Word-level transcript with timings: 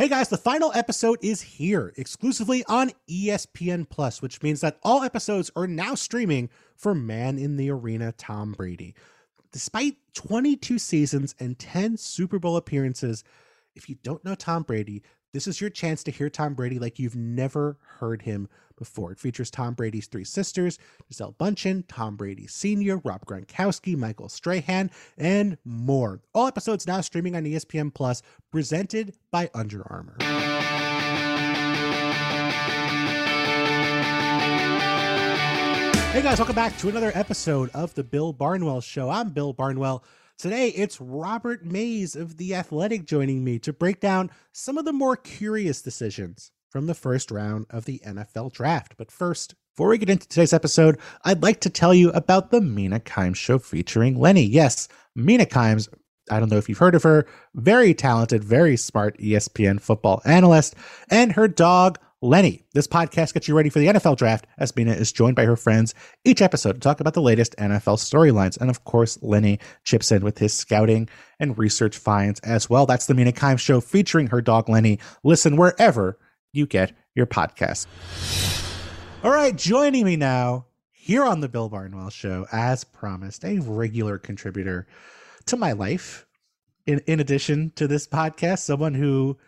Hey 0.00 0.08
guys, 0.08 0.30
the 0.30 0.38
final 0.38 0.72
episode 0.74 1.18
is 1.20 1.42
here 1.42 1.92
exclusively 1.98 2.64
on 2.68 2.92
ESPN 3.06 3.86
Plus, 3.86 4.22
which 4.22 4.42
means 4.42 4.62
that 4.62 4.78
all 4.82 5.02
episodes 5.02 5.50
are 5.54 5.66
now 5.66 5.94
streaming 5.94 6.48
for 6.74 6.94
Man 6.94 7.38
in 7.38 7.58
the 7.58 7.70
Arena 7.70 8.12
Tom 8.12 8.52
Brady. 8.52 8.94
Despite 9.52 9.96
22 10.14 10.78
seasons 10.78 11.34
and 11.38 11.58
10 11.58 11.98
Super 11.98 12.38
Bowl 12.38 12.56
appearances, 12.56 13.24
if 13.74 13.90
you 13.90 13.96
don't 14.02 14.24
know 14.24 14.34
Tom 14.34 14.62
Brady, 14.62 15.02
this 15.34 15.46
is 15.46 15.60
your 15.60 15.68
chance 15.68 16.02
to 16.04 16.10
hear 16.10 16.30
Tom 16.30 16.54
Brady 16.54 16.78
like 16.78 16.98
you've 16.98 17.14
never 17.14 17.76
heard 17.98 18.22
him 18.22 18.48
before. 18.80 19.12
It 19.12 19.20
features 19.20 19.52
Tom 19.52 19.74
Brady's 19.74 20.08
three 20.08 20.24
sisters, 20.24 20.80
Gisele 21.08 21.36
Bündchen, 21.38 21.84
Tom 21.86 22.16
Brady 22.16 22.48
Sr., 22.48 22.96
Rob 23.04 23.24
Gronkowski, 23.26 23.96
Michael 23.96 24.28
Strahan, 24.28 24.90
and 25.16 25.56
more. 25.64 26.20
All 26.34 26.48
episodes 26.48 26.88
now 26.88 27.00
streaming 27.02 27.36
on 27.36 27.44
ESPN 27.44 27.94
Plus, 27.94 28.22
presented 28.50 29.14
by 29.30 29.48
Under 29.54 29.86
Armour. 29.88 30.16
Hey 36.10 36.22
guys, 36.22 36.38
welcome 36.38 36.56
back 36.56 36.76
to 36.78 36.88
another 36.88 37.12
episode 37.14 37.70
of 37.72 37.94
the 37.94 38.02
Bill 38.02 38.32
Barnwell 38.32 38.80
Show. 38.80 39.08
I'm 39.08 39.30
Bill 39.30 39.52
Barnwell. 39.52 40.02
Today, 40.38 40.68
it's 40.68 41.00
Robert 41.00 41.66
Mays 41.66 42.16
of 42.16 42.38
The 42.38 42.54
Athletic 42.54 43.04
joining 43.04 43.44
me 43.44 43.58
to 43.60 43.74
break 43.74 44.00
down 44.00 44.30
some 44.52 44.78
of 44.78 44.86
the 44.86 44.92
more 44.92 45.14
curious 45.14 45.82
decisions 45.82 46.50
from 46.70 46.86
the 46.86 46.94
first 46.94 47.30
round 47.30 47.66
of 47.68 47.84
the 47.84 48.00
NFL 48.06 48.52
draft. 48.52 48.94
But 48.96 49.10
first, 49.10 49.54
before 49.74 49.88
we 49.88 49.98
get 49.98 50.08
into 50.08 50.28
today's 50.28 50.52
episode, 50.52 50.98
I'd 51.24 51.42
like 51.42 51.60
to 51.60 51.70
tell 51.70 51.92
you 51.92 52.10
about 52.10 52.50
the 52.50 52.60
Mina 52.60 53.00
Kimes 53.00 53.36
show 53.36 53.58
featuring 53.58 54.18
Lenny. 54.18 54.44
Yes, 54.44 54.88
Mina 55.14 55.46
Kimes, 55.46 55.88
I 56.30 56.38
don't 56.38 56.50
know 56.50 56.58
if 56.58 56.68
you've 56.68 56.78
heard 56.78 56.94
of 56.94 57.02
her, 57.02 57.26
very 57.54 57.92
talented, 57.92 58.44
very 58.44 58.76
smart 58.76 59.18
ESPN 59.18 59.80
football 59.80 60.22
analyst, 60.24 60.76
and 61.10 61.32
her 61.32 61.48
dog, 61.48 61.98
Lenny. 62.22 62.66
This 62.74 62.86
podcast 62.86 63.32
gets 63.32 63.48
you 63.48 63.56
ready 63.56 63.70
for 63.70 63.78
the 63.78 63.86
NFL 63.86 64.18
draft 64.18 64.46
as 64.58 64.76
Mina 64.76 64.92
is 64.92 65.10
joined 65.10 65.36
by 65.36 65.46
her 65.46 65.56
friends 65.56 65.94
each 66.24 66.42
episode 66.42 66.74
to 66.74 66.80
talk 66.80 67.00
about 67.00 67.14
the 67.14 67.22
latest 67.22 67.56
NFL 67.56 67.96
storylines. 67.96 68.60
And 68.60 68.68
of 68.68 68.84
course, 68.84 69.18
Lenny 69.22 69.58
chips 69.84 70.12
in 70.12 70.22
with 70.22 70.36
his 70.38 70.52
scouting 70.52 71.08
and 71.38 71.56
research 71.56 71.96
finds 71.96 72.38
as 72.40 72.68
well. 72.68 72.84
That's 72.84 73.06
the 73.06 73.14
Mina 73.14 73.32
Kimes 73.32 73.60
show 73.60 73.80
featuring 73.80 74.26
her 74.26 74.42
dog, 74.42 74.68
Lenny. 74.68 74.98
Listen 75.24 75.56
wherever 75.56 76.18
you 76.52 76.66
get 76.66 76.92
your 77.14 77.26
podcast. 77.26 77.86
All 79.22 79.30
right, 79.30 79.54
joining 79.56 80.04
me 80.04 80.16
now 80.16 80.66
here 80.92 81.24
on 81.24 81.40
the 81.40 81.48
Bill 81.48 81.68
Barnwell 81.68 82.10
Show, 82.10 82.46
as 82.52 82.84
promised, 82.84 83.44
a 83.44 83.58
regular 83.58 84.18
contributor 84.18 84.86
to 85.46 85.56
my 85.56 85.72
life. 85.72 86.26
In 86.86 87.00
in 87.06 87.20
addition 87.20 87.72
to 87.76 87.86
this 87.86 88.06
podcast, 88.06 88.60
someone 88.60 88.94
who 88.94 89.38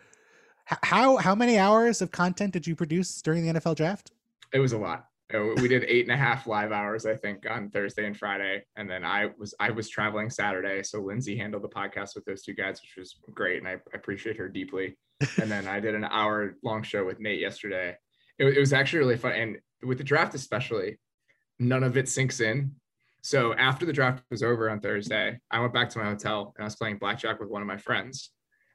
how 0.65 1.17
how 1.17 1.35
many 1.35 1.57
hours 1.57 2.01
of 2.01 2.11
content 2.11 2.53
did 2.53 2.67
you 2.67 2.75
produce 2.75 3.21
during 3.21 3.45
the 3.45 3.59
NFL 3.59 3.75
draft? 3.75 4.11
It 4.53 4.59
was 4.59 4.71
a 4.71 4.77
lot. 4.77 5.07
We 5.31 5.67
did 5.67 5.85
eight 5.87 6.05
and 6.05 6.13
a 6.13 6.17
half 6.17 6.45
live 6.45 6.71
hours, 6.71 7.05
I 7.05 7.15
think, 7.15 7.49
on 7.49 7.69
Thursday 7.69 8.05
and 8.05 8.15
Friday, 8.15 8.63
and 8.75 8.89
then 8.89 9.03
I 9.03 9.29
was 9.37 9.55
I 9.59 9.71
was 9.71 9.89
traveling 9.89 10.29
Saturday, 10.29 10.83
so 10.83 10.99
Lindsay 10.99 11.37
handled 11.37 11.63
the 11.63 11.69
podcast 11.69 12.15
with 12.15 12.25
those 12.25 12.43
two 12.43 12.53
guys, 12.53 12.81
which 12.81 12.95
was 12.97 13.15
great, 13.33 13.57
and 13.57 13.67
I 13.67 13.77
appreciate 13.93 14.37
her 14.37 14.47
deeply 14.47 14.95
and 15.41 15.51
then 15.51 15.67
I 15.67 15.79
did 15.79 15.95
an 15.95 16.05
hour 16.05 16.55
long 16.63 16.83
show 16.83 17.05
with 17.05 17.19
Nate 17.19 17.39
yesterday. 17.39 17.95
It, 18.39 18.45
it, 18.45 18.59
was 18.59 18.73
actually 18.73 18.99
really 18.99 19.17
fun, 19.17 19.33
and 19.33 19.57
with 19.83 19.97
the 19.97 20.03
draft 20.03 20.35
especially, 20.35 20.99
none 21.59 21.83
of 21.83 21.97
it 21.97 22.09
sinks 22.09 22.39
in. 22.39 22.71
So 23.21 23.53
after 23.53 23.85
the 23.85 23.93
draft 23.93 24.23
was 24.29 24.43
over 24.43 24.69
on 24.69 24.79
Thursday, 24.79 25.39
I 25.49 25.59
went 25.59 25.73
back 25.73 25.89
to 25.91 25.99
my 25.99 26.05
hotel 26.05 26.53
and 26.57 26.63
I 26.63 26.65
was 26.65 26.75
playing 26.75 26.97
blackjack 26.97 27.39
with 27.39 27.49
one 27.49 27.61
of 27.61 27.67
my 27.67 27.77
friends. 27.77 28.31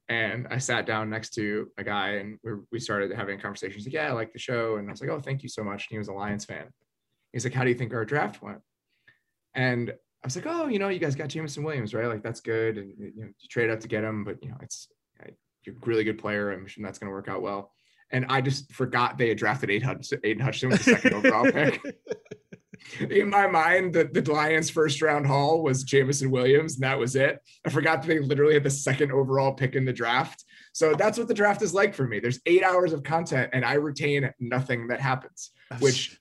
And 0.08 0.46
I 0.50 0.58
sat 0.58 0.86
down 0.86 1.10
next 1.10 1.34
to 1.34 1.68
a 1.76 1.84
guy 1.84 2.12
and 2.12 2.38
we, 2.72 2.80
started 2.80 3.12
having 3.12 3.38
conversations. 3.38 3.84
Like, 3.84 3.92
yeah, 3.92 4.08
I 4.08 4.12
like 4.12 4.32
the 4.32 4.38
show. 4.38 4.76
And 4.76 4.88
I 4.88 4.92
was 4.92 5.02
like, 5.02 5.10
oh, 5.10 5.20
thank 5.20 5.42
you 5.42 5.50
so 5.50 5.62
much. 5.62 5.86
And 5.86 5.94
he 5.94 5.98
was 5.98 6.08
a 6.08 6.14
Lions 6.14 6.46
fan. 6.46 6.64
He's 7.32 7.44
like, 7.44 7.52
how 7.52 7.62
do 7.62 7.68
you 7.68 7.76
think 7.76 7.92
our 7.92 8.06
draft 8.06 8.40
went? 8.40 8.60
And 9.54 9.90
I 9.90 10.26
was 10.26 10.34
like, 10.34 10.46
oh, 10.46 10.68
you 10.68 10.78
know, 10.78 10.88
you 10.88 10.98
guys 10.98 11.14
got 11.14 11.28
Jameson 11.28 11.62
Williams, 11.62 11.92
right? 11.92 12.06
Like 12.06 12.22
that's 12.22 12.40
good. 12.40 12.78
And 12.78 12.94
you 12.98 13.12
know, 13.16 13.26
you 13.38 13.48
trade 13.50 13.68
up 13.68 13.80
to 13.80 13.88
get 13.88 14.02
him, 14.02 14.24
but 14.24 14.42
you 14.42 14.48
know, 14.48 14.56
it's 14.62 14.88
you're 15.64 15.76
a 15.76 15.86
really 15.86 16.04
good 16.04 16.18
player. 16.18 16.52
I'm 16.52 16.66
sure 16.66 16.84
that's 16.84 16.98
going 16.98 17.08
to 17.08 17.14
work 17.14 17.28
out 17.28 17.42
well. 17.42 17.72
And 18.10 18.26
I 18.28 18.40
just 18.40 18.72
forgot 18.72 19.18
they 19.18 19.28
had 19.28 19.38
drafted 19.38 19.70
Aidan 19.70 19.86
Hutchinson, 19.88 20.20
Aidan 20.24 20.42
Hutchinson 20.42 20.70
with 20.70 20.84
the 20.84 20.92
second 20.92 21.14
overall 21.14 21.50
pick. 21.50 21.80
In 23.00 23.30
my 23.30 23.46
mind, 23.46 23.94
the, 23.94 24.04
the 24.04 24.32
Lions' 24.32 24.70
first 24.70 25.02
round 25.02 25.26
haul 25.26 25.62
was 25.62 25.84
Jameson 25.84 26.30
Williams, 26.30 26.74
and 26.74 26.82
that 26.82 26.98
was 26.98 27.16
it. 27.16 27.38
I 27.64 27.70
forgot 27.70 28.02
that 28.02 28.08
they 28.08 28.18
literally 28.18 28.54
had 28.54 28.64
the 28.64 28.70
second 28.70 29.12
overall 29.12 29.52
pick 29.52 29.74
in 29.74 29.84
the 29.84 29.92
draft. 29.92 30.44
So 30.72 30.94
that's 30.94 31.18
what 31.18 31.28
the 31.28 31.34
draft 31.34 31.62
is 31.62 31.74
like 31.74 31.94
for 31.94 32.06
me. 32.06 32.20
There's 32.20 32.40
eight 32.46 32.62
hours 32.62 32.92
of 32.92 33.02
content, 33.02 33.50
and 33.52 33.64
I 33.64 33.74
retain 33.74 34.30
nothing 34.40 34.88
that 34.88 35.00
happens, 35.00 35.50
which 35.80 36.20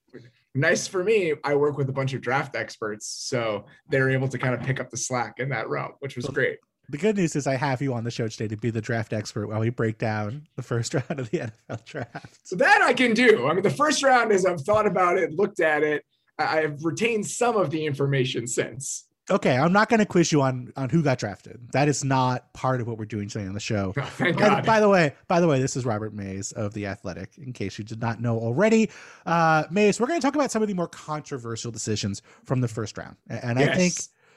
nice 0.55 0.87
for 0.87 1.03
me. 1.03 1.33
I 1.43 1.55
work 1.55 1.77
with 1.77 1.89
a 1.89 1.93
bunch 1.93 2.13
of 2.13 2.21
draft 2.21 2.55
experts, 2.55 3.07
so 3.07 3.65
they're 3.89 4.09
able 4.09 4.27
to 4.29 4.37
kind 4.37 4.53
of 4.53 4.61
pick 4.61 4.79
up 4.79 4.89
the 4.89 4.97
slack 4.97 5.35
in 5.39 5.49
that 5.49 5.69
realm, 5.69 5.93
which 5.99 6.15
was 6.15 6.25
great 6.25 6.57
the 6.89 6.97
good 6.97 7.17
news 7.17 7.35
is 7.35 7.47
I 7.47 7.55
have 7.55 7.81
you 7.81 7.93
on 7.93 8.03
the 8.03 8.11
show 8.11 8.27
today 8.27 8.47
to 8.47 8.57
be 8.57 8.69
the 8.69 8.81
draft 8.81 9.11
expert 9.11 9.47
while 9.47 9.59
we 9.59 9.69
break 9.69 9.97
down 9.97 10.47
the 10.55 10.61
first 10.61 10.93
round 10.93 11.19
of 11.19 11.29
the 11.29 11.39
NFL 11.39 11.85
draft. 11.85 12.39
So 12.43 12.55
that 12.57 12.81
I 12.81 12.93
can 12.93 13.13
do. 13.13 13.47
I 13.47 13.53
mean, 13.53 13.63
the 13.63 13.69
first 13.69 14.03
round 14.03 14.31
is 14.31 14.45
I've 14.45 14.61
thought 14.61 14.87
about 14.87 15.17
it, 15.17 15.33
looked 15.33 15.59
at 15.59 15.83
it. 15.83 16.03
I've 16.39 16.83
retained 16.83 17.25
some 17.25 17.57
of 17.57 17.71
the 17.71 17.85
information 17.85 18.47
since. 18.47 19.05
Okay, 19.29 19.57
I'm 19.57 19.73
not 19.73 19.89
going 19.89 19.99
to 19.99 20.05
quiz 20.05 20.31
you 20.31 20.41
on 20.41 20.71
on 20.77 20.89
who 20.89 21.03
got 21.03 21.17
drafted. 21.17 21.59
That 21.73 21.89
is 21.89 22.03
not 22.03 22.53
part 22.53 22.79
of 22.79 22.87
what 22.87 22.97
we're 22.97 23.05
doing 23.05 23.27
today 23.27 23.45
on 23.45 23.53
the 23.53 23.59
show. 23.59 23.93
Oh, 23.97 24.03
thank 24.03 24.37
God. 24.37 24.65
by 24.65 24.79
the 24.79 24.87
way, 24.87 25.15
by 25.27 25.41
the 25.41 25.47
way, 25.47 25.59
this 25.59 25.75
is 25.75 25.85
Robert 25.85 26.13
Mays 26.13 26.53
of 26.53 26.73
the 26.73 26.85
Athletic. 26.85 27.37
In 27.37 27.51
case 27.51 27.77
you 27.77 27.83
did 27.83 27.99
not 27.99 28.21
know 28.21 28.37
already, 28.39 28.89
uh, 29.25 29.65
Mays, 29.69 29.99
we're 29.99 30.07
going 30.07 30.19
to 30.19 30.25
talk 30.25 30.35
about 30.35 30.49
some 30.49 30.61
of 30.61 30.69
the 30.69 30.73
more 30.73 30.87
controversial 30.87 31.71
decisions 31.71 32.21
from 32.45 32.61
the 32.61 32.67
first 32.69 32.97
round, 32.97 33.17
and 33.27 33.59
yes. 33.59 33.69
I 33.69 33.75
think 33.75 33.93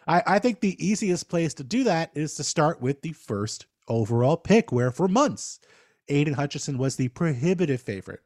I, 0.09 0.35
I 0.35 0.39
think 0.41 0.61
the 0.61 0.85
easiest 0.85 1.29
place 1.29 1.55
to 1.55 1.65
do 1.65 1.85
that 1.85 2.11
is 2.15 2.35
to 2.35 2.45
start 2.45 2.81
with 2.81 3.03
the 3.03 3.13
first 3.13 3.67
overall 3.87 4.37
pick, 4.37 4.73
where 4.73 4.91
for 4.91 5.07
months, 5.07 5.61
Aidan 6.09 6.35
Hutchinson 6.35 6.79
was 6.79 6.97
the 6.97 7.09
prohibitive 7.09 7.81
favorite 7.81 8.23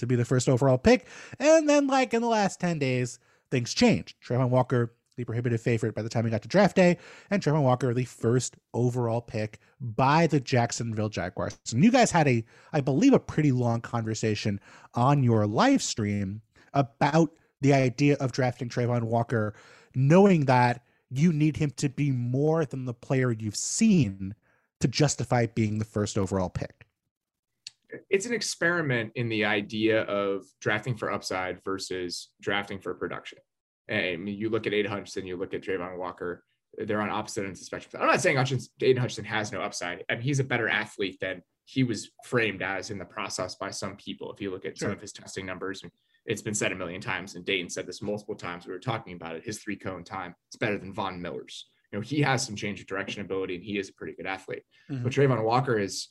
to 0.00 0.06
be 0.06 0.16
the 0.16 0.24
first 0.24 0.48
overall 0.48 0.78
pick. 0.78 1.06
And 1.38 1.68
then, 1.68 1.86
like 1.86 2.12
in 2.12 2.22
the 2.22 2.28
last 2.28 2.60
10 2.60 2.78
days, 2.78 3.18
things 3.50 3.72
changed. 3.72 4.16
Travon 4.20 4.48
Walker, 4.48 4.92
the 5.16 5.24
prohibitive 5.24 5.60
favorite 5.60 5.94
by 5.94 6.02
the 6.02 6.08
time 6.08 6.24
we 6.24 6.30
got 6.30 6.42
to 6.42 6.48
draft 6.48 6.76
day, 6.76 6.98
and 7.30 7.42
Travon 7.42 7.62
Walker, 7.62 7.94
the 7.94 8.04
first 8.04 8.56
overall 8.74 9.20
pick 9.20 9.58
by 9.80 10.26
the 10.26 10.40
Jacksonville 10.40 11.08
Jaguars. 11.08 11.56
And 11.72 11.84
you 11.84 11.90
guys 11.90 12.10
had 12.10 12.26
a, 12.26 12.44
I 12.72 12.80
believe, 12.80 13.12
a 13.12 13.20
pretty 13.20 13.52
long 13.52 13.80
conversation 13.80 14.60
on 14.94 15.22
your 15.22 15.46
live 15.46 15.82
stream 15.82 16.42
about 16.74 17.32
the 17.60 17.74
idea 17.74 18.16
of 18.16 18.32
drafting 18.32 18.68
Travon 18.68 19.04
Walker, 19.04 19.54
knowing 19.94 20.46
that 20.46 20.82
you 21.10 21.32
need 21.32 21.56
him 21.56 21.70
to 21.76 21.88
be 21.88 22.10
more 22.10 22.64
than 22.64 22.84
the 22.84 22.94
player 22.94 23.32
you've 23.32 23.56
seen 23.56 24.34
to 24.78 24.88
justify 24.88 25.46
being 25.46 25.78
the 25.78 25.84
first 25.84 26.16
overall 26.16 26.48
pick. 26.48 26.86
It's 28.08 28.26
an 28.26 28.34
experiment 28.34 29.12
in 29.14 29.28
the 29.28 29.44
idea 29.44 30.02
of 30.02 30.44
drafting 30.60 30.96
for 30.96 31.10
upside 31.10 31.62
versus 31.64 32.30
drafting 32.40 32.78
for 32.78 32.94
production. 32.94 33.38
I 33.90 34.16
mean, 34.16 34.36
you 34.36 34.50
look 34.50 34.66
at 34.66 34.74
Aidan 34.74 34.92
Hutchinson, 34.92 35.26
you 35.26 35.36
look 35.36 35.54
at 35.54 35.62
Travon 35.62 35.98
Walker, 35.98 36.44
they're 36.78 37.00
on 37.00 37.10
opposite 37.10 37.44
ends 37.44 37.58
of 37.58 37.62
the 37.62 37.66
spectrum. 37.66 38.02
I'm 38.02 38.08
not 38.08 38.20
saying 38.20 38.36
Hutchinson, 38.36 38.70
Aidan 38.80 39.02
Hutchinson 39.02 39.24
has 39.24 39.52
no 39.52 39.60
upside. 39.60 40.04
I 40.08 40.14
mean, 40.14 40.22
he's 40.22 40.38
a 40.38 40.44
better 40.44 40.68
athlete 40.68 41.18
than 41.20 41.42
he 41.64 41.84
was 41.84 42.10
framed 42.24 42.62
as 42.62 42.90
in 42.90 42.98
the 42.98 43.04
process 43.04 43.56
by 43.56 43.70
some 43.70 43.96
people. 43.96 44.32
If 44.32 44.40
you 44.40 44.50
look 44.50 44.64
at 44.64 44.78
sure. 44.78 44.88
some 44.88 44.92
of 44.92 45.00
his 45.00 45.12
testing 45.12 45.46
numbers, 45.46 45.82
it's 46.26 46.42
been 46.42 46.54
said 46.54 46.72
a 46.72 46.76
million 46.76 47.00
times, 47.00 47.34
and 47.34 47.44
Dayton 47.44 47.70
said 47.70 47.86
this 47.86 48.02
multiple 48.02 48.34
times. 48.34 48.66
We 48.66 48.72
were 48.72 48.78
talking 48.78 49.14
about 49.14 49.36
it. 49.36 49.44
His 49.44 49.58
three 49.58 49.76
cone 49.76 50.04
time 50.04 50.34
is 50.52 50.58
better 50.58 50.78
than 50.78 50.92
Von 50.92 51.20
Miller's. 51.20 51.66
You 51.92 51.98
know, 51.98 52.02
he 52.02 52.20
has 52.20 52.44
some 52.44 52.54
change 52.54 52.80
of 52.80 52.86
direction 52.86 53.20
ability, 53.22 53.56
and 53.56 53.64
he 53.64 53.78
is 53.78 53.88
a 53.88 53.94
pretty 53.94 54.14
good 54.14 54.26
athlete. 54.26 54.62
Mm-hmm. 54.90 55.02
But 55.02 55.12
Travon 55.12 55.42
Walker 55.42 55.78
is 55.78 56.08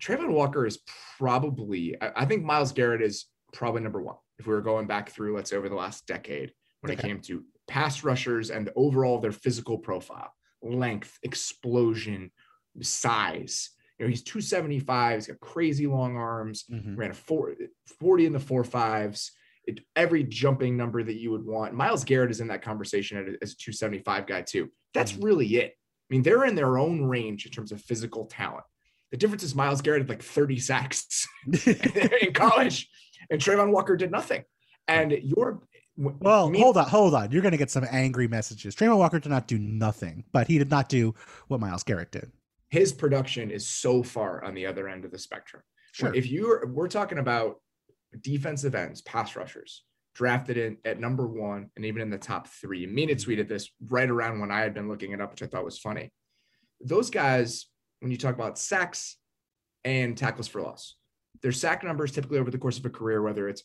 Travon 0.00 0.30
Walker 0.30 0.66
is 0.66 0.78
probably. 1.18 1.96
I, 2.00 2.12
I, 2.16 2.24
think 2.24 2.44
Myles 2.44 2.72
Garrett 2.72 3.02
is 3.02 3.26
probably 3.52 3.82
number 3.82 4.02
one. 4.02 4.16
If 4.38 4.46
we 4.46 4.54
were 4.54 4.60
going 4.60 4.86
back 4.86 5.10
through, 5.10 5.36
let's 5.36 5.50
say 5.50 5.56
over 5.56 5.68
the 5.68 5.74
last 5.74 6.06
decade, 6.06 6.52
when 6.80 6.92
okay. 6.92 7.00
it 7.00 7.06
came 7.06 7.20
to 7.22 7.44
pass 7.68 8.02
rushers 8.02 8.50
and 8.50 8.70
overall 8.76 9.18
their 9.18 9.32
physical 9.32 9.78
profile, 9.78 10.32
length, 10.62 11.18
explosion, 11.22 12.30
size. 12.80 13.70
You 13.98 14.06
know, 14.06 14.10
he's 14.10 14.22
275. 14.22 15.14
He's 15.14 15.26
got 15.28 15.40
crazy 15.40 15.86
long 15.86 16.16
arms. 16.16 16.64
Mm-hmm. 16.70 16.96
Ran 16.96 17.10
a 17.10 17.14
four, 17.14 17.54
40 18.00 18.26
in 18.26 18.32
the 18.32 18.40
four 18.40 18.64
fives. 18.64 19.32
It, 19.64 19.80
every 19.94 20.24
jumping 20.24 20.76
number 20.76 21.04
that 21.04 21.20
you 21.20 21.30
would 21.30 21.46
want. 21.46 21.74
Myles 21.74 22.02
Garrett 22.02 22.32
is 22.32 22.40
in 22.40 22.48
that 22.48 22.62
conversation 22.62 23.18
as 23.40 23.52
a 23.52 23.56
275 23.56 24.26
guy 24.26 24.42
too. 24.42 24.70
That's 24.92 25.12
mm-hmm. 25.12 25.24
really 25.24 25.56
it. 25.56 25.70
I 25.70 26.14
mean, 26.14 26.22
they're 26.22 26.44
in 26.44 26.56
their 26.56 26.78
own 26.78 27.04
range 27.04 27.46
in 27.46 27.52
terms 27.52 27.70
of 27.70 27.80
physical 27.80 28.26
talent. 28.26 28.64
The 29.12 29.16
difference 29.18 29.42
is 29.44 29.54
Myles 29.54 29.80
Garrett 29.82 30.02
had 30.02 30.08
like 30.08 30.22
30 30.22 30.58
sacks 30.58 31.28
in 31.66 32.32
college, 32.32 32.88
and 33.30 33.40
Travon 33.40 33.70
Walker 33.70 33.96
did 33.96 34.10
nothing. 34.10 34.42
And 34.88 35.12
you're 35.12 35.60
well, 35.96 36.48
me- 36.50 36.58
hold 36.58 36.78
on, 36.78 36.88
hold 36.88 37.14
on. 37.14 37.30
You're 37.30 37.42
going 37.42 37.52
to 37.52 37.58
get 37.58 37.70
some 37.70 37.86
angry 37.90 38.26
messages. 38.26 38.74
Travon 38.74 38.96
Walker 38.98 39.20
did 39.20 39.28
not 39.28 39.46
do 39.46 39.58
nothing, 39.58 40.24
but 40.32 40.48
he 40.48 40.58
did 40.58 40.70
not 40.70 40.88
do 40.88 41.14
what 41.48 41.60
Myles 41.60 41.84
Garrett 41.84 42.10
did. 42.10 42.32
his 42.70 42.92
production 42.92 43.50
is 43.50 43.68
so 43.68 44.02
far 44.02 44.42
on 44.42 44.54
the 44.54 44.66
other 44.66 44.88
end 44.88 45.04
of 45.04 45.10
the 45.12 45.18
spectrum. 45.18 45.62
Sure. 45.92 46.14
If 46.14 46.26
you're 46.26 46.66
we're 46.66 46.88
talking 46.88 47.18
about 47.18 47.60
defensive 48.22 48.74
ends, 48.74 49.02
pass 49.02 49.36
rushers, 49.36 49.84
drafted 50.14 50.56
in 50.56 50.78
at 50.86 50.98
number 50.98 51.26
one 51.26 51.70
and 51.76 51.84
even 51.84 52.00
in 52.00 52.08
the 52.10 52.18
top 52.18 52.48
three. 52.48 52.86
Mina 52.86 53.14
tweeted 53.14 53.48
this 53.48 53.70
right 53.88 54.08
around 54.08 54.40
when 54.40 54.50
I 54.50 54.60
had 54.60 54.72
been 54.74 54.88
looking 54.88 55.12
it 55.12 55.20
up, 55.20 55.30
which 55.32 55.42
I 55.42 55.46
thought 55.46 55.64
was 55.66 55.78
funny. 55.78 56.10
Those 56.80 57.10
guys, 57.10 57.66
when 58.02 58.10
you 58.10 58.18
talk 58.18 58.34
about 58.34 58.58
sacks 58.58 59.16
and 59.84 60.16
tackles 60.18 60.48
for 60.48 60.60
loss, 60.60 60.96
their 61.40 61.52
sack 61.52 61.82
numbers 61.84 62.12
typically 62.12 62.38
over 62.38 62.50
the 62.50 62.58
course 62.58 62.78
of 62.78 62.84
a 62.84 62.90
career, 62.90 63.22
whether 63.22 63.48
it's 63.48 63.62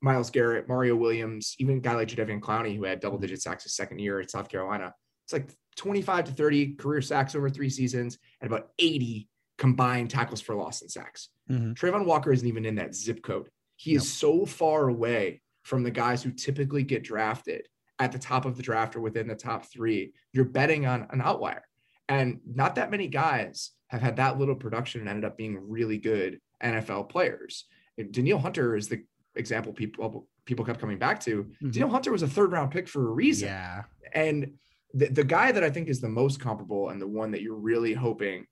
Myles 0.00 0.30
Garrett, 0.30 0.68
Mario 0.68 0.96
Williams, 0.96 1.54
even 1.58 1.76
a 1.78 1.80
guy 1.80 1.94
like 1.94 2.08
Jadeveon 2.08 2.40
Clowney, 2.40 2.76
who 2.76 2.84
had 2.84 3.00
double 3.00 3.18
digit 3.18 3.40
sacks 3.40 3.62
his 3.64 3.74
second 3.76 3.98
year 4.00 4.20
at 4.20 4.30
South 4.30 4.48
Carolina, 4.48 4.92
it's 5.24 5.32
like 5.32 5.50
25 5.76 6.24
to 6.26 6.32
30 6.32 6.74
career 6.74 7.02
sacks 7.02 7.34
over 7.34 7.48
three 7.50 7.70
seasons 7.70 8.18
and 8.40 8.50
about 8.50 8.70
80 8.78 9.28
combined 9.58 10.10
tackles 10.10 10.40
for 10.40 10.54
loss 10.54 10.82
and 10.82 10.90
sacks. 10.90 11.28
Mhm. 11.50 11.74
Travon 11.74 12.04
Walker 12.06 12.32
isn't 12.32 12.46
even 12.46 12.64
in 12.64 12.74
that 12.76 12.94
zip 12.94 13.22
code. 13.22 13.48
He 13.76 13.94
is 13.94 14.10
so 14.12 14.44
far 14.46 14.88
away 14.88 15.42
from 15.62 15.82
the 15.82 15.90
guys 15.90 16.22
who 16.22 16.30
typically 16.30 16.82
get 16.82 17.04
drafted 17.04 17.68
at 17.98 18.12
the 18.12 18.18
top 18.18 18.44
of 18.44 18.56
the 18.56 18.62
draft 18.62 18.96
or 18.96 19.00
within 19.00 19.26
the 19.26 19.34
top 19.34 19.64
three. 19.66 20.12
You're 20.32 20.44
betting 20.44 20.86
on 20.86 21.06
an 21.10 21.20
outlier. 21.20 21.65
And 22.08 22.40
not 22.46 22.76
that 22.76 22.90
many 22.90 23.08
guys 23.08 23.72
have 23.88 24.00
had 24.02 24.16
that 24.16 24.38
little 24.38 24.54
production 24.54 25.00
and 25.00 25.08
ended 25.10 25.24
up 25.24 25.36
being 25.36 25.58
really 25.68 25.98
good 25.98 26.40
NFL 26.62 27.08
players. 27.08 27.64
Danielle 28.10 28.38
Hunter 28.38 28.76
is 28.76 28.88
the 28.88 29.02
example 29.34 29.72
people 29.72 30.28
people 30.44 30.64
kept 30.64 30.80
coming 30.80 30.98
back 30.98 31.18
to. 31.20 31.44
Mhm. 31.62 31.72
Danielle 31.72 31.90
Hunter 31.90 32.12
was 32.12 32.22
a 32.22 32.28
third 32.28 32.52
round 32.52 32.70
pick 32.70 32.86
for 32.88 33.08
a 33.08 33.12
reason. 33.12 33.48
Yeah. 33.48 33.82
And 34.12 34.52
the, 34.94 35.08
the 35.08 35.24
guy 35.24 35.50
that 35.50 35.64
I 35.64 35.70
think 35.70 35.88
is 35.88 36.00
the 36.00 36.08
most 36.08 36.38
comparable 36.40 36.90
and 36.90 37.02
the 37.02 37.08
one 37.08 37.32
that 37.32 37.42
you're 37.42 37.56
really 37.56 37.92
hoping 37.92 38.46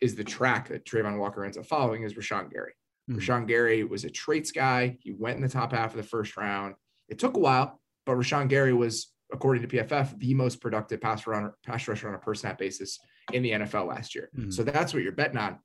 is 0.00 0.16
the 0.16 0.24
track 0.24 0.68
that 0.68 0.84
Travon 0.84 1.18
Walker 1.18 1.44
ends 1.44 1.56
up 1.56 1.64
following 1.66 2.02
is 2.02 2.14
Rashan 2.14 2.50
Gary. 2.50 2.72
Mhm. 3.08 3.16
Rashan 3.18 3.46
Gary 3.46 3.84
was 3.84 4.04
a 4.04 4.10
traits 4.10 4.50
guy. 4.50 4.96
He 5.00 5.12
went 5.12 5.36
in 5.36 5.42
the 5.42 5.48
top 5.48 5.72
half 5.72 5.90
of 5.92 5.96
the 5.96 6.02
first 6.02 6.36
round. 6.36 6.74
It 7.08 7.18
took 7.20 7.36
a 7.36 7.40
while, 7.40 7.80
but 8.04 8.16
Rashan 8.16 8.48
Gary 8.48 8.72
was, 8.72 9.11
according 9.32 9.62
to 9.62 9.68
PFF, 9.68 10.18
the 10.18 10.34
most 10.34 10.60
productive 10.60 11.00
pass 11.00 11.26
runner, 11.26 11.54
pass 11.64 11.86
rusher 11.88 12.08
on 12.08 12.14
a 12.14 12.18
per 12.18 12.34
snap 12.34 12.58
basis 12.58 12.98
in 13.32 13.42
the 13.42 13.50
NFL 13.52 13.86
last 13.88 14.14
year. 14.14 14.28
Mhm. 14.36 14.52
So 14.52 14.62
that's 14.62 14.92
what 14.92 15.02
you're 15.02 15.12
betting 15.12 15.38
on. 15.38 15.58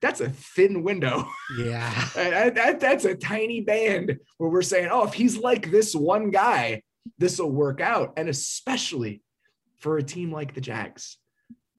That's 0.00 0.20
a 0.20 0.28
thin 0.28 0.82
window. 0.82 1.26
Yeah. 1.58 1.90
And 2.18 2.56
that- 2.56 2.80
that's 2.80 3.04
a 3.04 3.14
tiny 3.14 3.60
band 3.62 4.18
where 4.38 4.50
we're 4.50 4.62
saying, 4.62 4.88
oh, 4.90 5.04
if 5.06 5.14
he's 5.14 5.38
like 5.38 5.70
this 5.70 5.94
one 5.94 6.30
guy, 6.30 6.82
this 7.18 7.38
will 7.38 7.50
work 7.50 7.80
out. 7.80 8.12
And 8.16 8.28
especially 8.28 9.22
for 9.78 9.96
a 9.98 10.02
team 10.02 10.30
like 10.32 10.54
the 10.54 10.60
Jags, 10.60 11.18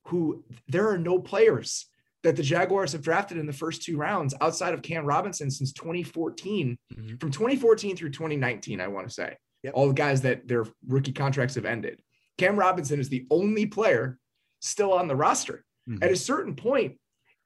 who 0.07 0.43
there 0.67 0.89
are 0.89 0.97
no 0.97 1.19
players 1.19 1.87
that 2.23 2.35
the 2.35 2.43
Jaguars 2.43 2.93
have 2.93 3.01
drafted 3.03 3.37
in 3.37 3.45
the 3.45 3.53
first 3.53 3.83
two 3.83 3.97
rounds 3.97 4.33
outside 4.41 4.73
of 4.73 4.81
Cam 4.81 5.05
Robinson 5.05 5.51
since 5.51 5.71
2014. 5.73 6.77
Mhm. 6.93 7.19
From 7.19 7.31
2014 7.31 7.95
through 7.95 8.09
2019, 8.11 8.81
I 8.81 8.87
want 8.87 9.07
to 9.07 9.13
say. 9.13 9.35
Yep. 9.65 9.73
All 9.75 9.87
the 9.87 9.93
guys 9.93 10.21
that 10.21 10.47
their 10.47 10.65
rookie 10.87 11.11
contracts 11.11 11.55
have 11.55 11.65
ended. 11.65 11.99
Cam 12.37 12.55
Robinson 12.55 12.99
is 12.99 13.09
the 13.09 13.25
only 13.31 13.65
player 13.65 14.19
still 14.61 14.93
on 14.93 15.07
the 15.07 15.15
roster. 15.15 15.65
Mhm. 15.89 16.03
At 16.03 16.11
a 16.11 16.15
certain 16.15 16.55
point, 16.55 16.97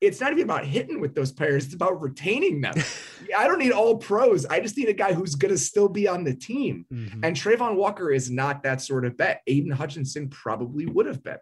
it's 0.01 0.19
not 0.19 0.31
even 0.33 0.43
about 0.43 0.65
hitting 0.65 0.99
with 0.99 1.15
those 1.15 1.31
players, 1.31 1.65
it's 1.65 1.73
about 1.73 2.01
retaining 2.01 2.59
them. 2.59 2.73
I 3.37 3.47
don't 3.47 3.59
need 3.59 3.71
all 3.71 3.97
pros. 3.97 4.45
I 4.45 4.59
just 4.59 4.75
need 4.77 4.89
a 4.89 4.93
guy 4.93 5.13
who's 5.13 5.35
going 5.35 5.51
to 5.53 5.57
still 5.57 5.87
be 5.87 6.07
on 6.09 6.23
the 6.25 6.33
team. 6.35 6.85
Mhm. 6.91 7.19
And 7.23 7.35
Travon 7.37 7.75
Walker 7.75 8.11
is 8.11 8.29
not 8.29 8.63
that 8.63 8.81
sort 8.81 9.05
of 9.05 9.15
bet. 9.15 9.41
Aidan 9.47 9.71
Hutchinson 9.71 10.27
probably 10.29 10.85
would 10.87 11.05
have 11.05 11.23
been. 11.23 11.37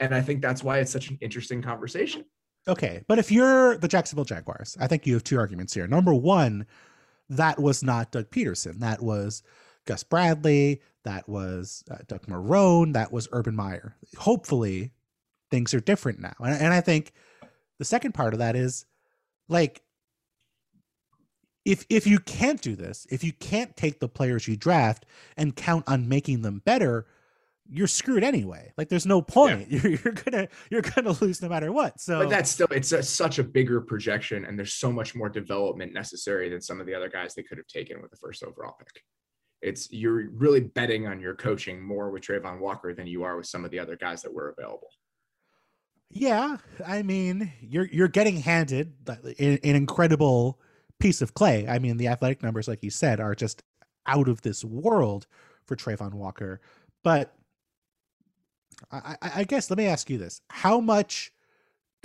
And 0.00 0.12
I 0.12 0.22
think 0.22 0.42
that's 0.42 0.62
why 0.64 0.78
it's 0.78 0.90
such 0.90 1.08
an 1.10 1.18
interesting 1.20 1.62
conversation. 1.62 2.24
Okay, 2.68 3.02
but 3.06 3.20
if 3.20 3.30
you're 3.30 3.76
the 3.78 3.86
Jacksonville 3.86 4.24
Jaguars, 4.24 4.76
I 4.80 4.88
think 4.88 5.06
you 5.06 5.14
have 5.14 5.22
two 5.22 5.38
arguments 5.38 5.72
here. 5.72 5.86
Number 5.86 6.12
one, 6.12 6.66
that 7.28 7.60
was 7.60 7.82
not 7.82 8.10
Doug 8.10 8.30
Pederson. 8.30 8.78
That 8.80 9.00
was 9.02 9.42
Gus 9.86 10.02
Bradley. 10.02 10.80
That 11.04 11.28
was 11.28 11.84
uh, 11.90 11.98
Doug 12.06 12.26
Marrone. 12.26 12.92
That 12.92 13.12
was 13.12 13.28
Urban 13.32 13.56
Meyer. 13.56 13.96
Hopefully, 14.18 14.92
things 15.50 15.72
are 15.72 15.80
different 15.80 16.20
now. 16.20 16.34
And, 16.40 16.60
and 16.60 16.74
I 16.74 16.80
think 16.80 17.12
the 17.78 17.84
second 17.84 18.12
part 18.12 18.32
of 18.34 18.40
that 18.40 18.56
is 18.56 18.84
like, 19.48 19.82
if 21.64 21.84
if 21.88 22.06
you 22.06 22.18
can't 22.20 22.60
do 22.60 22.76
this, 22.76 23.06
if 23.10 23.24
you 23.24 23.32
can't 23.32 23.76
take 23.76 23.98
the 24.00 24.08
players 24.08 24.46
you 24.46 24.56
draft 24.56 25.04
and 25.36 25.56
count 25.56 25.84
on 25.88 26.08
making 26.08 26.42
them 26.42 26.62
better, 26.64 27.06
you're 27.68 27.86
screwed 27.86 28.22
anyway. 28.22 28.72
Like, 28.76 28.88
there's 28.88 29.06
no 29.06 29.20
point. 29.20 29.68
You're, 29.70 29.90
you're 29.90 30.12
gonna 30.12 30.48
you're 30.70 30.82
gonna 30.82 31.16
lose 31.20 31.42
no 31.42 31.48
matter 31.48 31.72
what. 31.72 32.00
So 32.00 32.20
But 32.20 32.30
that's 32.30 32.50
still, 32.50 32.68
it's 32.70 32.92
a, 32.92 33.02
such 33.02 33.38
a 33.38 33.44
bigger 33.44 33.80
projection. 33.80 34.44
And 34.44 34.58
there's 34.58 34.74
so 34.74 34.92
much 34.92 35.14
more 35.14 35.28
development 35.28 35.92
necessary 35.92 36.48
than 36.48 36.60
some 36.60 36.80
of 36.80 36.86
the 36.86 36.94
other 36.94 37.08
guys 37.08 37.34
they 37.34 37.42
could 37.42 37.58
have 37.58 37.66
taken 37.66 38.00
with 38.00 38.10
the 38.10 38.16
first 38.16 38.42
overall 38.42 38.76
pick. 38.78 39.02
It's 39.66 39.90
you're 39.90 40.30
really 40.30 40.60
betting 40.60 41.08
on 41.08 41.18
your 41.18 41.34
coaching 41.34 41.82
more 41.82 42.10
with 42.10 42.22
Travon 42.22 42.60
Walker 42.60 42.94
than 42.94 43.08
you 43.08 43.24
are 43.24 43.36
with 43.36 43.46
some 43.46 43.64
of 43.64 43.72
the 43.72 43.80
other 43.80 43.96
guys 43.96 44.22
that 44.22 44.32
were 44.32 44.54
available. 44.56 44.90
Yeah, 46.08 46.58
I 46.86 47.02
mean, 47.02 47.52
you're 47.60 47.86
you're 47.86 48.06
getting 48.06 48.36
handed 48.36 48.94
an, 49.08 49.58
incredible 49.62 50.60
piece 51.00 51.20
of 51.20 51.34
clay. 51.34 51.66
I 51.66 51.80
mean, 51.80 51.96
the 51.96 52.06
athletic 52.06 52.44
numbers, 52.44 52.68
like 52.68 52.84
you 52.84 52.90
said, 52.90 53.18
are 53.18 53.34
just 53.34 53.64
out 54.06 54.28
of 54.28 54.42
this 54.42 54.64
world 54.64 55.26
for 55.64 55.74
Travon 55.74 56.14
Walker. 56.14 56.60
But 57.02 57.34
I 58.92 59.16
I 59.20 59.44
guess 59.44 59.68
let 59.68 59.78
me 59.78 59.86
ask 59.86 60.08
you 60.08 60.16
this: 60.16 60.42
How 60.48 60.78
much 60.78 61.32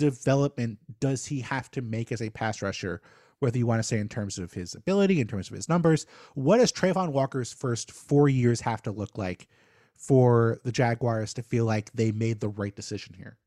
development 0.00 0.78
does 0.98 1.26
he 1.26 1.42
have 1.42 1.70
to 1.70 1.80
make 1.80 2.10
as 2.10 2.22
a 2.22 2.30
pass 2.30 2.60
rusher? 2.60 3.00
Whether 3.42 3.58
you 3.58 3.66
want 3.66 3.80
to 3.80 3.82
say 3.82 3.98
in 3.98 4.08
terms 4.08 4.38
of 4.38 4.52
his 4.52 4.76
ability, 4.76 5.20
in 5.20 5.26
terms 5.26 5.50
of 5.50 5.56
his 5.56 5.68
numbers, 5.68 6.06
what 6.34 6.58
does 6.58 6.70
Travon 6.70 7.08
Walker's 7.08 7.52
first 7.52 7.90
four 7.90 8.28
years 8.28 8.60
have 8.60 8.82
to 8.82 8.92
look 8.92 9.18
like 9.18 9.48
for 9.96 10.60
the 10.62 10.70
Jaguars 10.70 11.34
to 11.34 11.42
feel 11.42 11.64
like 11.64 11.90
they 11.90 12.12
made 12.12 12.38
the 12.38 12.50
right 12.50 12.76
decision 12.76 13.16
here? 13.18 13.38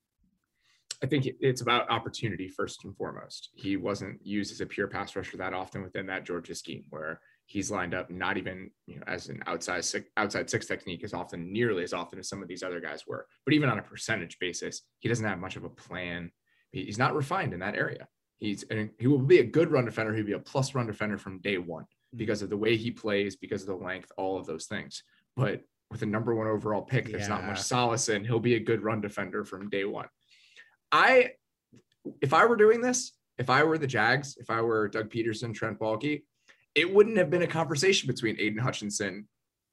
I 1.02 1.06
think 1.06 1.26
it's 1.40 1.62
about 1.62 1.90
opportunity 1.90 2.50
first 2.50 2.84
and 2.84 2.94
foremost. 2.98 3.52
He 3.54 3.78
wasn't 3.78 4.20
used 4.22 4.52
as 4.52 4.60
a 4.60 4.66
pure 4.66 4.88
pass 4.88 5.16
rusher 5.16 5.38
that 5.38 5.54
often 5.54 5.82
within 5.82 6.08
that 6.08 6.26
Georgia 6.26 6.56
scheme, 6.56 6.84
where 6.90 7.22
he's 7.46 7.72
lined 7.72 7.94
up 7.94 8.10
not 8.10 8.36
even 8.36 8.72
you 8.88 8.98
know 8.98 9.04
as 9.08 9.30
an 9.30 9.42
outside 9.48 9.86
six, 9.86 10.10
outside 10.18 10.50
six 10.50 10.66
technique 10.66 11.06
as 11.06 11.14
often, 11.14 11.54
nearly 11.54 11.84
as 11.84 11.94
often 11.94 12.20
as 12.20 12.28
some 12.28 12.42
of 12.42 12.50
these 12.50 12.64
other 12.64 12.82
guys 12.82 13.08
were. 13.08 13.28
But 13.46 13.54
even 13.54 13.70
on 13.70 13.80
a 13.80 13.84
percentage 13.84 14.40
basis, 14.40 14.82
he 15.00 15.08
doesn't 15.08 15.26
have 15.26 15.40
much 15.40 15.56
of 15.56 15.64
a 15.64 15.70
plan. 15.70 16.32
He's 16.74 16.98
not 16.98 17.16
refined 17.16 17.54
in 17.54 17.62
that 17.62 17.76
area. 17.76 18.10
He's 18.40 18.64
and 18.64 18.90
he 19.00 19.08
will 19.08 19.20
be 19.20 19.40
a 19.40 19.44
good 19.44 19.72
run 19.72 19.86
defender. 19.86 20.14
He'll 20.14 20.26
be 20.26 20.34
a 20.34 20.40
plus 20.40 20.76
run 20.76 20.88
defender 20.88 21.18
from 21.18 21.40
day 21.40 21.58
one 21.58 21.86
hmm. 22.12 22.18
because 22.18 22.42
of 22.42 22.50
the 22.50 22.58
way 22.58 22.76
he 22.76 22.92
plays, 22.92 23.36
because 23.36 23.62
of 23.62 23.68
the 23.68 23.86
length, 23.86 24.12
all 24.18 24.38
of 24.38 24.46
those 24.46 24.66
things. 24.66 25.04
But 25.36 25.62
with 25.92 26.02
a 26.02 26.06
number 26.06 26.34
one 26.34 26.48
overall 26.48 26.82
pick, 26.82 27.12
there's 27.12 27.30
not 27.30 27.46
much 27.46 27.62
solace 27.62 28.10
in. 28.10 28.26
He'll 28.26 28.40
be 28.40 28.56
a 28.56 28.60
good 28.60 28.84
run 28.84 29.02
defender 29.02 29.46
from 29.46 29.70
day 29.70 29.86
one. 29.86 30.08
I, 30.92 31.32
if 32.22 32.34
I 32.34 32.46
were 32.46 32.56
doing 32.56 32.82
this, 32.82 33.14
if 33.38 33.50
I 33.50 33.64
were 33.64 33.78
the 33.78 33.88
Jags, 33.88 34.38
if 34.38 34.50
I 34.50 34.62
were 34.62 34.88
Doug 34.88 35.10
Pederson, 35.10 35.54
Trent 35.54 35.78
Baalke, 35.80 36.24
it 36.74 36.92
wouldn't 36.92 37.18
have 37.18 37.30
been 37.30 37.44
a 37.44 37.48
conversation 37.48 38.08
between 38.08 38.36
Aidan 38.40 38.60
Hutchinson 38.60 39.28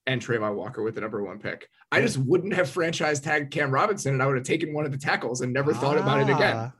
and 0.06 0.20
Travon 0.20 0.54
Walker 0.54 0.82
with 0.82 0.96
the 0.96 1.00
number 1.00 1.22
one 1.22 1.38
pick. 1.38 1.68
I 1.90 2.00
just 2.00 2.18
wouldn't 2.18 2.54
have 2.54 2.68
franchise 2.68 3.20
tagged 3.20 3.52
Cam 3.52 3.70
Robinson 3.70 4.14
and 4.14 4.22
I 4.22 4.26
would 4.26 4.36
have 4.36 4.46
taken 4.46 4.74
one 4.74 4.84
of 4.84 4.92
the 4.92 4.98
tackles 4.98 5.40
and 5.40 5.52
never 5.52 5.72
thought 5.72 5.98
about 5.98 6.20
it 6.20 6.32
again. 6.32 6.56
Ah. 6.56 6.72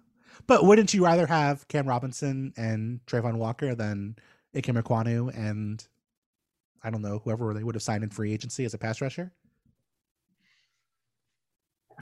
But 0.46 0.64
wouldn't 0.64 0.92
you 0.94 1.04
rather 1.04 1.26
have 1.26 1.66
Cam 1.68 1.86
Robinson 1.88 2.52
and 2.56 3.00
Travon 3.06 3.36
Walker 3.36 3.74
than 3.74 4.16
Ikem 4.54 4.80
Ekwonu 4.82 5.36
and 5.36 5.86
I 6.82 6.90
don't 6.90 7.02
know 7.02 7.20
whoever 7.24 7.54
they 7.54 7.62
would 7.62 7.74
have 7.76 7.82
signed 7.82 8.02
in 8.04 8.10
free 8.10 8.32
agency 8.32 8.64
as 8.64 8.74
a 8.74 8.78
pass 8.78 9.00
rusher? 9.00 9.32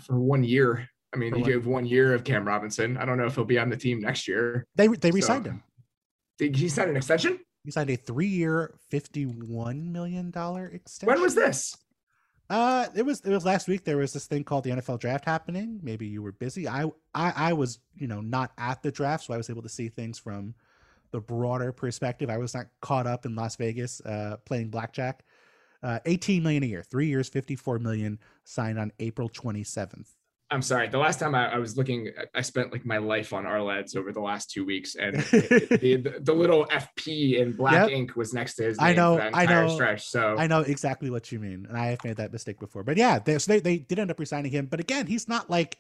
For 0.06 0.18
one 0.18 0.42
year. 0.44 0.88
I 1.12 1.16
mean, 1.18 1.30
For 1.32 1.37
you 1.38 1.42
one- 1.42 1.50
give 1.50 1.66
one 1.66 1.87
year 1.87 2.14
of 2.14 2.25
Cam 2.25 2.46
Robinson. 2.46 2.96
I 2.96 3.04
don't 3.04 3.18
know 3.18 3.26
if 3.26 3.34
he'll 3.34 3.44
be 3.44 3.58
on 3.58 3.68
the 3.68 3.76
team 3.76 4.00
next 4.00 4.26
year. 4.28 4.66
They 4.76 4.87
they 4.88 5.10
re-signed 5.10 5.46
him. 5.46 5.62
Did 6.38 6.56
he 6.56 6.68
sign 6.68 6.88
an 6.88 6.96
extension? 6.96 7.38
He 7.64 7.70
signed 7.70 7.90
a 7.90 7.96
three-year, 7.96 8.75
fifty-one 8.88 9.92
million 9.92 10.30
dollar 10.30 10.66
extension. 10.68 11.12
When 11.12 11.20
was 11.20 11.34
this? 11.34 11.76
Uh, 12.50 12.87
it 12.97 13.07
was 13.07 13.21
it 13.21 13.30
was 13.30 13.45
last 13.45 13.69
week. 13.69 13.85
There 13.85 13.97
was 13.97 14.12
this 14.12 14.26
thing 14.26 14.42
called 14.42 14.64
the 14.64 14.71
NFL 14.71 14.99
draft 14.99 15.25
happening. 15.25 15.78
Maybe 15.85 16.09
you 16.09 16.21
were 16.21 16.33
busy. 16.33 16.69
I 16.69 16.85
I, 17.14 17.33
I 17.37 17.52
was 17.52 17.78
you 17.97 18.09
know 18.09 18.21
not 18.21 18.50
at 18.59 18.83
the 18.83 18.90
draft, 18.90 19.25
so 19.25 19.33
I 19.33 19.37
was 19.37 19.49
able 19.49 19.62
to 19.62 19.69
see 19.69 19.88
things 19.88 20.19
from 20.19 20.54
the 21.12 21.21
broader 21.21 21.71
perspective. 21.71 22.28
I 22.28 22.38
was 22.38 22.52
not 22.52 22.66
caught 22.80 23.07
up 23.07 23.25
in 23.25 23.37
Las 23.37 23.54
Vegas 23.54 24.00
uh, 24.00 24.37
playing 24.45 24.71
blackjack. 24.71 25.25
Uh, 25.83 25.99
18 26.04 26.42
million 26.42 26.62
a 26.62 26.66
year, 26.66 26.83
three 26.83 27.07
years, 27.07 27.30
54 27.30 27.78
million, 27.78 28.19
signed 28.45 28.78
on 28.78 28.92
April 28.99 29.30
27th. 29.30 30.09
I'm 30.52 30.62
sorry. 30.62 30.88
The 30.88 30.99
last 30.99 31.21
time 31.21 31.35
I, 31.35 31.52
I 31.54 31.59
was 31.59 31.76
looking, 31.76 32.11
I 32.35 32.40
spent 32.40 32.73
like 32.73 32.85
my 32.85 32.99
life 32.99 33.33
on 33.33 33.45
Arlads 33.45 33.97
over 33.97 34.12
the 34.12 34.21
last 34.21 34.50
two 34.50 34.64
weeks, 34.64 34.97
and 34.97 35.16
the, 35.21 36.21
the, 36.21 36.33
little 36.33 36.66
FP 36.66 37.38
in 37.38 37.52
black 37.52 37.88
Yep. 37.88 37.90
ink 37.90 38.16
was 38.16 38.35
next 38.35 38.57
to 38.57 38.64
his 38.64 38.78
name 38.78 38.88
I 38.88 38.92
know, 38.95 39.19
I 39.33 39.47
know, 39.47 39.69
stretch. 39.69 40.09
So 40.09 40.37
I 40.37 40.49
know 40.49 40.61
exactly 40.61 41.09
what 41.11 41.30
you 41.30 41.38
mean, 41.38 41.66
and 41.69 41.78
I 41.78 41.87
have 41.87 42.04
made 42.04 42.16
that 42.16 42.33
mistake 42.33 42.59
before. 42.59 42.83
But 42.83 42.97
yeah, 42.97 43.21
they, 43.21 43.38
so 43.38 43.52
they 43.52 43.61
they 43.61 43.78
did 43.78 43.99
end 44.00 44.11
up 44.11 44.19
resigning 44.19 44.50
him. 44.50 44.66
But 44.66 44.80
again, 44.80 45.07
he's 45.07 45.28
not 45.28 45.49
like 45.49 45.78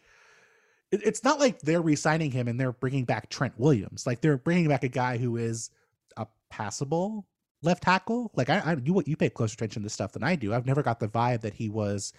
it's 0.92 1.22
not 1.24 1.38
like 1.38 1.60
they're 1.60 1.82
re-signing 1.82 2.30
him 2.30 2.48
and 2.48 2.58
they're 2.58 2.72
bringing 2.72 3.04
back 3.04 3.28
Trent 3.28 3.58
Williams. 3.58 4.06
Like 4.06 4.20
they're 4.20 4.36
bringing 4.36 4.68
back 4.68 4.82
a 4.82 4.88
guy 4.88 5.18
who 5.18 5.36
is 5.36 5.70
a 6.16 6.26
passable 6.48 7.26
left 7.62 7.82
tackle. 7.82 8.30
Like 8.34 8.50
I, 8.50 8.58
I 8.58 8.76
you 8.82 9.02
you 9.06 9.16
pay 9.16 9.30
closer 9.30 9.54
attention 9.54 9.82
to 9.82 9.90
stuff 9.90 10.12
than 10.12 10.24
I 10.24 10.36
do. 10.36 10.54
I've 10.54 10.66
never 10.66 10.82
got 10.82 11.00
the 11.00 11.08
vibe 11.08 11.42
that 11.42 11.54
he 11.54 11.68
was, 11.68 12.12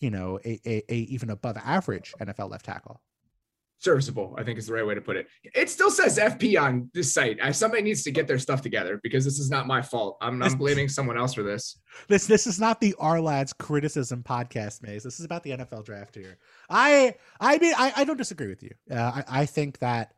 you 0.00 0.10
know, 0.10 0.38
a, 0.44 0.60
a, 0.66 0.82
a 0.88 0.96
even 0.96 1.30
above 1.30 1.56
average 1.56 2.14
NFL 2.20 2.50
left 2.50 2.64
tackle. 2.64 3.00
Serviceable 3.78 4.34
i 4.38 4.42
think 4.42 4.58
is 4.58 4.66
the 4.66 4.72
right 4.72 4.86
way 4.86 4.94
to 4.94 5.02
put 5.02 5.16
it. 5.16 5.28
It 5.54 5.68
still 5.68 5.90
says 5.90 6.18
fp 6.18 6.60
on 6.60 6.90
this 6.94 7.12
site. 7.12 7.38
Somebody 7.54 7.82
needs 7.82 8.02
to 8.04 8.10
get 8.10 8.26
their 8.26 8.38
stuff 8.38 8.62
together 8.62 8.98
because 9.02 9.22
this 9.22 9.38
is 9.38 9.50
not 9.50 9.66
my 9.66 9.82
fault. 9.82 10.16
I'm, 10.22 10.42
I'm 10.42 10.54
blaming 10.58 10.88
someone 10.88 11.18
else 11.18 11.34
for 11.34 11.42
this. 11.42 11.78
This 12.08 12.26
this 12.26 12.46
is 12.46 12.58
not 12.58 12.80
the 12.80 12.94
r 12.98 13.20
lads 13.20 13.52
criticism 13.52 14.22
podcast 14.22 14.82
Mays. 14.82 15.02
This 15.02 15.20
is 15.20 15.26
about 15.26 15.42
the 15.42 15.50
nfl 15.50 15.84
draft 15.84 16.14
here. 16.14 16.38
I 16.70 17.16
i 17.38 17.58
mean 17.58 17.74
i, 17.76 17.92
I 17.96 18.04
don't 18.04 18.16
disagree 18.16 18.48
with 18.48 18.62
you. 18.62 18.72
Uh, 18.90 19.22
I, 19.28 19.42
I 19.42 19.46
think 19.46 19.78
that 19.80 20.14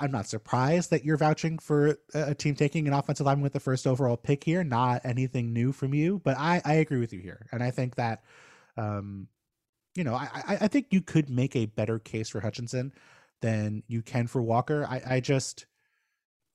i'm 0.00 0.10
not 0.10 0.26
surprised 0.26 0.90
that 0.90 1.04
you're 1.04 1.18
vouching 1.18 1.58
for 1.58 1.98
a, 2.14 2.30
a 2.30 2.34
team 2.34 2.54
taking 2.54 2.86
an 2.88 2.94
offensive 2.94 3.26
lineman 3.26 3.42
with 3.42 3.52
the 3.52 3.60
first 3.60 3.86
overall 3.86 4.16
pick 4.16 4.44
here 4.44 4.64
not 4.64 5.02
anything 5.04 5.52
new 5.52 5.72
from 5.72 5.92
you 5.92 6.20
but 6.24 6.38
i 6.38 6.62
i 6.64 6.74
agree 6.74 7.00
with 7.00 7.12
you 7.12 7.20
here. 7.20 7.46
And 7.52 7.62
i 7.62 7.70
think 7.70 7.96
that 7.96 8.22
um 8.78 9.28
you 9.98 10.04
know, 10.04 10.14
I, 10.14 10.58
I 10.60 10.68
think 10.68 10.86
you 10.90 11.00
could 11.00 11.28
make 11.28 11.56
a 11.56 11.66
better 11.66 11.98
case 11.98 12.28
for 12.28 12.38
Hutchinson 12.38 12.92
than 13.42 13.82
you 13.88 14.00
can 14.00 14.28
for 14.28 14.40
Walker. 14.40 14.86
I, 14.88 15.02
I 15.16 15.20
just, 15.20 15.66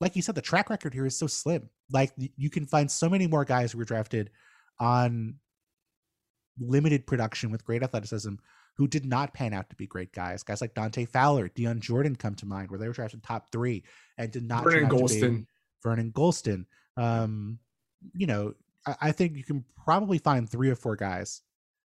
like 0.00 0.16
you 0.16 0.22
said, 0.22 0.34
the 0.34 0.40
track 0.40 0.70
record 0.70 0.94
here 0.94 1.04
is 1.04 1.18
so 1.18 1.26
slim. 1.26 1.68
Like 1.90 2.12
you 2.16 2.48
can 2.48 2.64
find 2.64 2.90
so 2.90 3.10
many 3.10 3.26
more 3.26 3.44
guys 3.44 3.70
who 3.72 3.78
were 3.78 3.84
drafted 3.84 4.30
on 4.80 5.34
limited 6.58 7.06
production 7.06 7.50
with 7.50 7.66
great 7.66 7.82
athleticism 7.82 8.34
who 8.76 8.88
did 8.88 9.04
not 9.04 9.34
pan 9.34 9.52
out 9.52 9.68
to 9.68 9.76
be 9.76 9.86
great 9.86 10.12
guys. 10.12 10.42
Guys 10.42 10.62
like 10.62 10.74
Dante 10.74 11.04
Fowler, 11.04 11.48
Dion 11.48 11.80
Jordan 11.80 12.16
come 12.16 12.34
to 12.36 12.46
mind, 12.46 12.70
where 12.70 12.78
they 12.78 12.88
were 12.88 12.94
drafted 12.94 13.22
top 13.22 13.52
three 13.52 13.84
and 14.16 14.30
did 14.30 14.48
not. 14.48 14.64
Vernon 14.64 14.88
Gholston. 14.88 15.46
Vernon 15.82 16.12
Gholston. 16.12 16.64
Um, 16.96 17.58
you 18.14 18.26
know, 18.26 18.54
I, 18.86 18.96
I, 19.02 19.12
think 19.12 19.36
you 19.36 19.44
can 19.44 19.64
probably 19.84 20.18
find 20.18 20.48
three 20.48 20.70
or 20.70 20.76
four 20.76 20.96
guys 20.96 21.42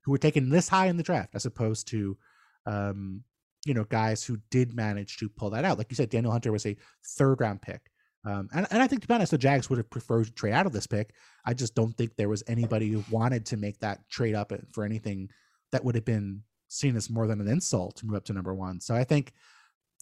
who 0.03 0.11
were 0.11 0.17
taken 0.17 0.49
this 0.49 0.67
high 0.67 0.87
in 0.87 0.97
the 0.97 1.03
draft 1.03 1.35
as 1.35 1.45
opposed 1.45 1.87
to 1.89 2.17
um, 2.65 3.23
you 3.65 3.73
know 3.73 3.83
guys 3.85 4.23
who 4.23 4.37
did 4.49 4.73
manage 4.73 5.17
to 5.17 5.29
pull 5.29 5.49
that 5.51 5.65
out. 5.65 5.77
Like 5.77 5.87
you 5.89 5.95
said 5.95 6.09
danielle 6.09 6.31
hunter 6.31 6.51
was 6.51 6.65
a 6.65 6.77
third 7.05 7.39
round 7.41 7.61
pick. 7.61 7.81
Um, 8.23 8.49
and, 8.53 8.67
and 8.69 8.83
i 8.83 8.87
think 8.87 9.01
to 9.01 9.07
be 9.07 9.13
honest 9.15 9.31
the 9.31 9.37
jags 9.39 9.67
would 9.69 9.77
have 9.77 9.89
preferred 9.89 10.25
to 10.25 10.31
trade 10.31 10.53
out 10.53 10.65
of 10.65 10.73
this 10.73 10.87
pick. 10.87 11.13
I 11.45 11.53
just 11.53 11.75
don't 11.75 11.93
think 11.93 12.15
there 12.15 12.29
was 12.29 12.43
anybody 12.47 12.89
who 12.89 13.03
wanted 13.09 13.45
to 13.47 13.57
make 13.57 13.79
that 13.79 14.07
trade 14.09 14.35
up 14.35 14.51
for 14.71 14.83
anything 14.83 15.29
that 15.71 15.83
would 15.83 15.95
have 15.95 16.05
been 16.05 16.43
seen 16.67 16.95
as 16.95 17.09
more 17.09 17.27
than 17.27 17.41
an 17.41 17.47
insult 17.47 17.97
to 17.97 18.05
move 18.05 18.15
up 18.15 18.25
to 18.25 18.33
number 18.33 18.53
one. 18.53 18.79
So 18.79 18.95
i 18.95 19.03
think 19.03 19.33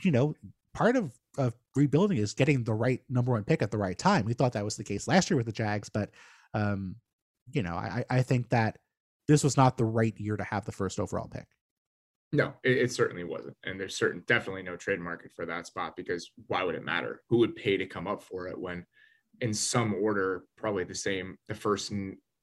you 0.03 0.11
know 0.11 0.35
part 0.73 0.95
of, 0.95 1.13
of 1.37 1.53
rebuilding 1.75 2.17
is 2.17 2.33
getting 2.33 2.63
the 2.63 2.73
right 2.73 3.01
number 3.09 3.31
one 3.31 3.43
pick 3.43 3.61
at 3.61 3.71
the 3.71 3.77
right 3.77 3.97
time. 3.97 4.25
We 4.25 4.33
thought 4.33 4.53
that 4.53 4.63
was 4.63 4.77
the 4.77 4.83
case 4.83 5.07
last 5.07 5.29
year 5.29 5.37
with 5.37 5.45
the 5.45 5.51
jags 5.51 5.89
but 5.89 6.11
um, 6.53 6.95
you 7.51 7.63
know 7.63 7.73
i 7.73 8.03
i 8.09 8.21
think 8.21 8.49
that 8.49 8.77
this 9.29 9.43
was 9.43 9.55
not 9.55 9.77
the 9.77 9.85
right 9.85 10.19
year 10.19 10.35
to 10.35 10.43
have 10.43 10.65
the 10.65 10.71
first 10.71 10.99
overall 10.99 11.27
pick. 11.27 11.45
No, 12.33 12.53
it, 12.63 12.77
it, 12.77 12.91
certainly 12.91 13.23
wasn't. 13.23 13.55
And 13.63 13.79
there's 13.79 13.95
certain 13.95 14.23
definitely 14.27 14.63
no 14.63 14.75
trade 14.75 14.99
market 14.99 15.31
for 15.35 15.45
that 15.45 15.67
spot 15.67 15.95
because 15.95 16.31
why 16.47 16.63
would 16.63 16.75
it 16.75 16.83
matter? 16.83 17.21
Who 17.29 17.37
would 17.37 17.55
pay 17.55 17.77
to 17.77 17.85
come 17.85 18.07
up 18.07 18.23
for 18.23 18.47
it 18.47 18.59
when 18.59 18.85
in 19.41 19.53
some 19.53 19.93
order, 19.93 20.43
probably 20.57 20.83
the 20.83 20.95
same, 20.95 21.37
the 21.47 21.55
first 21.55 21.91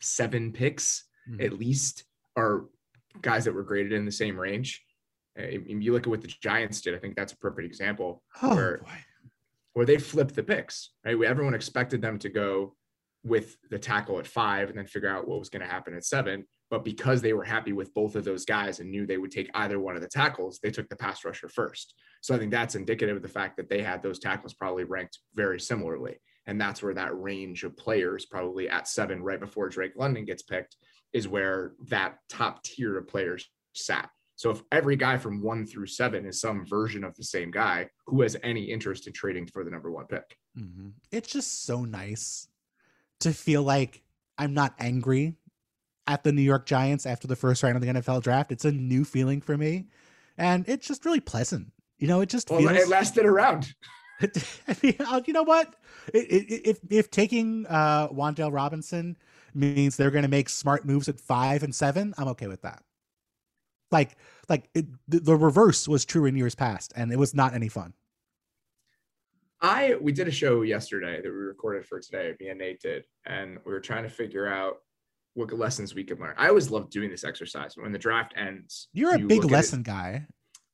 seven 0.00 0.52
picks 0.52 1.04
mm-hmm. 1.28 1.40
at 1.40 1.58
least 1.58 2.04
are 2.36 2.66
guys 3.20 3.44
that 3.44 3.54
were 3.54 3.62
graded 3.62 3.92
in 3.92 4.04
the 4.04 4.12
same 4.12 4.38
range. 4.38 4.82
you 5.36 5.92
look 5.92 6.04
at 6.04 6.10
what 6.10 6.22
the 6.22 6.32
Giants 6.40 6.80
did, 6.80 6.94
I 6.94 6.98
think 6.98 7.16
that's 7.16 7.32
a 7.32 7.38
perfect 7.38 7.66
example 7.66 8.22
oh, 8.42 8.54
where, 8.54 8.80
where 9.72 9.86
they 9.86 9.98
flipped 9.98 10.34
the 10.34 10.42
picks, 10.42 10.90
right? 11.04 11.20
Everyone 11.20 11.54
expected 11.54 12.00
them 12.00 12.18
to 12.20 12.28
go 12.28 12.76
with 13.24 13.56
the 13.70 13.78
tackle 13.78 14.18
at 14.18 14.26
five 14.26 14.68
and 14.68 14.78
then 14.78 14.86
figure 14.86 15.08
out 15.08 15.26
what 15.26 15.38
was 15.38 15.48
going 15.48 15.62
to 15.62 15.68
happen 15.68 15.94
at 15.94 16.04
seven. 16.04 16.46
But 16.68 16.84
because 16.84 17.22
they 17.22 17.32
were 17.32 17.44
happy 17.44 17.72
with 17.72 17.94
both 17.94 18.16
of 18.16 18.24
those 18.24 18.44
guys 18.44 18.80
and 18.80 18.90
knew 18.90 19.06
they 19.06 19.18
would 19.18 19.30
take 19.30 19.50
either 19.54 19.78
one 19.78 19.94
of 19.94 20.02
the 20.02 20.08
tackles, 20.08 20.58
they 20.60 20.70
took 20.70 20.88
the 20.88 20.96
pass 20.96 21.24
rusher 21.24 21.48
first. 21.48 21.94
So 22.22 22.34
I 22.34 22.38
think 22.38 22.50
that's 22.50 22.74
indicative 22.74 23.16
of 23.16 23.22
the 23.22 23.28
fact 23.28 23.56
that 23.56 23.68
they 23.68 23.82
had 23.82 24.02
those 24.02 24.18
tackles 24.18 24.54
probably 24.54 24.84
ranked 24.84 25.20
very 25.34 25.60
similarly. 25.60 26.16
And 26.46 26.60
that's 26.60 26.82
where 26.82 26.94
that 26.94 27.20
range 27.20 27.64
of 27.64 27.76
players, 27.76 28.26
probably 28.26 28.68
at 28.68 28.88
seven, 28.88 29.22
right 29.22 29.40
before 29.40 29.68
Drake 29.68 29.94
London 29.96 30.24
gets 30.24 30.42
picked, 30.42 30.76
is 31.12 31.28
where 31.28 31.74
that 31.88 32.18
top 32.28 32.62
tier 32.62 32.98
of 32.98 33.06
players 33.08 33.48
sat. 33.72 34.10
So 34.36 34.50
if 34.50 34.62
every 34.70 34.96
guy 34.96 35.16
from 35.16 35.42
one 35.42 35.66
through 35.66 35.86
seven 35.86 36.26
is 36.26 36.40
some 36.40 36.66
version 36.66 37.04
of 37.04 37.16
the 37.16 37.24
same 37.24 37.50
guy, 37.50 37.88
who 38.06 38.22
has 38.22 38.36
any 38.42 38.64
interest 38.64 39.06
in 39.06 39.12
trading 39.12 39.46
for 39.46 39.64
the 39.64 39.70
number 39.70 39.90
one 39.90 40.06
pick? 40.06 40.36
Mm-hmm. 40.58 40.88
It's 41.10 41.32
just 41.32 41.64
so 41.64 41.84
nice 41.84 42.48
to 43.20 43.32
feel 43.32 43.62
like 43.62 44.02
I'm 44.36 44.52
not 44.52 44.74
angry 44.78 45.36
at 46.06 46.22
the 46.22 46.32
New 46.32 46.42
York 46.42 46.66
Giants 46.66 47.06
after 47.06 47.26
the 47.26 47.36
first 47.36 47.62
round 47.62 47.76
of 47.76 47.82
the 47.82 47.88
NFL 47.88 48.22
draft. 48.22 48.52
It's 48.52 48.64
a 48.64 48.72
new 48.72 49.04
feeling 49.04 49.40
for 49.40 49.56
me, 49.56 49.86
and 50.38 50.68
it's 50.68 50.86
just 50.86 51.04
really 51.04 51.20
pleasant. 51.20 51.72
You 51.98 52.08
know, 52.08 52.20
it 52.20 52.28
just 52.28 52.50
well, 52.50 52.60
feels... 52.60 52.72
it 52.72 52.88
lasted 52.88 53.26
around. 53.26 53.74
I 54.20 54.76
mean, 54.82 54.96
uh, 55.00 55.20
you 55.26 55.32
know 55.32 55.42
what? 55.42 55.74
If 56.12 56.78
if 56.90 57.10
taking 57.10 57.66
uh, 57.66 58.08
Wan'Dale 58.08 58.52
Robinson 58.52 59.16
means 59.54 59.96
they're 59.96 60.10
going 60.10 60.22
to 60.22 60.28
make 60.28 60.48
smart 60.48 60.84
moves 60.84 61.08
at 61.08 61.20
five 61.20 61.62
and 61.62 61.74
seven, 61.74 62.14
I'm 62.16 62.28
okay 62.28 62.46
with 62.46 62.62
that. 62.62 62.82
Like, 63.90 64.16
like 64.48 64.68
it, 64.74 64.86
the, 65.06 65.20
the 65.20 65.36
reverse 65.36 65.86
was 65.86 66.04
true 66.04 66.24
in 66.26 66.36
years 66.36 66.54
past, 66.54 66.92
and 66.96 67.12
it 67.12 67.18
was 67.18 67.34
not 67.34 67.54
any 67.54 67.68
fun. 67.68 67.92
I 69.60 69.96
we 70.00 70.12
did 70.12 70.28
a 70.28 70.32
show 70.32 70.62
yesterday 70.62 71.20
that 71.22 71.30
we 71.30 71.30
recorded 71.30 71.86
for 71.86 72.00
today. 72.00 72.34
Me 72.40 72.48
and 72.48 72.58
Nate 72.58 72.80
did, 72.80 73.04
and 73.24 73.58
we 73.64 73.72
were 73.72 73.80
trying 73.80 74.02
to 74.02 74.10
figure 74.10 74.46
out 74.46 74.78
what 75.36 75.52
lessons 75.52 75.94
we 75.94 76.02
could 76.02 76.18
learn. 76.18 76.34
I 76.36 76.48
always 76.48 76.70
love 76.70 76.90
doing 76.90 77.10
this 77.10 77.24
exercise. 77.24 77.76
When 77.76 77.92
the 77.92 77.98
draft 77.98 78.32
ends, 78.36 78.88
you're 78.92 79.14
a 79.14 79.18
you 79.18 79.26
big 79.26 79.44
lesson 79.44 79.82
guy. 79.82 80.26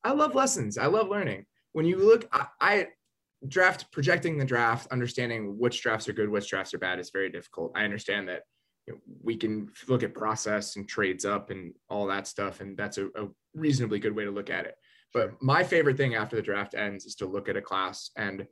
I 0.04 0.12
love 0.12 0.34
lessons. 0.34 0.78
I 0.78 0.86
love 0.86 1.08
learning. 1.08 1.46
When 1.72 1.84
you 1.84 1.96
look, 1.96 2.28
I, 2.32 2.46
I 2.60 2.86
draft 3.46 3.90
projecting 3.90 4.38
the 4.38 4.44
draft, 4.44 4.86
understanding 4.92 5.58
which 5.58 5.82
drafts 5.82 6.08
are 6.08 6.12
good, 6.12 6.28
which 6.28 6.48
drafts 6.48 6.72
are 6.74 6.78
bad 6.78 7.00
is 7.00 7.10
very 7.10 7.28
difficult. 7.28 7.72
I 7.74 7.84
understand 7.84 8.28
that 8.28 8.42
you 8.86 8.94
know, 8.94 9.00
we 9.22 9.36
can 9.36 9.68
look 9.88 10.04
at 10.04 10.14
process 10.14 10.76
and 10.76 10.88
trades 10.88 11.24
up 11.24 11.50
and 11.50 11.74
all 11.90 12.06
that 12.06 12.28
stuff, 12.28 12.60
and 12.60 12.76
that's 12.76 12.98
a, 12.98 13.06
a 13.06 13.28
reasonably 13.54 13.98
good 13.98 14.14
way 14.14 14.24
to 14.24 14.30
look 14.30 14.50
at 14.50 14.66
it. 14.66 14.76
But 15.12 15.42
my 15.42 15.64
favorite 15.64 15.96
thing 15.96 16.14
after 16.14 16.36
the 16.36 16.42
draft 16.42 16.74
ends 16.74 17.04
is 17.04 17.16
to 17.16 17.26
look 17.26 17.48
at 17.48 17.56
a 17.56 17.62
class 17.62 18.10
and 18.16 18.46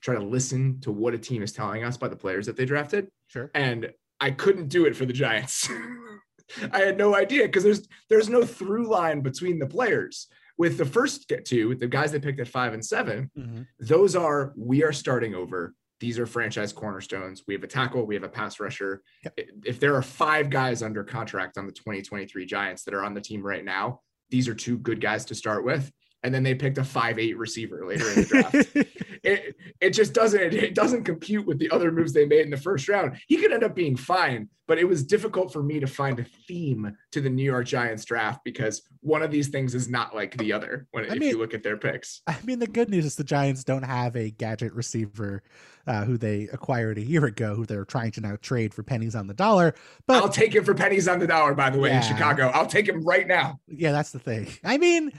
try 0.00 0.14
to 0.14 0.22
listen 0.22 0.80
to 0.80 0.92
what 0.92 1.14
a 1.14 1.18
team 1.18 1.42
is 1.42 1.52
telling 1.52 1.82
us 1.82 1.96
by 1.96 2.08
the 2.08 2.16
players 2.16 2.46
that 2.46 2.56
they 2.56 2.64
drafted. 2.64 3.08
Sure. 3.26 3.50
And 3.54 3.90
I 4.20 4.30
couldn't 4.30 4.68
do 4.68 4.86
it 4.86 4.96
for 4.96 5.06
the 5.06 5.12
Giants. 5.12 5.68
I 6.72 6.80
had 6.80 6.98
no 6.98 7.14
idea 7.14 7.44
because 7.44 7.62
there's 7.62 7.86
there's 8.08 8.28
no 8.28 8.44
through 8.44 8.88
line 8.88 9.20
between 9.20 9.58
the 9.58 9.66
players. 9.66 10.28
With 10.56 10.76
the 10.76 10.84
first 10.84 11.28
get 11.28 11.44
two, 11.44 11.68
with 11.68 11.78
the 11.78 11.86
guys 11.86 12.10
they 12.10 12.18
picked 12.18 12.40
at 12.40 12.48
five 12.48 12.72
and 12.72 12.84
7 12.84 13.30
mm-hmm. 13.38 13.62
those 13.78 14.16
are 14.16 14.52
we 14.56 14.82
are 14.82 14.92
starting 14.92 15.34
over. 15.34 15.74
These 16.00 16.18
are 16.18 16.26
franchise 16.26 16.72
cornerstones. 16.72 17.42
We 17.46 17.54
have 17.54 17.62
a 17.62 17.68
tackle, 17.68 18.06
we 18.06 18.14
have 18.14 18.24
a 18.24 18.28
pass 18.28 18.58
rusher. 18.58 19.02
Yep. 19.24 19.38
If 19.64 19.80
there 19.80 19.94
are 19.94 20.02
five 20.02 20.48
guys 20.50 20.82
under 20.82 21.04
contract 21.04 21.58
on 21.58 21.66
the 21.66 21.72
2023 21.72 22.46
Giants 22.46 22.84
that 22.84 22.94
are 22.94 23.04
on 23.04 23.14
the 23.14 23.20
team 23.20 23.42
right 23.42 23.64
now, 23.64 24.00
these 24.30 24.48
are 24.48 24.54
two 24.54 24.78
good 24.78 25.00
guys 25.00 25.24
to 25.26 25.34
start 25.34 25.64
with 25.64 25.92
and 26.22 26.34
then 26.34 26.42
they 26.42 26.54
picked 26.54 26.78
a 26.78 26.84
five 26.84 27.18
eight 27.18 27.38
receiver 27.38 27.86
later 27.86 28.08
in 28.08 28.14
the 28.16 28.24
draft. 28.24 28.54
it, 29.22 29.56
it 29.80 29.90
just 29.90 30.12
doesn't 30.12 30.40
it 30.54 30.74
doesn't 30.74 31.04
compute 31.04 31.46
with 31.46 31.58
the 31.58 31.70
other 31.70 31.92
moves 31.92 32.12
they 32.12 32.26
made 32.26 32.40
in 32.40 32.50
the 32.50 32.56
first 32.56 32.88
round. 32.88 33.16
He 33.28 33.36
could 33.36 33.52
end 33.52 33.62
up 33.62 33.74
being 33.74 33.96
fine, 33.96 34.48
but 34.66 34.78
it 34.78 34.84
was 34.84 35.04
difficult 35.04 35.52
for 35.52 35.62
me 35.62 35.78
to 35.78 35.86
find 35.86 36.18
a 36.18 36.24
theme 36.46 36.96
to 37.12 37.20
the 37.20 37.30
New 37.30 37.44
York 37.44 37.66
Giants 37.66 38.04
draft 38.04 38.40
because 38.44 38.82
one 39.00 39.22
of 39.22 39.30
these 39.30 39.48
things 39.48 39.74
is 39.74 39.88
not 39.88 40.14
like 40.14 40.36
the 40.38 40.52
other 40.52 40.86
when 40.90 41.04
I 41.04 41.14
if 41.14 41.20
mean, 41.20 41.30
you 41.30 41.38
look 41.38 41.54
at 41.54 41.62
their 41.62 41.76
picks. 41.76 42.22
I 42.26 42.36
mean, 42.44 42.58
the 42.58 42.66
good 42.66 42.90
news 42.90 43.04
is 43.04 43.14
the 43.14 43.24
Giants 43.24 43.62
don't 43.62 43.84
have 43.84 44.16
a 44.16 44.30
gadget 44.30 44.72
receiver 44.72 45.42
uh, 45.86 46.04
who 46.04 46.18
they 46.18 46.48
acquired 46.52 46.98
a 46.98 47.02
year 47.02 47.24
ago, 47.26 47.54
who 47.54 47.64
they're 47.64 47.84
trying 47.84 48.10
to 48.12 48.20
now 48.20 48.36
trade 48.42 48.74
for 48.74 48.82
pennies 48.82 49.14
on 49.14 49.28
the 49.28 49.34
dollar. 49.34 49.74
But 50.06 50.22
I'll 50.22 50.28
take 50.28 50.54
him 50.54 50.64
for 50.64 50.74
pennies 50.74 51.06
on 51.06 51.20
the 51.20 51.28
dollar. 51.28 51.54
By 51.54 51.70
the 51.70 51.78
way, 51.78 51.90
yeah. 51.90 51.98
in 51.98 52.02
Chicago, 52.02 52.48
I'll 52.48 52.66
take 52.66 52.88
him 52.88 53.02
right 53.04 53.26
now. 53.26 53.60
Yeah, 53.68 53.92
that's 53.92 54.10
the 54.10 54.18
thing. 54.18 54.48
I 54.64 54.78
mean 54.78 55.12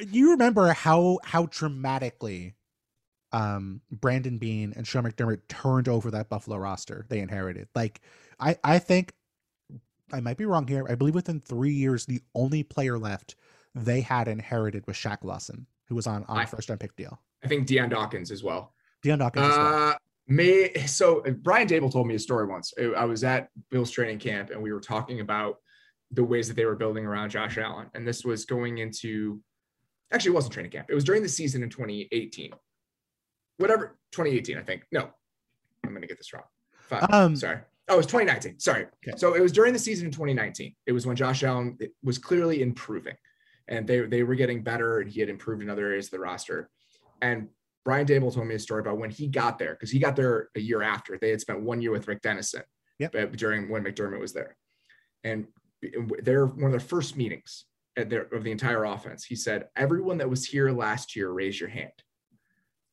you 0.00 0.30
remember 0.30 0.72
how 0.72 1.18
how 1.24 1.46
dramatically 1.46 2.54
um, 3.32 3.80
Brandon 3.90 4.38
Beane 4.38 4.72
and 4.76 4.86
Sean 4.86 5.04
McDermott 5.04 5.40
turned 5.48 5.88
over 5.88 6.10
that 6.10 6.28
Buffalo 6.28 6.56
roster 6.56 7.06
they 7.08 7.20
inherited. 7.20 7.68
Like 7.74 8.00
I 8.38 8.56
I 8.64 8.78
think 8.78 9.12
I 10.12 10.20
might 10.20 10.36
be 10.36 10.44
wrong 10.44 10.66
here. 10.66 10.86
I 10.88 10.94
believe 10.94 11.14
within 11.14 11.40
three 11.40 11.72
years, 11.72 12.06
the 12.06 12.20
only 12.34 12.62
player 12.62 12.98
left 12.98 13.34
they 13.74 14.00
had 14.00 14.28
inherited 14.28 14.86
was 14.86 14.96
Shaq 14.96 15.18
Lawson, 15.22 15.66
who 15.88 15.94
was 15.94 16.06
on 16.06 16.24
on 16.28 16.40
a 16.40 16.46
first 16.46 16.68
round 16.68 16.80
pick 16.80 16.94
deal. 16.96 17.20
I 17.44 17.48
think 17.48 17.66
Dion 17.66 17.88
Dawkins 17.88 18.30
as 18.30 18.42
well. 18.42 18.72
Dion 19.02 19.18
Dawkins. 19.18 19.46
Uh, 19.46 19.58
well. 19.58 19.96
May 20.28 20.74
so 20.86 21.24
uh, 21.24 21.30
Brian 21.30 21.68
Daboll 21.68 21.92
told 21.92 22.06
me 22.06 22.14
a 22.14 22.18
story 22.18 22.46
once. 22.46 22.72
I 22.96 23.04
was 23.04 23.22
at 23.24 23.48
Bill's 23.70 23.90
training 23.90 24.18
camp 24.18 24.50
and 24.50 24.60
we 24.62 24.72
were 24.72 24.80
talking 24.80 25.20
about 25.20 25.58
the 26.10 26.24
ways 26.24 26.48
that 26.48 26.54
they 26.54 26.64
were 26.64 26.76
building 26.76 27.04
around 27.04 27.30
Josh 27.30 27.58
Allen, 27.58 27.88
and 27.94 28.06
this 28.06 28.24
was 28.24 28.44
going 28.44 28.78
into 28.78 29.40
Actually, 30.12 30.30
it 30.30 30.34
wasn't 30.34 30.54
training 30.54 30.72
camp. 30.72 30.86
It 30.88 30.94
was 30.94 31.04
during 31.04 31.22
the 31.22 31.28
season 31.28 31.62
in 31.62 31.68
2018. 31.68 32.52
Whatever, 33.58 33.98
2018, 34.12 34.58
I 34.58 34.62
think. 34.62 34.84
No, 34.92 35.08
I'm 35.84 35.90
going 35.90 36.02
to 36.02 36.08
get 36.08 36.18
this 36.18 36.32
wrong. 36.32 36.44
Five, 36.80 37.06
um, 37.10 37.36
sorry. 37.36 37.58
Oh, 37.88 37.94
it 37.94 37.98
was 37.98 38.06
2019. 38.06 38.58
Sorry. 38.58 38.86
Okay. 39.06 39.16
So 39.16 39.34
it 39.34 39.40
was 39.40 39.52
during 39.52 39.72
the 39.72 39.78
season 39.78 40.06
in 40.06 40.12
2019. 40.12 40.74
It 40.86 40.92
was 40.92 41.06
when 41.06 41.16
Josh 41.16 41.42
Allen 41.42 41.78
was 42.02 42.18
clearly 42.18 42.62
improving 42.62 43.14
and 43.68 43.86
they, 43.86 44.00
they 44.00 44.22
were 44.22 44.34
getting 44.34 44.62
better 44.62 45.00
and 45.00 45.10
he 45.10 45.20
had 45.20 45.28
improved 45.28 45.62
in 45.62 45.70
other 45.70 45.86
areas 45.86 46.06
of 46.06 46.12
the 46.12 46.18
roster. 46.20 46.68
And 47.22 47.48
Brian 47.84 48.06
Daboll 48.06 48.34
told 48.34 48.46
me 48.46 48.56
a 48.56 48.58
story 48.58 48.80
about 48.80 48.98
when 48.98 49.10
he 49.10 49.28
got 49.28 49.58
there, 49.58 49.74
because 49.74 49.90
he 49.90 50.00
got 50.00 50.16
there 50.16 50.48
a 50.56 50.60
year 50.60 50.82
after. 50.82 51.16
They 51.18 51.30
had 51.30 51.40
spent 51.40 51.62
one 51.62 51.80
year 51.80 51.92
with 51.92 52.08
Rick 52.08 52.22
Dennison 52.22 52.62
yep. 52.98 53.12
during 53.36 53.68
when 53.68 53.84
McDermott 53.84 54.20
was 54.20 54.32
there. 54.32 54.56
And 55.22 55.46
they're 56.22 56.46
one 56.46 56.64
of 56.64 56.70
their 56.72 56.80
first 56.80 57.16
meetings 57.16 57.64
their, 57.96 58.22
of 58.32 58.44
the 58.44 58.50
entire 58.50 58.84
offense. 58.84 59.24
He 59.24 59.36
said, 59.36 59.66
Everyone 59.76 60.18
that 60.18 60.30
was 60.30 60.44
here 60.44 60.70
last 60.70 61.16
year, 61.16 61.30
raise 61.30 61.58
your 61.58 61.68
hand. 61.68 61.92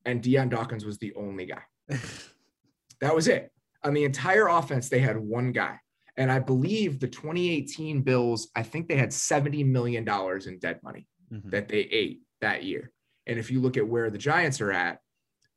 And 0.06 0.22
Dion 0.22 0.50
Dawkins 0.50 0.86
was 0.86 0.98
the 0.98 1.14
only 1.16 1.46
guy. 1.46 1.64
that 3.02 3.16
was 3.16 3.28
it. 3.28 3.52
On 3.84 3.94
the 3.94 4.04
entire 4.04 4.48
offense, 4.48 4.90
they 4.90 5.00
had 5.00 5.18
one 5.18 5.52
guy. 5.52 5.80
And 6.16 6.32
I 6.32 6.40
believe 6.40 7.00
the 7.00 7.08
2018 7.08 8.02
Bills, 8.02 8.50
I 8.56 8.64
think 8.64 8.88
they 8.88 8.98
had 8.98 9.10
$70 9.10 9.66
million 9.66 10.08
in 10.08 10.60
dead 10.60 10.80
money 10.84 11.08
mm-hmm. 11.32 11.50
that 11.50 11.68
they 11.68 11.80
ate 11.80 12.22
that 12.42 12.64
year. 12.64 12.92
And 13.26 13.40
if 13.40 13.50
you 13.50 13.62
look 13.62 13.78
at 13.78 13.88
where 13.88 14.10
the 14.10 14.18
Giants 14.18 14.62
are 14.62 14.72
at, 14.72 15.00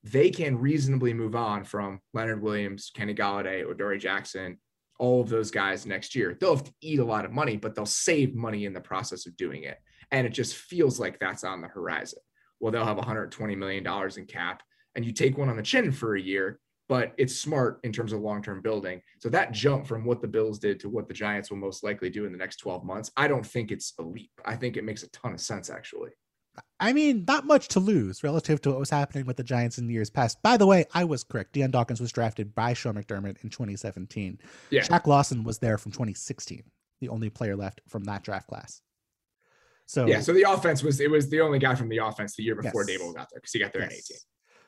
they 0.02 0.30
can 0.30 0.58
reasonably 0.58 1.12
move 1.12 1.34
on 1.34 1.64
from 1.64 2.00
Leonard 2.14 2.40
Williams, 2.40 2.90
Kenny 2.94 3.14
Golladay, 3.14 3.68
Adoree 3.68 3.98
Jackson, 3.98 4.58
all 4.98 5.20
of 5.20 5.28
those 5.28 5.50
guys 5.50 5.86
next 5.86 6.14
year. 6.14 6.36
They'll 6.38 6.56
have 6.56 6.64
to 6.64 6.74
eat 6.80 7.00
a 7.00 7.04
lot 7.04 7.24
of 7.24 7.32
money, 7.32 7.56
but 7.56 7.74
they'll 7.74 7.86
save 7.86 8.34
money 8.34 8.64
in 8.64 8.72
the 8.72 8.80
process 8.80 9.26
of 9.26 9.36
doing 9.36 9.64
it. 9.64 9.78
And 10.10 10.26
it 10.26 10.30
just 10.30 10.56
feels 10.56 11.00
like 11.00 11.18
that's 11.18 11.44
on 11.44 11.60
the 11.60 11.68
horizon. 11.68 12.20
Well, 12.60 12.72
they'll 12.72 12.84
have 12.84 12.96
$120 12.96 13.56
million 13.56 13.86
in 14.16 14.26
cap, 14.26 14.62
and 14.94 15.04
you 15.04 15.12
take 15.12 15.36
one 15.36 15.48
on 15.48 15.56
the 15.56 15.62
chin 15.62 15.92
for 15.92 16.16
a 16.16 16.20
year, 16.20 16.58
but 16.88 17.12
it's 17.18 17.36
smart 17.36 17.80
in 17.82 17.92
terms 17.92 18.12
of 18.12 18.20
long 18.20 18.42
term 18.42 18.62
building. 18.62 19.02
So 19.18 19.28
that 19.30 19.52
jump 19.52 19.86
from 19.86 20.04
what 20.04 20.22
the 20.22 20.28
Bills 20.28 20.58
did 20.58 20.80
to 20.80 20.88
what 20.88 21.08
the 21.08 21.14
Giants 21.14 21.50
will 21.50 21.58
most 21.58 21.82
likely 21.82 22.08
do 22.08 22.24
in 22.24 22.32
the 22.32 22.38
next 22.38 22.56
12 22.56 22.84
months, 22.84 23.10
I 23.16 23.28
don't 23.28 23.44
think 23.44 23.70
it's 23.70 23.92
a 23.98 24.02
leap. 24.02 24.30
I 24.44 24.56
think 24.56 24.76
it 24.76 24.84
makes 24.84 25.02
a 25.02 25.10
ton 25.10 25.34
of 25.34 25.40
sense, 25.40 25.68
actually. 25.68 26.10
I 26.78 26.92
mean, 26.92 27.24
not 27.26 27.46
much 27.46 27.68
to 27.68 27.80
lose 27.80 28.22
relative 28.22 28.60
to 28.62 28.70
what 28.70 28.78
was 28.78 28.90
happening 28.90 29.26
with 29.26 29.36
the 29.36 29.42
Giants 29.42 29.78
in 29.78 29.88
years 29.88 30.10
past. 30.10 30.42
By 30.42 30.56
the 30.56 30.66
way, 30.66 30.84
I 30.92 31.04
was 31.04 31.24
correct. 31.24 31.52
Dion 31.52 31.70
Dawkins 31.70 32.00
was 32.00 32.12
drafted 32.12 32.54
by 32.54 32.74
Sean 32.74 32.94
McDermott 32.94 33.42
in 33.42 33.50
2017. 33.50 34.38
Yeah. 34.70 34.82
Shaq 34.82 35.06
Lawson 35.06 35.44
was 35.44 35.58
there 35.58 35.78
from 35.78 35.92
2016, 35.92 36.62
the 37.00 37.08
only 37.08 37.30
player 37.30 37.56
left 37.56 37.80
from 37.88 38.04
that 38.04 38.22
draft 38.22 38.48
class. 38.48 38.82
So 39.86 40.06
yeah, 40.06 40.20
so 40.20 40.32
the 40.32 40.42
offense 40.42 40.82
was 40.82 41.00
it 41.00 41.10
was 41.10 41.30
the 41.30 41.40
only 41.40 41.60
guy 41.60 41.76
from 41.76 41.88
the 41.88 41.98
offense 41.98 42.34
the 42.34 42.42
year 42.42 42.56
before 42.56 42.84
yes. 42.86 43.00
Daboll 43.00 43.14
got 43.14 43.28
there 43.30 43.40
because 43.40 43.52
he 43.52 43.60
got 43.60 43.72
there 43.72 43.82
yes. 43.82 44.10
in 44.10 44.16
18. 44.16 44.16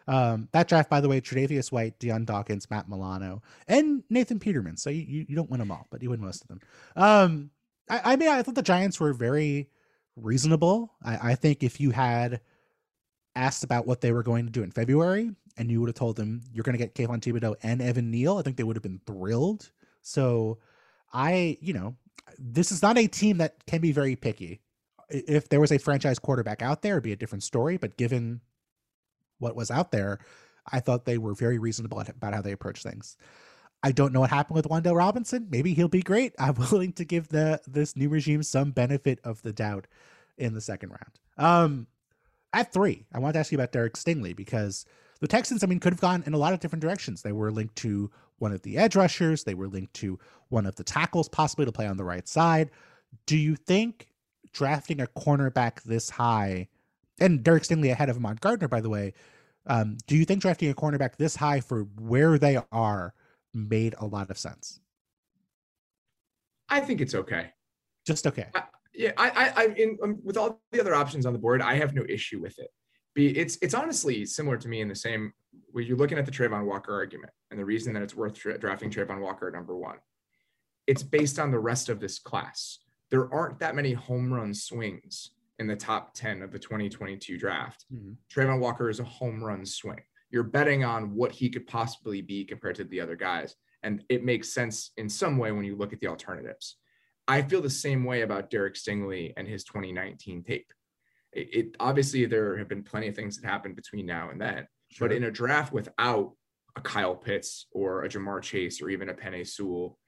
Um, 0.08 0.48
that 0.52 0.68
draft, 0.68 0.88
by 0.88 1.00
the 1.00 1.08
way, 1.08 1.20
Tre'Davious 1.20 1.70
White, 1.70 1.98
Dion 1.98 2.24
Dawkins, 2.24 2.70
Matt 2.70 2.88
Milano, 2.88 3.42
and 3.66 4.02
Nathan 4.08 4.38
Peterman. 4.38 4.76
So 4.76 4.88
you, 4.88 5.02
you, 5.02 5.26
you 5.28 5.36
don't 5.36 5.50
win 5.50 5.58
them 5.58 5.70
all, 5.70 5.86
but 5.90 6.02
you 6.02 6.10
win 6.10 6.20
most 6.20 6.42
of 6.42 6.48
them. 6.48 6.60
Um, 6.96 7.50
I, 7.90 8.12
I 8.12 8.16
mean, 8.16 8.28
I 8.28 8.42
thought 8.42 8.54
the 8.54 8.62
Giants 8.62 8.98
were 8.98 9.12
very 9.12 9.68
reasonable. 10.22 10.94
I, 11.04 11.30
I 11.30 11.34
think 11.34 11.62
if 11.62 11.80
you 11.80 11.90
had 11.90 12.40
asked 13.34 13.64
about 13.64 13.86
what 13.86 14.00
they 14.00 14.12
were 14.12 14.22
going 14.22 14.46
to 14.46 14.52
do 14.52 14.62
in 14.62 14.70
February 14.70 15.30
and 15.56 15.70
you 15.70 15.80
would 15.80 15.88
have 15.88 15.94
told 15.94 16.16
them 16.16 16.42
you're 16.52 16.64
going 16.64 16.76
to 16.76 16.84
get 16.84 16.94
Kayvon 16.94 17.20
Thibodeaux 17.20 17.56
and 17.62 17.80
Evan 17.80 18.10
Neal, 18.10 18.38
I 18.38 18.42
think 18.42 18.56
they 18.56 18.64
would 18.64 18.76
have 18.76 18.82
been 18.82 19.00
thrilled. 19.06 19.70
So 20.02 20.58
I, 21.12 21.58
you 21.60 21.72
know, 21.72 21.96
this 22.38 22.72
is 22.72 22.82
not 22.82 22.98
a 22.98 23.06
team 23.06 23.38
that 23.38 23.64
can 23.66 23.80
be 23.80 23.92
very 23.92 24.16
picky. 24.16 24.60
If 25.08 25.48
there 25.48 25.60
was 25.60 25.72
a 25.72 25.78
franchise 25.78 26.18
quarterback 26.18 26.62
out 26.62 26.82
there, 26.82 26.94
it'd 26.94 27.04
be 27.04 27.12
a 27.12 27.16
different 27.16 27.42
story. 27.42 27.76
But 27.76 27.96
given 27.96 28.40
what 29.38 29.56
was 29.56 29.70
out 29.70 29.90
there, 29.90 30.18
I 30.70 30.80
thought 30.80 31.04
they 31.04 31.18
were 31.18 31.34
very 31.34 31.58
reasonable 31.58 32.00
about 32.00 32.34
how 32.34 32.42
they 32.42 32.52
approach 32.52 32.82
things. 32.82 33.16
I 33.82 33.92
don't 33.92 34.12
know 34.12 34.20
what 34.20 34.30
happened 34.30 34.56
with 34.56 34.68
Wan'Dale 34.68 34.96
Robinson. 34.96 35.46
Maybe 35.50 35.72
he'll 35.74 35.88
be 35.88 36.02
great. 36.02 36.34
I'm 36.38 36.54
willing 36.70 36.92
to 36.94 37.04
give 37.04 37.28
the 37.28 37.60
this 37.66 37.96
new 37.96 38.08
regime 38.08 38.42
some 38.42 38.70
benefit 38.72 39.20
of 39.24 39.42
the 39.42 39.52
doubt 39.52 39.86
in 40.36 40.54
the 40.54 40.60
second 40.60 40.90
round. 40.90 41.18
Um, 41.36 41.86
at 42.52 42.72
three, 42.72 43.06
I 43.12 43.18
want 43.18 43.34
to 43.34 43.40
ask 43.40 43.52
you 43.52 43.58
about 43.58 43.72
Derek 43.72 43.94
Stingley 43.94 44.34
because 44.34 44.84
the 45.20 45.28
Texans, 45.28 45.62
I 45.62 45.66
mean, 45.66 45.80
could 45.80 45.92
have 45.92 46.00
gone 46.00 46.22
in 46.26 46.34
a 46.34 46.38
lot 46.38 46.52
of 46.52 46.60
different 46.60 46.82
directions. 46.82 47.22
They 47.22 47.32
were 47.32 47.50
linked 47.50 47.76
to 47.76 48.10
one 48.38 48.52
of 48.52 48.62
the 48.62 48.78
edge 48.78 48.96
rushers. 48.96 49.44
They 49.44 49.54
were 49.54 49.68
linked 49.68 49.94
to 49.94 50.18
one 50.48 50.66
of 50.66 50.76
the 50.76 50.84
tackles, 50.84 51.28
possibly 51.28 51.66
to 51.66 51.72
play 51.72 51.86
on 51.86 51.96
the 51.96 52.04
right 52.04 52.26
side. 52.26 52.70
Do 53.26 53.36
you 53.36 53.56
think 53.56 54.08
drafting 54.52 55.00
a 55.00 55.06
cornerback 55.06 55.82
this 55.82 56.10
high, 56.10 56.68
and 57.20 57.42
Derek 57.42 57.64
Stingley 57.64 57.90
ahead 57.90 58.08
of 58.08 58.16
Ahmad 58.16 58.40
Gardner, 58.40 58.68
by 58.68 58.80
the 58.80 58.90
way, 58.90 59.12
um, 59.66 59.98
do 60.06 60.16
you 60.16 60.24
think 60.24 60.40
drafting 60.40 60.70
a 60.70 60.74
cornerback 60.74 61.16
this 61.16 61.36
high 61.36 61.60
for 61.60 61.82
where 61.98 62.38
they 62.38 62.58
are 62.72 63.12
made 63.54 63.94
a 63.98 64.06
lot 64.06 64.30
of 64.30 64.38
sense? 64.38 64.80
I 66.68 66.80
think 66.80 67.00
it's 67.00 67.14
okay. 67.14 67.50
Just 68.06 68.26
okay. 68.26 68.46
I, 68.54 68.62
yeah, 68.94 69.12
I, 69.16 69.30
I, 69.30 69.52
I 69.56 69.66
in 69.76 69.98
um, 70.02 70.18
with 70.22 70.36
all 70.36 70.60
the 70.72 70.80
other 70.80 70.94
options 70.94 71.26
on 71.26 71.32
the 71.32 71.38
board, 71.38 71.62
I 71.62 71.74
have 71.74 71.94
no 71.94 72.04
issue 72.08 72.40
with 72.40 72.58
it. 72.58 72.70
Be 73.14 73.36
it's 73.38 73.58
it's 73.62 73.74
honestly 73.74 74.26
similar 74.26 74.56
to 74.58 74.68
me 74.68 74.80
in 74.80 74.88
the 74.88 74.94
same 74.94 75.32
where 75.70 75.84
you're 75.84 75.96
looking 75.96 76.18
at 76.18 76.26
the 76.26 76.32
Travon 76.32 76.64
Walker 76.64 76.92
argument, 76.92 77.32
and 77.50 77.58
the 77.58 77.64
reason 77.64 77.92
that 77.94 78.02
it's 78.02 78.14
worth 78.14 78.34
tra- 78.34 78.58
drafting 78.58 78.90
Travon 78.90 79.20
Walker 79.20 79.48
at 79.48 79.54
number 79.54 79.76
one, 79.76 79.96
it's 80.86 81.02
based 81.02 81.38
on 81.38 81.50
the 81.50 81.58
rest 81.58 81.88
of 81.88 82.00
this 82.00 82.18
class. 82.18 82.80
There 83.10 83.32
aren't 83.32 83.58
that 83.60 83.74
many 83.74 83.92
home 83.92 84.32
run 84.32 84.52
swings 84.52 85.30
in 85.58 85.66
the 85.66 85.76
top 85.76 86.14
10 86.14 86.42
of 86.42 86.52
the 86.52 86.58
2022 86.58 87.38
draft. 87.38 87.84
Mm-hmm. 87.92 88.12
Travon 88.32 88.60
Walker 88.60 88.90
is 88.90 89.00
a 89.00 89.04
home 89.04 89.42
run 89.42 89.64
swing 89.64 90.02
you're 90.30 90.42
betting 90.42 90.84
on 90.84 91.14
what 91.14 91.32
he 91.32 91.48
could 91.48 91.66
possibly 91.66 92.20
be 92.20 92.44
compared 92.44 92.76
to 92.76 92.84
the 92.84 93.00
other 93.00 93.16
guys. 93.16 93.54
And 93.82 94.02
it 94.08 94.24
makes 94.24 94.52
sense 94.52 94.90
in 94.96 95.08
some 95.08 95.38
way 95.38 95.52
when 95.52 95.64
you 95.64 95.76
look 95.76 95.92
at 95.92 96.00
the 96.00 96.08
alternatives. 96.08 96.76
I 97.26 97.42
feel 97.42 97.60
the 97.60 97.70
same 97.70 98.04
way 98.04 98.22
about 98.22 98.50
Derek 98.50 98.74
Stingley 98.74 99.32
and 99.36 99.46
his 99.46 99.64
2019 99.64 100.42
tape. 100.42 100.72
It, 101.32 101.48
it 101.54 101.76
obviously 101.78 102.24
there 102.26 102.56
have 102.56 102.68
been 102.68 102.82
plenty 102.82 103.08
of 103.08 103.14
things 103.14 103.38
that 103.38 103.46
happened 103.46 103.76
between 103.76 104.06
now 104.06 104.30
and 104.30 104.40
then, 104.40 104.66
sure. 104.90 105.08
but 105.08 105.16
in 105.16 105.24
a 105.24 105.30
draft 105.30 105.72
without 105.72 106.32
a 106.76 106.80
Kyle 106.80 107.14
Pitts 107.14 107.66
or 107.70 108.04
a 108.04 108.08
Ja'Marr 108.08 108.42
Chase 108.42 108.80
or 108.80 108.88
even 108.88 109.10
a 109.10 109.14
Penei 109.14 109.46
Sewell, 109.46 109.98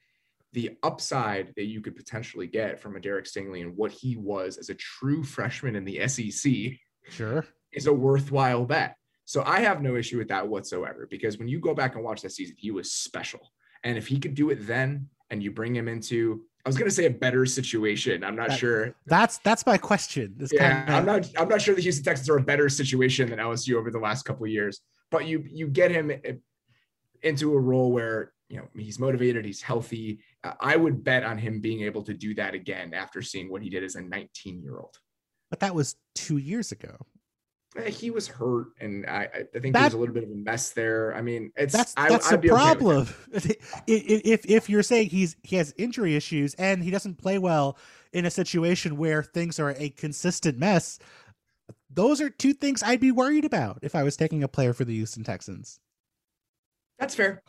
the 0.53 0.71
upside 0.83 1.53
that 1.55 1.65
you 1.65 1.81
could 1.81 1.95
potentially 1.95 2.47
get 2.47 2.79
from 2.79 2.95
a 2.95 2.99
Derek 2.99 3.25
Stingley 3.25 3.61
and 3.61 3.77
what 3.77 3.91
he 3.91 4.17
was 4.17 4.57
as 4.57 4.69
a 4.69 4.75
true 4.75 5.23
freshman 5.35 5.75
in 5.75 5.85
the 5.85 6.07
SEC 6.07 6.51
sure 7.09 7.45
is 7.71 7.87
a 7.87 7.93
worthwhile 7.93 8.65
bet. 8.65 8.95
So 9.31 9.43
I 9.45 9.61
have 9.61 9.81
no 9.81 9.95
issue 9.95 10.17
with 10.17 10.27
that 10.27 10.45
whatsoever 10.45 11.07
because 11.09 11.37
when 11.39 11.47
you 11.47 11.61
go 11.61 11.73
back 11.73 11.95
and 11.95 12.03
watch 12.03 12.21
that 12.23 12.33
season, 12.33 12.57
he 12.59 12.69
was 12.69 12.91
special. 12.91 13.39
And 13.85 13.97
if 13.97 14.05
he 14.05 14.19
could 14.19 14.35
do 14.35 14.49
it 14.49 14.67
then 14.67 15.07
and 15.29 15.41
you 15.41 15.51
bring 15.51 15.73
him 15.73 15.87
into 15.87 16.41
I 16.65 16.69
was 16.69 16.77
gonna 16.77 16.91
say 16.91 17.05
a 17.05 17.09
better 17.11 17.45
situation. 17.45 18.25
I'm 18.25 18.35
not 18.35 18.49
that, 18.49 18.59
sure. 18.59 18.93
That's 19.05 19.37
that's 19.37 19.65
my 19.65 19.77
question. 19.77 20.35
Yeah, 20.51 20.83
kind 20.83 20.89
of... 20.89 20.95
I'm 20.95 21.05
not 21.05 21.29
I'm 21.37 21.47
not 21.47 21.61
sure 21.61 21.73
the 21.73 21.81
Houston 21.81 22.03
Texans 22.03 22.29
are 22.29 22.39
a 22.39 22.43
better 22.43 22.67
situation 22.67 23.29
than 23.29 23.39
LSU 23.39 23.75
over 23.75 23.89
the 23.89 23.99
last 23.99 24.23
couple 24.23 24.43
of 24.43 24.51
years. 24.51 24.81
But 25.11 25.25
you 25.25 25.45
you 25.49 25.67
get 25.67 25.91
him 25.91 26.11
eh, 26.11 26.33
into 27.23 27.53
a 27.53 27.59
role 27.59 27.93
where 27.93 28.33
you 28.49 28.57
know 28.57 28.67
he's 28.77 28.99
motivated, 28.99 29.45
he's 29.45 29.61
healthy. 29.61 30.19
Uh, 30.43 30.55
I 30.59 30.75
would 30.75 31.05
bet 31.05 31.23
on 31.23 31.37
him 31.37 31.61
being 31.61 31.83
able 31.83 32.03
to 32.03 32.13
do 32.13 32.35
that 32.35 32.53
again 32.53 32.93
after 32.93 33.21
seeing 33.21 33.49
what 33.49 33.61
he 33.61 33.69
did 33.69 33.85
as 33.85 33.95
a 33.95 34.01
19 34.01 34.61
year 34.61 34.77
old. 34.77 34.97
But 35.49 35.61
that 35.61 35.73
was 35.73 35.95
two 36.15 36.37
years 36.37 36.73
ago. 36.73 36.97
Eh, 37.77 37.89
he 37.89 38.11
was 38.11 38.27
hurt, 38.27 38.67
and 38.81 39.05
I, 39.05 39.29
I 39.33 39.59
think 39.59 39.73
that, 39.73 39.91
there 39.91 39.97
a 39.97 39.99
little 39.99 40.13
bit 40.13 40.23
of 40.23 40.29
a 40.29 40.35
mess 40.35 40.71
there. 40.71 41.15
I 41.15 41.21
mean, 41.21 41.53
it's 41.55 41.71
that's 41.73 41.93
that's 41.93 42.31
I, 42.31 42.35
the 42.35 42.49
problem. 42.49 43.07
Okay 43.33 43.55
if 43.87 44.45
if 44.45 44.69
you're 44.69 44.83
saying 44.83 45.09
he's 45.09 45.37
he 45.43 45.55
has 45.55 45.73
injury 45.77 46.15
issues 46.15 46.53
and 46.55 46.83
he 46.83 46.91
doesn't 46.91 47.15
play 47.15 47.37
well 47.37 47.77
in 48.11 48.25
a 48.25 48.31
situation 48.31 48.97
where 48.97 49.23
things 49.23 49.57
are 49.57 49.73
a 49.77 49.89
consistent 49.89 50.57
mess, 50.57 50.99
those 51.89 52.19
are 52.19 52.29
two 52.29 52.53
things 52.53 52.83
I'd 52.83 52.99
be 52.99 53.11
worried 53.11 53.45
about 53.45 53.79
if 53.83 53.95
I 53.95 54.03
was 54.03 54.17
taking 54.17 54.43
a 54.43 54.49
player 54.49 54.73
for 54.73 54.83
the 54.83 54.93
Houston 54.93 55.23
Texans. 55.23 55.79
That's 56.99 57.15
fair. 57.15 57.41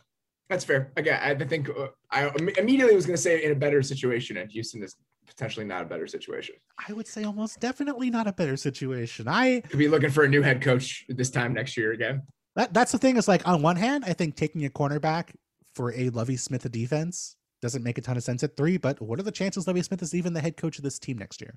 That's 0.49 0.65
fair. 0.65 0.93
Again, 0.97 1.19
I 1.21 1.35
think 1.45 1.69
uh, 1.69 1.89
I 2.11 2.31
immediately 2.59 2.95
was 2.95 3.07
going 3.07 3.17
to 3.17 3.23
say 3.23 3.43
in 3.43 3.53
a 3.53 3.57
better 3.57 3.83
situation, 3.83 4.37
and 4.37 4.51
Houston 4.53 4.83
is 4.83 4.97
potentially 5.33 5.67
not 5.67 5.83
a 5.83 5.87
better 5.87 6.07
situation. 6.07 6.55
I 6.89 6.93
would 6.93 7.07
say 7.07 7.25
almost 7.25 7.61
definitely 7.61 8.11
not 8.11 8.27
a 8.27 8.33
better 8.33 8.57
situation. 8.57 9.29
I 9.29 9.63
could 9.69 9.79
be 9.79 9.89
looking 9.89 10.11
for 10.11 10.25
a 10.25 10.29
new 10.29 10.43
head 10.43 10.63
coach 10.63 11.05
this 11.09 11.31
time 11.31 11.53
next 11.53 11.77
year 11.77 11.93
again. 11.93 12.23
That 12.57 12.75
that's 12.75 12.93
the 12.93 12.99
thing. 12.99 13.17
Is 13.17 13.29
like 13.29 13.47
on 13.47 13.63
one 13.63 13.77
hand, 13.77 14.05
I 14.07 14.13
think 14.13 14.37
taking 14.37 14.65
a 14.65 14.71
cornerback 14.71 15.31
for 15.75 15.93
a 15.95 16.11
Lovie 16.11 16.37
Smith 16.37 16.71
defense 16.71 17.37
doesn't 17.63 17.83
make 17.83 17.97
a 17.97 18.01
ton 18.01 18.17
of 18.17 18.23
sense 18.23 18.43
at 18.43 18.57
three. 18.57 18.77
But 18.77 19.01
what 19.01 19.19
are 19.19 19.23
the 19.23 19.33
chances 19.33 19.67
Lovie 19.67 19.83
Smith 19.83 20.03
is 20.03 20.15
even 20.15 20.35
the 20.35 20.41
head 20.41 20.57
coach 20.57 20.79
of 20.79 20.85
this 20.85 20.99
team 20.99 21.19
next 21.19 21.41
year? 21.41 21.57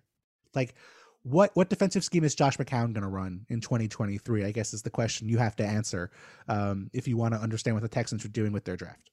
Like, 0.53 0.75
what 1.23 1.51
what 1.55 1.69
defensive 1.69 2.03
scheme 2.03 2.23
is 2.23 2.35
Josh 2.35 2.57
McCown 2.57 2.93
going 2.93 3.01
to 3.01 3.07
run 3.07 3.45
in 3.49 3.59
2023? 3.59 4.45
I 4.45 4.51
guess 4.51 4.73
is 4.73 4.83
the 4.83 4.89
question 4.89 5.27
you 5.27 5.38
have 5.38 5.55
to 5.57 5.65
answer 5.65 6.11
um, 6.47 6.89
if 6.93 7.07
you 7.07 7.17
want 7.17 7.33
to 7.33 7.39
understand 7.39 7.75
what 7.75 7.83
the 7.83 7.89
Texans 7.89 8.23
are 8.23 8.29
doing 8.29 8.51
with 8.51 8.63
their 8.63 8.77
draft. 8.77 9.09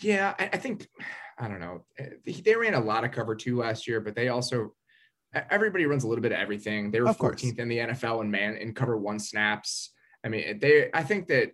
Yeah, 0.00 0.34
I, 0.38 0.50
I 0.52 0.56
think 0.56 0.86
I 1.38 1.48
don't 1.48 1.60
know. 1.60 1.84
Eh, 1.98 2.40
they 2.44 2.56
ran 2.56 2.74
a 2.74 2.80
lot 2.80 3.04
of 3.04 3.12
cover 3.12 3.34
two 3.34 3.58
last 3.58 3.86
year, 3.86 4.00
but 4.00 4.14
they 4.14 4.28
also 4.28 4.74
everybody 5.50 5.84
runs 5.84 6.04
a 6.04 6.08
little 6.08 6.22
bit 6.22 6.32
of 6.32 6.38
everything. 6.38 6.90
They 6.90 7.00
were 7.00 7.08
Of 7.08 7.18
course. 7.18 7.42
14th 7.42 7.58
in 7.58 7.68
the 7.68 7.78
NFL 7.78 8.22
in 8.22 8.30
man 8.30 8.56
in 8.56 8.72
cover 8.72 8.96
one 8.96 9.18
snaps. 9.18 9.92
I 10.24 10.28
mean, 10.28 10.58
they 10.58 10.88
I 10.94 11.02
think 11.02 11.26
that 11.28 11.50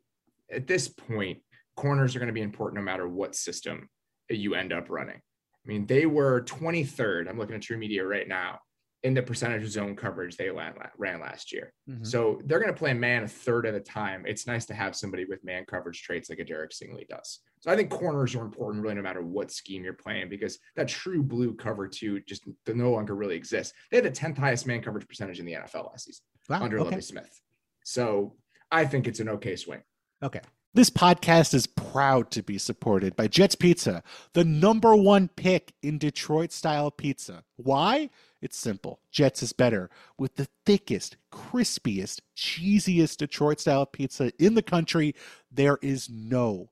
at 0.51 0.67
this 0.67 0.89
point, 0.89 1.39
corners 1.77 2.15
are 2.15 2.21
going 2.21 2.29
to 2.29 2.33
be 2.33 2.43
important 2.43 2.81
no 2.81 2.85
matter 2.85 3.09
what 3.09 3.35
system 3.35 3.89
you 4.29 4.55
end 4.55 4.73
up 4.73 4.89
running. 4.89 5.17
I 5.17 5.69
mean, 5.69 5.87
they 5.87 6.07
were 6.07 6.43
23rd. 6.43 7.29
I'm 7.29 7.39
looking 7.39 7.55
at 7.55 7.63
TruMedia 7.63 8.09
right 8.09 8.27
now 8.27 8.61
in 9.05 9.15
the 9.15 9.23
percentage 9.23 9.63
of 9.65 9.71
zone 9.71 9.97
coverage 9.97 10.37
they 10.37 10.49
ran, 10.49 10.75
ran 10.97 11.21
last 11.21 11.53
year. 11.53 11.73
Mhm. 11.89 12.07
So 12.07 12.41
they're 12.45 12.61
going 12.61 12.73
to 12.73 12.79
play 12.79 12.93
a 12.93 12.95
man 12.95 13.25
a 13.25 13.29
third 13.29 13.67
of 13.67 13.75
the 13.75 13.81
time. 13.81 14.25
It's 14.27 14.47
nice 14.47 14.65
to 14.67 14.75
have 14.75 14.95
somebody 14.95 15.25
with 15.25 15.43
man 15.43 15.65
coverage 15.65 16.03
traits 16.03 16.31
like 16.31 16.39
a 16.39 16.45
Derek 16.45 16.71
Stingley 16.71 17.09
does. 17.09 17.41
So 17.59 17.71
I 17.71 17.77
think 17.77 17.91
corners 17.91 18.35
are 18.37 18.45
important 18.45 18.83
really 18.83 18.95
no 18.95 19.03
matter 19.03 19.23
what 19.23 19.51
scheme 19.51 19.83
you're 19.83 19.93
playing 19.93 20.29
because 20.29 20.59
that 20.77 20.89
true 20.89 21.23
blue 21.23 21.55
cover 21.55 21.89
two 21.89 22.21
just 22.21 22.45
no 22.69 22.93
longer 22.93 23.17
really 23.17 23.37
exists. 23.37 23.73
They 23.91 23.97
had 23.97 24.05
the 24.05 24.11
10th 24.11 24.39
highest 24.39 24.67
man 24.67 24.83
coverage 24.83 25.09
percentage 25.09 25.41
in 25.41 25.47
the 25.47 25.55
NFL 25.55 25.91
last 25.91 26.05
season 26.07 26.25
Wow, 26.49 26.63
under 26.63 26.79
okay. 26.81 27.01
Smith. 27.01 27.41
So 27.85 28.37
I 28.71 28.85
think 28.85 29.07
it's 29.09 29.21
an 29.21 29.29
okay 29.31 29.57
swing. 29.57 29.83
Okay. 30.23 30.41
This 30.75 30.89
podcast 30.89 31.53
is 31.53 31.67
proud 31.67 32.31
to 32.31 32.43
be 32.43 32.57
supported 32.57 33.15
by 33.15 33.29
Jets 33.29 33.55
Pizza, 33.55 34.03
the 34.33 34.45
number 34.45 34.97
one 34.97 35.29
pick 35.29 35.75
in 35.83 35.99
Detroit 35.99 36.51
style 36.51 36.91
pizza. 36.91 37.45
Why? 37.57 38.09
It's 38.43 38.57
simple. 38.57 38.99
Jets 39.13 39.43
is 39.43 39.53
better 39.53 39.89
with 40.19 40.35
the 40.35 40.49
thickest, 40.67 41.17
crispiest, 41.33 42.21
cheesiest 42.37 43.19
Detroit 43.19 43.61
style 43.61 43.87
pizza 43.87 44.33
in 44.39 44.55
the 44.55 44.63
country. 44.63 45.15
There 45.51 45.79
is 45.81 46.11
no 46.11 46.69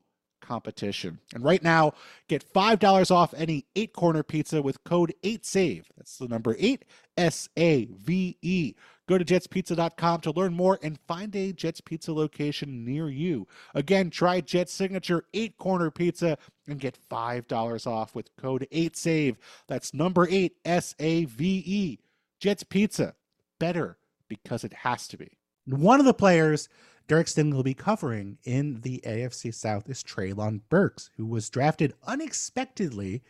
competition. 0.51 1.17
And 1.33 1.45
right 1.45 1.63
now, 1.63 1.93
get 2.27 2.43
$5 2.53 3.09
off 3.09 3.33
any 3.37 3.63
eight 3.77 3.93
corner 3.93 4.21
pizza 4.21 4.61
with 4.61 4.83
code 4.83 5.13
8SAVE. 5.23 5.85
That's 5.95 6.17
the 6.17 6.27
number 6.27 6.57
8 6.59 6.83
S 7.15 7.47
A 7.55 7.85
V 7.85 8.37
E. 8.41 8.73
Go 9.07 9.17
to 9.17 9.23
jetspizza.com 9.23 10.21
to 10.21 10.31
learn 10.31 10.53
more 10.53 10.77
and 10.83 10.99
find 11.07 11.33
a 11.35 11.53
Jets 11.53 11.79
Pizza 11.81 12.11
location 12.13 12.83
near 12.83 13.09
you. 13.09 13.47
Again, 13.73 14.09
try 14.09 14.41
Jet's 14.41 14.73
signature 14.73 15.23
eight 15.33 15.57
corner 15.57 15.89
pizza 15.89 16.37
and 16.67 16.79
get 16.79 16.97
$5 17.09 17.87
off 17.87 18.13
with 18.13 18.35
code 18.35 18.67
8SAVE. 18.71 19.37
That's 19.67 19.93
number 19.93 20.27
8 20.29 20.53
S 20.65 20.95
A 20.99 21.25
V 21.25 21.63
E. 21.65 21.99
Jets 22.41 22.63
Pizza. 22.63 23.15
Better 23.57 23.97
because 24.27 24.65
it 24.65 24.73
has 24.73 25.07
to 25.09 25.17
be. 25.17 25.37
One 25.65 25.99
of 25.99 26.05
the 26.05 26.13
players 26.13 26.67
Derek 27.11 27.27
Stingley 27.27 27.55
will 27.55 27.63
be 27.63 27.73
covering 27.73 28.37
in 28.45 28.79
the 28.83 29.01
AFC 29.05 29.53
South 29.53 29.89
is 29.89 30.01
Treylon 30.01 30.61
Burks, 30.69 31.09
who 31.17 31.25
was 31.25 31.49
drafted 31.49 31.93
unexpectedly 32.07 33.21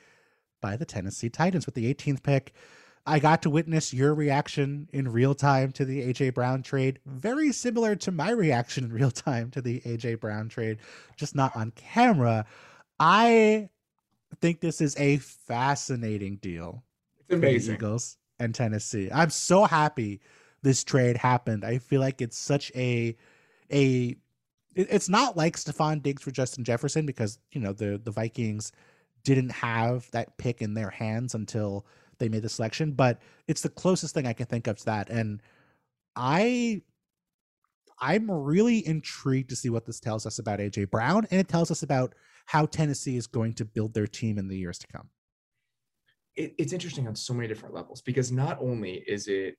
by 0.62 0.76
the 0.78 0.86
Tennessee 0.86 1.32
Titans 1.32 1.65
with 1.65 1.74
the 1.74 1.91
18th 1.91 2.22
pick. 2.22 2.54
I 3.08 3.17
got 3.17 3.41
to 3.41 3.50
witness 3.50 3.91
your 3.91 4.13
reaction 4.13 4.88
in 4.94 5.12
real 5.12 5.34
time 5.34 5.72
to 5.72 5.84
the 5.84 6.13
AJ 6.13 6.36
Brown 6.36 6.62
trade, 6.62 7.00
very 7.08 7.52
similar 7.52 7.96
to 7.96 8.12
my 8.12 8.30
reaction 8.30 8.84
in 8.84 8.94
real 8.94 9.10
time 9.10 9.50
to 9.50 9.63
the 9.63 9.80
AJ 9.80 10.20
Brown 10.20 10.48
trade, 10.48 10.78
just 11.17 11.34
not 11.34 11.56
on 11.56 11.72
camera. 11.72 12.46
I 13.00 13.70
think 14.41 14.60
this 14.60 14.80
is 14.80 14.96
a 15.00 15.17
fascinating 15.17 16.36
deal 16.36 16.84
It's 17.22 17.34
amazing. 17.34 17.74
Eagles 17.74 18.17
and 18.38 18.54
Tennessee. 18.54 19.10
I'm 19.12 19.32
so 19.32 19.63
happy 19.63 20.22
this 20.62 20.84
trade 20.84 21.17
happened. 21.17 21.65
I 21.65 21.80
feel 21.80 22.00
like 22.00 22.22
it's 22.22 22.38
such 22.38 22.72
a 22.76 23.17
a 23.71 24.15
it's 24.73 25.10
not 25.10 25.36
like 25.36 25.57
Stefon 25.57 26.01
Diggs 26.01 26.23
for 26.23 26.31
Justin 26.31 26.63
Jefferson 26.63 27.05
because 27.05 27.39
you 27.51 27.62
know 27.62 27.73
the 27.73 27.99
the 28.03 28.12
Vikings 28.12 28.71
didn't 29.23 29.51
have 29.51 30.10
that 30.12 30.38
pick 30.38 30.62
in 30.62 30.73
their 30.73 30.89
hands 30.89 31.36
until 31.36 31.86
they 32.17 32.29
made 32.29 32.41
the 32.41 32.49
selection, 32.49 32.91
but 32.91 33.21
it's 33.47 33.62
the 33.62 33.69
closest 33.69 34.13
thing 34.13 34.25
I 34.27 34.34
can 34.34 34.45
think 34.45 34.67
of 34.67 34.77
to 34.77 34.86
that. 34.86 35.10
And 35.10 35.41
I 36.15 36.81
I'm 37.99 38.29
really 38.29 38.86
intrigued 38.86 39.49
to 39.49 39.55
see 39.55 39.69
what 39.69 39.86
this 39.86 39.99
tells 39.99 40.25
us 40.25 40.39
about 40.39 40.60
AJ 40.60 40.89
Brown 40.89 41.27
and 41.31 41.39
it 41.39 41.47
tells 41.47 41.69
us 41.71 41.84
about 41.84 42.15
how 42.45 42.65
Tennessee 42.65 43.17
is 43.17 43.27
going 43.27 43.53
to 43.53 43.65
build 43.65 43.93
their 43.93 44.07
team 44.07 44.38
in 44.38 44.47
the 44.47 44.57
years 44.57 44.79
to 44.79 44.88
come. 44.88 45.10
it, 46.36 46.53
it's 46.57 46.73
interesting 46.73 47.07
on 47.07 47.15
so 47.15 47.34
many 47.34 47.47
different 47.47 47.75
levels 47.75 48.01
because 48.01 48.31
not 48.31 48.57
only 48.62 49.03
is 49.07 49.27
it 49.27 49.55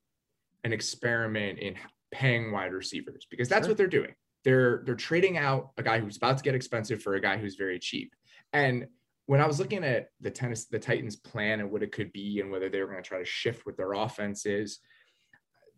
an 0.65 0.73
experiment 0.73 1.59
in 1.59 1.75
paying 2.13 2.53
wide 2.53 2.73
receivers 2.73 3.27
because 3.31 3.49
that's 3.49 3.65
Sure. 3.67 3.71
what 3.71 3.79
they're 3.79 3.87
doing. 3.89 4.15
They're 4.45 4.83
they're 4.85 4.95
trading 4.95 5.39
out 5.39 5.71
a 5.79 5.83
guy 5.83 5.99
who's 6.01 6.17
about 6.17 6.39
to 6.39 6.45
get 6.45 6.55
expensive 6.55 7.03
for 7.03 7.15
a 7.15 7.21
guy 7.21 7.37
who's 7.39 7.57
very 7.57 7.79
cheap. 7.79 8.15
And 8.53 8.87
when 9.27 9.41
I 9.41 9.47
was 9.47 9.59
looking 9.59 9.85
at 9.85 10.09
the 10.21 10.31
tennis, 10.31 10.67
the 10.67 10.79
Titans 10.79 11.17
plan 11.17 11.61
and 11.61 11.71
what 11.71 11.83
it 11.83 11.93
could 11.93 12.13
be 12.13 12.41
and 12.41 12.51
whether 12.51 12.69
they 12.69 12.81
were 12.81 12.89
going 12.91 13.03
to 13.03 13.09
try 13.09 13.19
to 13.19 13.25
shift 13.25 13.65
what 13.65 13.77
their 13.77 13.93
offenses, 13.93 14.81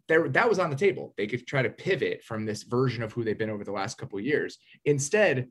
there 0.09 0.29
that 0.31 0.49
was 0.49 0.59
on 0.59 0.71
the 0.71 0.77
table. 0.77 1.15
They 1.17 1.27
could 1.27 1.47
try 1.47 1.63
to 1.63 1.71
pivot 1.71 2.25
from 2.25 2.45
this 2.45 2.63
version 2.63 3.03
of 3.03 3.13
who 3.13 3.23
they've 3.25 3.39
been 3.39 3.51
over 3.51 3.65
the 3.65 3.73
last 3.73 3.97
couple 3.99 4.19
of 4.19 4.25
years. 4.25 4.59
Instead, 4.85 5.49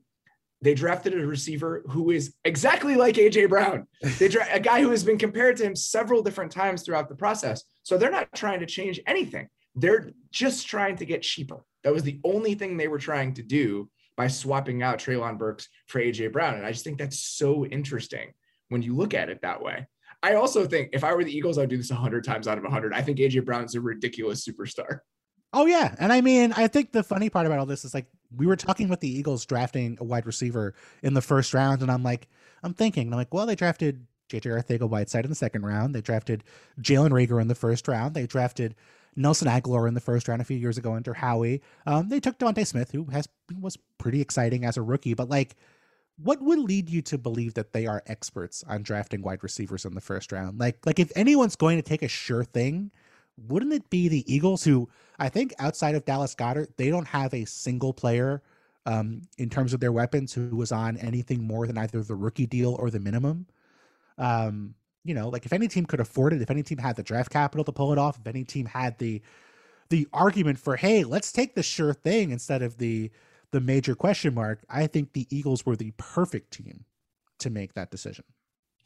they 0.60 0.74
drafted 0.74 1.14
a 1.14 1.26
receiver 1.26 1.84
who 1.90 2.10
is 2.10 2.34
exactly 2.44 2.96
like 2.96 3.16
AJ 3.16 3.48
Brown. 3.48 3.86
They 4.18 4.28
dra- 4.28 4.46
a 4.52 4.60
guy 4.60 4.80
who 4.80 4.90
has 4.90 5.04
been 5.04 5.18
compared 5.18 5.56
to 5.58 5.64
him 5.64 5.76
several 5.76 6.22
different 6.22 6.50
times 6.52 6.82
throughout 6.82 7.08
the 7.08 7.14
process. 7.16 7.62
So 7.82 7.96
they're 7.98 8.10
not 8.10 8.32
trying 8.34 8.60
to 8.60 8.66
change 8.66 9.00
anything. 9.06 9.48
They're 9.74 10.12
just 10.30 10.66
trying 10.66 10.96
to 10.96 11.04
get 11.04 11.22
cheaper. 11.22 11.64
That 11.82 11.92
was 11.92 12.02
the 12.02 12.20
only 12.24 12.54
thing 12.54 12.76
they 12.76 12.88
were 12.88 12.98
trying 12.98 13.34
to 13.34 13.42
do 13.42 13.90
by 14.16 14.28
swapping 14.28 14.82
out 14.82 14.98
Treylon 14.98 15.38
Burks 15.38 15.68
for 15.86 16.00
AJ 16.00 16.32
Brown. 16.32 16.54
And 16.54 16.64
I 16.64 16.72
just 16.72 16.84
think 16.84 16.98
that's 16.98 17.18
so 17.18 17.66
interesting 17.66 18.32
when 18.68 18.82
you 18.82 18.94
look 18.94 19.14
at 19.14 19.28
it 19.28 19.42
that 19.42 19.62
way. 19.62 19.86
I 20.22 20.34
also 20.34 20.66
think 20.66 20.90
if 20.92 21.04
I 21.04 21.12
were 21.14 21.24
the 21.24 21.36
Eagles, 21.36 21.58
I'd 21.58 21.68
do 21.68 21.76
this 21.76 21.90
100 21.90 22.24
times 22.24 22.48
out 22.48 22.56
of 22.56 22.64
100. 22.64 22.94
I 22.94 23.02
think 23.02 23.18
AJ 23.18 23.44
Brown's 23.44 23.74
a 23.74 23.80
ridiculous 23.80 24.46
superstar. 24.46 25.00
Oh 25.52 25.66
yeah, 25.66 25.94
and 26.00 26.12
I 26.12 26.20
mean, 26.20 26.52
I 26.56 26.66
think 26.66 26.90
the 26.90 27.04
funny 27.04 27.30
part 27.30 27.46
about 27.46 27.60
all 27.60 27.66
this 27.66 27.84
is 27.84 27.94
like 27.94 28.06
we 28.34 28.44
were 28.44 28.56
talking 28.56 28.88
with 28.88 28.98
the 28.98 29.08
Eagles 29.08 29.46
drafting 29.46 29.96
a 30.00 30.04
wide 30.04 30.26
receiver 30.26 30.74
in 31.04 31.14
the 31.14 31.22
first 31.22 31.54
round, 31.54 31.80
and 31.80 31.92
I'm 31.92 32.02
like, 32.02 32.26
I'm 32.64 32.74
thinking, 32.74 33.12
I'm 33.12 33.16
like, 33.16 33.32
well, 33.32 33.46
they 33.46 33.54
drafted 33.54 34.04
JJ 34.30 34.64
Arcega-Whiteside 34.64 35.24
in 35.24 35.30
the 35.30 35.36
second 35.36 35.64
round, 35.64 35.94
they 35.94 36.00
drafted 36.00 36.42
Jalen 36.80 37.10
Reagor 37.10 37.40
in 37.40 37.46
the 37.46 37.54
first 37.54 37.86
round, 37.86 38.14
they 38.14 38.26
drafted 38.26 38.74
Nelson 39.16 39.48
Agholor 39.48 39.88
in 39.88 39.94
the 39.94 40.00
first 40.00 40.28
round 40.28 40.40
a 40.40 40.44
few 40.44 40.56
years 40.56 40.78
ago 40.78 40.94
under 40.94 41.14
Howie. 41.14 41.62
Um, 41.86 42.08
they 42.08 42.20
took 42.20 42.38
DeVonta 42.38 42.66
Smith, 42.66 42.90
who 42.90 43.04
has 43.06 43.28
was 43.60 43.76
pretty 43.98 44.20
exciting 44.20 44.64
as 44.64 44.76
a 44.76 44.82
rookie, 44.82 45.14
but 45.14 45.28
like, 45.28 45.56
what 46.16 46.40
would 46.42 46.58
lead 46.58 46.88
you 46.88 47.02
to 47.02 47.18
believe 47.18 47.54
that 47.54 47.72
they 47.72 47.86
are 47.86 48.02
experts 48.06 48.64
on 48.68 48.82
drafting 48.82 49.22
wide 49.22 49.42
receivers 49.42 49.84
in 49.84 49.94
the 49.94 50.00
first 50.00 50.32
round? 50.32 50.60
Like, 50.60 50.84
like 50.86 50.98
if 50.98 51.10
anyone's 51.16 51.56
going 51.56 51.76
to 51.76 51.82
take 51.82 52.02
a 52.02 52.08
sure 52.08 52.44
thing, 52.44 52.90
wouldn't 53.36 53.72
it 53.72 53.90
be 53.90 54.08
the 54.08 54.32
Eagles 54.32 54.64
who 54.64 54.88
I 55.18 55.28
think 55.28 55.52
outside 55.58 55.94
of 55.94 56.04
Dallas 56.04 56.34
Goedert, 56.34 56.76
they 56.76 56.90
don't 56.90 57.08
have 57.08 57.34
a 57.34 57.44
single 57.44 57.92
player 57.92 58.42
um, 58.86 59.22
in 59.38 59.50
terms 59.50 59.72
of 59.72 59.80
their 59.80 59.92
weapons 59.92 60.32
who 60.32 60.54
was 60.56 60.70
on 60.70 60.96
anything 60.98 61.42
more 61.44 61.66
than 61.66 61.78
either 61.78 62.02
the 62.02 62.14
rookie 62.14 62.46
deal 62.46 62.74
or 62.78 62.90
the 62.90 63.00
minimum. 63.00 63.46
Um, 64.18 64.74
you 65.04 65.14
know, 65.14 65.28
like 65.28 65.44
if 65.46 65.52
any 65.52 65.68
team 65.68 65.84
could 65.86 66.00
afford 66.00 66.32
it, 66.32 66.42
if 66.42 66.50
any 66.50 66.62
team 66.62 66.78
had 66.78 66.96
the 66.96 67.02
draft 67.02 67.30
capital 67.30 67.64
to 67.64 67.72
pull 67.72 67.92
it 67.92 67.98
off, 67.98 68.18
if 68.18 68.26
any 68.26 68.44
team 68.44 68.66
had 68.66 68.98
the 68.98 69.22
the 69.90 70.08
argument 70.14 70.58
for, 70.58 70.76
hey, 70.76 71.04
let's 71.04 71.30
take 71.30 71.54
the 71.54 71.62
sure 71.62 71.92
thing 71.92 72.30
instead 72.30 72.62
of 72.62 72.78
the 72.78 73.10
the 73.52 73.60
major 73.60 73.94
question 73.94 74.34
mark, 74.34 74.64
I 74.68 74.86
think 74.86 75.12
the 75.12 75.26
Eagles 75.30 75.64
were 75.64 75.76
the 75.76 75.92
perfect 75.96 76.52
team 76.52 76.84
to 77.38 77.50
make 77.50 77.74
that 77.74 77.90
decision. 77.90 78.24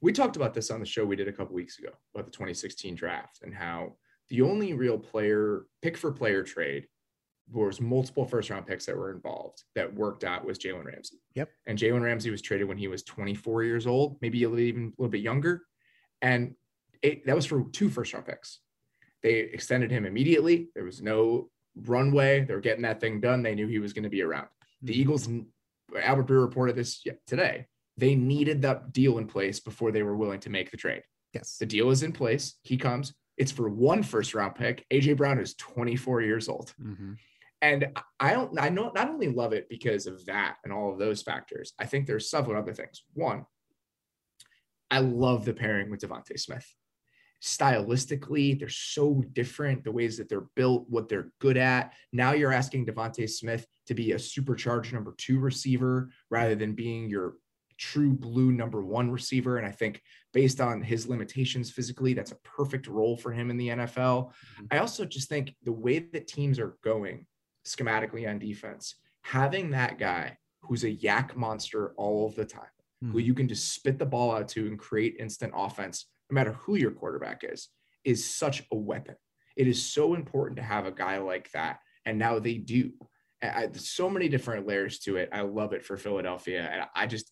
we 0.01 0.13
talked 0.13 0.37
about 0.37 0.55
this 0.55 0.71
on 0.71 0.81
the 0.81 0.87
show 0.87 1.05
we 1.05 1.17
did 1.17 1.29
a 1.29 1.33
couple 1.33 1.55
weeks 1.55 1.79
ago 1.79 1.91
about 2.15 2.27
the 2.27 2.33
2016 2.33 2.95
draft 2.95 3.41
and 3.43 3.55
how 3.55 3.95
the 4.29 4.43
only 4.43 4.75
real 4.75 4.99
player 4.99 5.67
pick 5.83 5.97
for 5.97 6.13
player 6.13 6.43
trade 6.43 6.87
was 7.51 7.81
multiple 7.81 8.27
first 8.27 8.51
round 8.51 8.67
picks 8.67 8.85
that 8.85 8.97
were 8.97 9.11
involved 9.11 9.63
that 9.75 9.93
worked 9.95 10.25
out 10.25 10.45
was 10.45 10.59
Jalen 10.59 10.85
Ramsey. 10.85 11.17
Yep. 11.35 11.49
And 11.67 11.79
Jalen 11.79 12.03
Ramsey 12.03 12.31
was 12.31 12.43
traded 12.43 12.69
when 12.69 12.77
he 12.77 12.89
was 12.89 13.03
24 13.05 13.63
years 13.65 13.87
old, 13.87 14.19
maybe 14.21 14.43
a 14.45 14.49
little, 14.49 14.65
even 14.65 14.83
a 14.99 15.01
little 15.01 15.11
bit 15.11 15.23
younger. 15.23 15.63
And 16.23 16.55
it, 17.03 17.27
that 17.27 17.37
was 17.37 17.47
for 17.47 17.65
two 17.73 17.89
first 17.89 18.13
round 18.13 18.27
picks. 18.27 18.61
They 19.23 19.35
extended 19.39 19.91
him 19.91 20.07
immediately. 20.07 20.69
There 20.75 20.85
was 20.85 21.03
no 21.03 21.51
runway. 21.77 22.45
They 22.45 22.55
were 22.55 22.61
getting 22.61 22.83
that 22.83 23.01
thing 23.01 23.21
done. 23.21 23.43
They 23.43 23.55
knew 23.55 23.67
he 23.67 23.79
was 23.79 23.93
going 23.93 24.05
to 24.05 24.09
be 24.09 24.23
around. 24.23 24.49
The 24.83 24.93
Mhm. 24.93 24.97
Eagles, 24.97 25.29
Albert 26.01 26.27
Breer 26.27 26.41
reported 26.41 26.77
this 26.77 27.05
today. 27.27 27.67
They 27.97 28.15
needed 28.15 28.63
that 28.63 28.93
deal 28.93 29.19
in 29.19 29.27
place 29.27 29.59
before 29.61 29.91
they 29.91 30.03
were 30.03 30.17
willing 30.17 30.41
to 30.41 30.51
make 30.51 30.71
the 30.71 30.77
trade. 30.77 31.03
Yes. 31.33 31.59
The 31.59 31.67
deal 31.67 31.91
is 31.91 32.03
in 32.03 32.13
place. 32.13 32.55
He 32.63 32.77
comes. 32.77 33.15
It's 33.37 33.53
for 33.53 33.69
one 33.69 34.03
first 34.03 34.35
round 34.35 34.55
pick. 34.55 34.85
AJ 34.91 35.17
Brown 35.17 35.39
is 35.39 35.55
24 35.55 36.23
years 36.23 36.49
old. 36.49 36.75
Mm-hmm. 36.81 37.15
And 37.61 37.89
I 38.21 38.33
don't, 38.33 38.59
I 38.61 38.69
know, 38.69 38.93
not 38.95 39.09
only 39.09 39.29
love 39.29 39.53
it 39.53 39.69
because 39.69 40.07
of 40.07 40.25
that 40.27 40.57
and 40.63 40.73
all 40.73 40.93
of 40.93 40.99
those 40.99 41.23
factors, 41.23 41.73
I 41.79 41.87
think 41.87 42.07
there's 42.07 42.31
several 42.31 42.57
other 42.57 42.73
things. 42.73 43.03
One, 43.15 43.47
I 44.91 45.01
love 45.01 45.45
the 45.45 45.53
pairing 45.53 45.91
with 45.91 46.01
DeVonta 46.01 46.39
Smith. 46.39 46.67
Stylistically, 47.43 48.59
they're 48.59 48.69
so 48.69 49.23
different, 49.33 49.85
the 49.85 49.93
ways 49.93 50.17
that 50.17 50.29
they're 50.29 50.49
built, 50.57 50.87
what 50.89 51.09
they're 51.09 51.31
good 51.41 51.57
at. 51.57 51.93
Now 52.13 52.33
you're 52.33 52.53
asking 52.53 52.87
DeVonta 52.87 53.29
Smith 53.29 53.67
to 53.87 53.95
be 53.95 54.13
a 54.13 54.19
supercharged 54.19 54.93
number 54.93 55.15
two 55.17 55.39
receiver 55.39 56.11
rather 56.31 56.55
than 56.55 56.75
being 56.75 57.09
your 57.09 57.35
true 57.79 58.13
blue 58.13 58.53
number 58.53 58.83
one 58.85 59.11
receiver. 59.11 59.57
And 59.57 59.67
I 59.67 59.71
think 59.71 60.03
based 60.33 60.61
on 60.61 60.83
his 60.83 61.09
limitations 61.09 61.71
physically, 61.71 62.13
that's 62.13 62.33
a 62.33 62.39
perfect 62.45 62.87
role 62.89 63.17
for 63.17 63.33
him 63.33 63.51
in 63.51 63.57
the 63.57 63.69
NFL. 63.69 64.27
Mm-hmm. 64.27 64.65
I 64.71 64.79
also 64.79 65.05
just 65.05 65.29
think 65.29 65.55
the 65.63 65.73
way 65.73 66.01
that 66.01 66.27
teams 66.27 66.59
are 66.59 66.77
going 66.83 67.27
schematically 67.65 68.29
on 68.29 68.39
defense, 68.39 68.97
having 69.23 69.71
that 69.71 69.99
guy 69.99 70.37
who's 70.63 70.85
a 70.85 70.95
YAC 70.95 71.37
monster 71.37 71.93
all 71.97 72.27
of 72.27 72.35
the 72.35 72.45
time, 72.45 72.65
mm-hmm. 73.03 73.13
who 73.13 73.19
you 73.19 73.35
can 73.35 73.49
just 73.49 73.73
spit 73.73 73.99
the 73.99 74.07
ball 74.07 74.33
out 74.33 74.49
to 74.49 74.67
and 74.67 74.79
create 74.79 75.17
instant 75.19 75.53
offense, 75.57 76.07
no 76.31 76.35
matter 76.35 76.53
who 76.53 76.77
your 76.77 76.91
quarterback 76.91 77.43
is, 77.45 77.69
is 78.05 78.29
such 78.29 78.63
a 78.73 78.77
weapon. 78.77 79.17
It 79.57 79.67
is 79.67 79.85
so 79.85 80.15
important 80.15 80.57
to 80.57 80.63
have 80.63 80.87
a 80.87 80.93
guy 80.93 81.19
like 81.19 81.51
that. 81.53 81.81
And 82.05 82.19
now 82.19 82.39
they 82.39 82.55
do. 82.55 82.93
I, 83.43 83.69
so 83.75 84.09
many 84.11 84.29
different 84.29 84.67
layers 84.67 84.99
to 85.01 85.17
it. 85.17 85.29
I 85.33 85.43
love 85.43 85.73
it 85.73 85.85
for 85.85 85.97
Philadelphia. 85.97 86.69
And 86.73 86.85
I 86.95 87.07
just, 87.07 87.31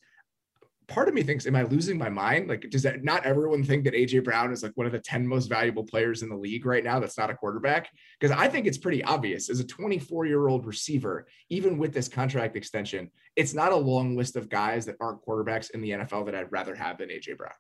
part 0.89 1.09
of 1.09 1.15
me 1.15 1.23
thinks, 1.23 1.47
am 1.47 1.57
I 1.57 1.63
losing 1.63 1.99
my 1.99 2.09
mind? 2.09 2.49
Like, 2.49 2.69
does 2.71 2.83
that 2.83 3.03
not 3.03 3.25
everyone 3.25 3.65
think 3.65 3.85
that 3.85 3.95
AJ 3.95 4.23
Brown 4.23 4.53
is 4.53 4.63
like 4.63 4.73
one 4.77 4.87
of 4.87 4.93
the 4.93 5.01
10 5.01 5.27
most 5.27 5.49
valuable 5.49 5.85
players 5.85 6.23
in 6.23 6.29
the 6.29 6.37
league 6.37 6.65
right 6.65 6.85
now 6.85 7.01
that's 7.01 7.19
not 7.19 7.31
a 7.31 7.35
quarterback? 7.35 7.91
Because 8.19 8.37
I 8.37 8.49
think 8.49 8.67
it's 8.67 8.79
pretty 8.79 9.03
obvious 9.03 9.51
as 9.51 9.59
a 9.59 9.67
24 9.67 10.27
year 10.27 10.47
old 10.47 10.65
receiver, 10.65 11.27
even 11.51 11.77
with 11.79 11.93
this 11.93 12.09
contract 12.09 12.57
extension, 12.57 13.11
it's 13.35 13.53
not 13.53 13.73
a 13.73 13.77
long 13.77 14.17
list 14.17 14.37
of 14.37 14.49
guys 14.49 14.87
that 14.87 14.97
aren't 15.01 15.25
quarterbacks 15.25 15.71
in 15.73 15.81
the 15.81 15.91
NFL 15.91 16.27
that 16.27 16.35
I'd 16.35 16.53
rather 16.53 16.75
have 16.75 16.99
than 16.99 17.09
AJ 17.09 17.37
Brown. 17.37 17.53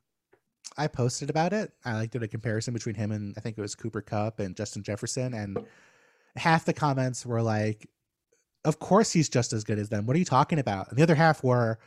I 0.79 0.87
posted 0.87 1.31
about 1.31 1.53
it. 1.53 1.73
I 1.85 1.95
like 1.95 2.11
did 2.11 2.23
a 2.23 2.29
comparison 2.29 2.75
between 2.75 2.95
him 2.95 3.11
and 3.11 3.35
I 3.37 3.41
think 3.41 3.59
it 3.59 3.61
was 3.61 3.75
Cooper 3.75 4.03
Kupp 4.03 4.39
and 4.39 4.55
Justin 4.55 4.83
Jefferson. 4.83 5.35
And 5.35 5.59
half 6.37 6.65
the 6.65 6.73
comments 6.73 7.27
were 7.27 7.43
like, 7.43 7.89
of 8.65 8.79
course 8.79 9.13
he's 9.13 9.29
just 9.29 9.53
as 9.53 9.65
good 9.65 9.79
as 9.79 9.89
them. 9.89 10.07
What 10.07 10.15
are 10.15 10.19
you 10.19 10.25
talking 10.25 10.59
about? 10.59 10.91
And 10.91 10.99
the 10.99 11.03
other 11.03 11.15
half 11.15 11.43
were, 11.43 11.79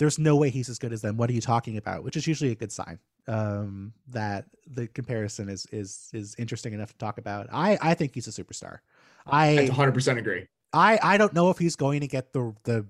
there's 0.00 0.18
no 0.18 0.34
way 0.34 0.48
he's 0.48 0.70
as 0.70 0.78
good 0.78 0.94
as 0.94 1.02
them. 1.02 1.18
What 1.18 1.28
are 1.28 1.34
you 1.34 1.42
talking 1.42 1.76
about? 1.76 2.02
Which 2.02 2.16
is 2.16 2.26
usually 2.26 2.50
a 2.52 2.54
good 2.54 2.72
sign 2.72 2.98
um, 3.28 3.92
that 4.08 4.46
the 4.66 4.88
comparison 4.88 5.50
is 5.50 5.66
is 5.72 6.08
is 6.14 6.34
interesting 6.38 6.72
enough 6.72 6.92
to 6.92 6.98
talk 6.98 7.18
about. 7.18 7.48
I 7.52 7.78
I 7.82 7.94
think 7.94 8.14
he's 8.14 8.26
a 8.26 8.30
superstar. 8.30 8.78
I 9.26 9.68
100% 9.70 10.16
agree. 10.16 10.46
I 10.72 10.98
I 11.02 11.18
don't 11.18 11.34
know 11.34 11.50
if 11.50 11.58
he's 11.58 11.76
going 11.76 12.00
to 12.00 12.06
get 12.06 12.32
the 12.32 12.54
the 12.64 12.86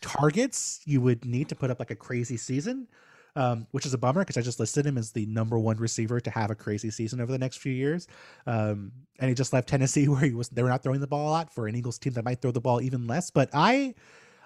targets 0.00 0.80
you 0.84 1.00
would 1.00 1.24
need 1.24 1.48
to 1.48 1.56
put 1.56 1.68
up 1.72 1.80
like 1.80 1.90
a 1.90 1.96
crazy 1.96 2.36
season. 2.36 2.86
Um, 3.34 3.66
which 3.72 3.84
is 3.84 3.92
a 3.92 3.98
bummer 3.98 4.22
because 4.22 4.38
I 4.38 4.40
just 4.40 4.58
listed 4.58 4.86
him 4.86 4.96
as 4.96 5.12
the 5.12 5.26
number 5.26 5.58
one 5.58 5.76
receiver 5.76 6.20
to 6.20 6.30
have 6.30 6.50
a 6.50 6.54
crazy 6.54 6.90
season 6.90 7.20
over 7.20 7.30
the 7.30 7.36
next 7.36 7.58
few 7.58 7.72
years. 7.72 8.08
Um, 8.46 8.92
and 9.18 9.28
he 9.28 9.34
just 9.34 9.52
left 9.52 9.68
Tennessee 9.68 10.08
where 10.08 10.22
he 10.22 10.32
was 10.32 10.48
they 10.48 10.62
were 10.62 10.70
not 10.70 10.82
throwing 10.82 11.00
the 11.00 11.06
ball 11.06 11.28
a 11.28 11.32
lot 11.32 11.52
for 11.52 11.66
an 11.66 11.74
Eagles 11.74 11.98
team 11.98 12.14
that 12.14 12.24
might 12.24 12.40
throw 12.40 12.50
the 12.50 12.62
ball 12.62 12.80
even 12.80 13.06
less. 13.06 13.30
But 13.30 13.50
I 13.52 13.94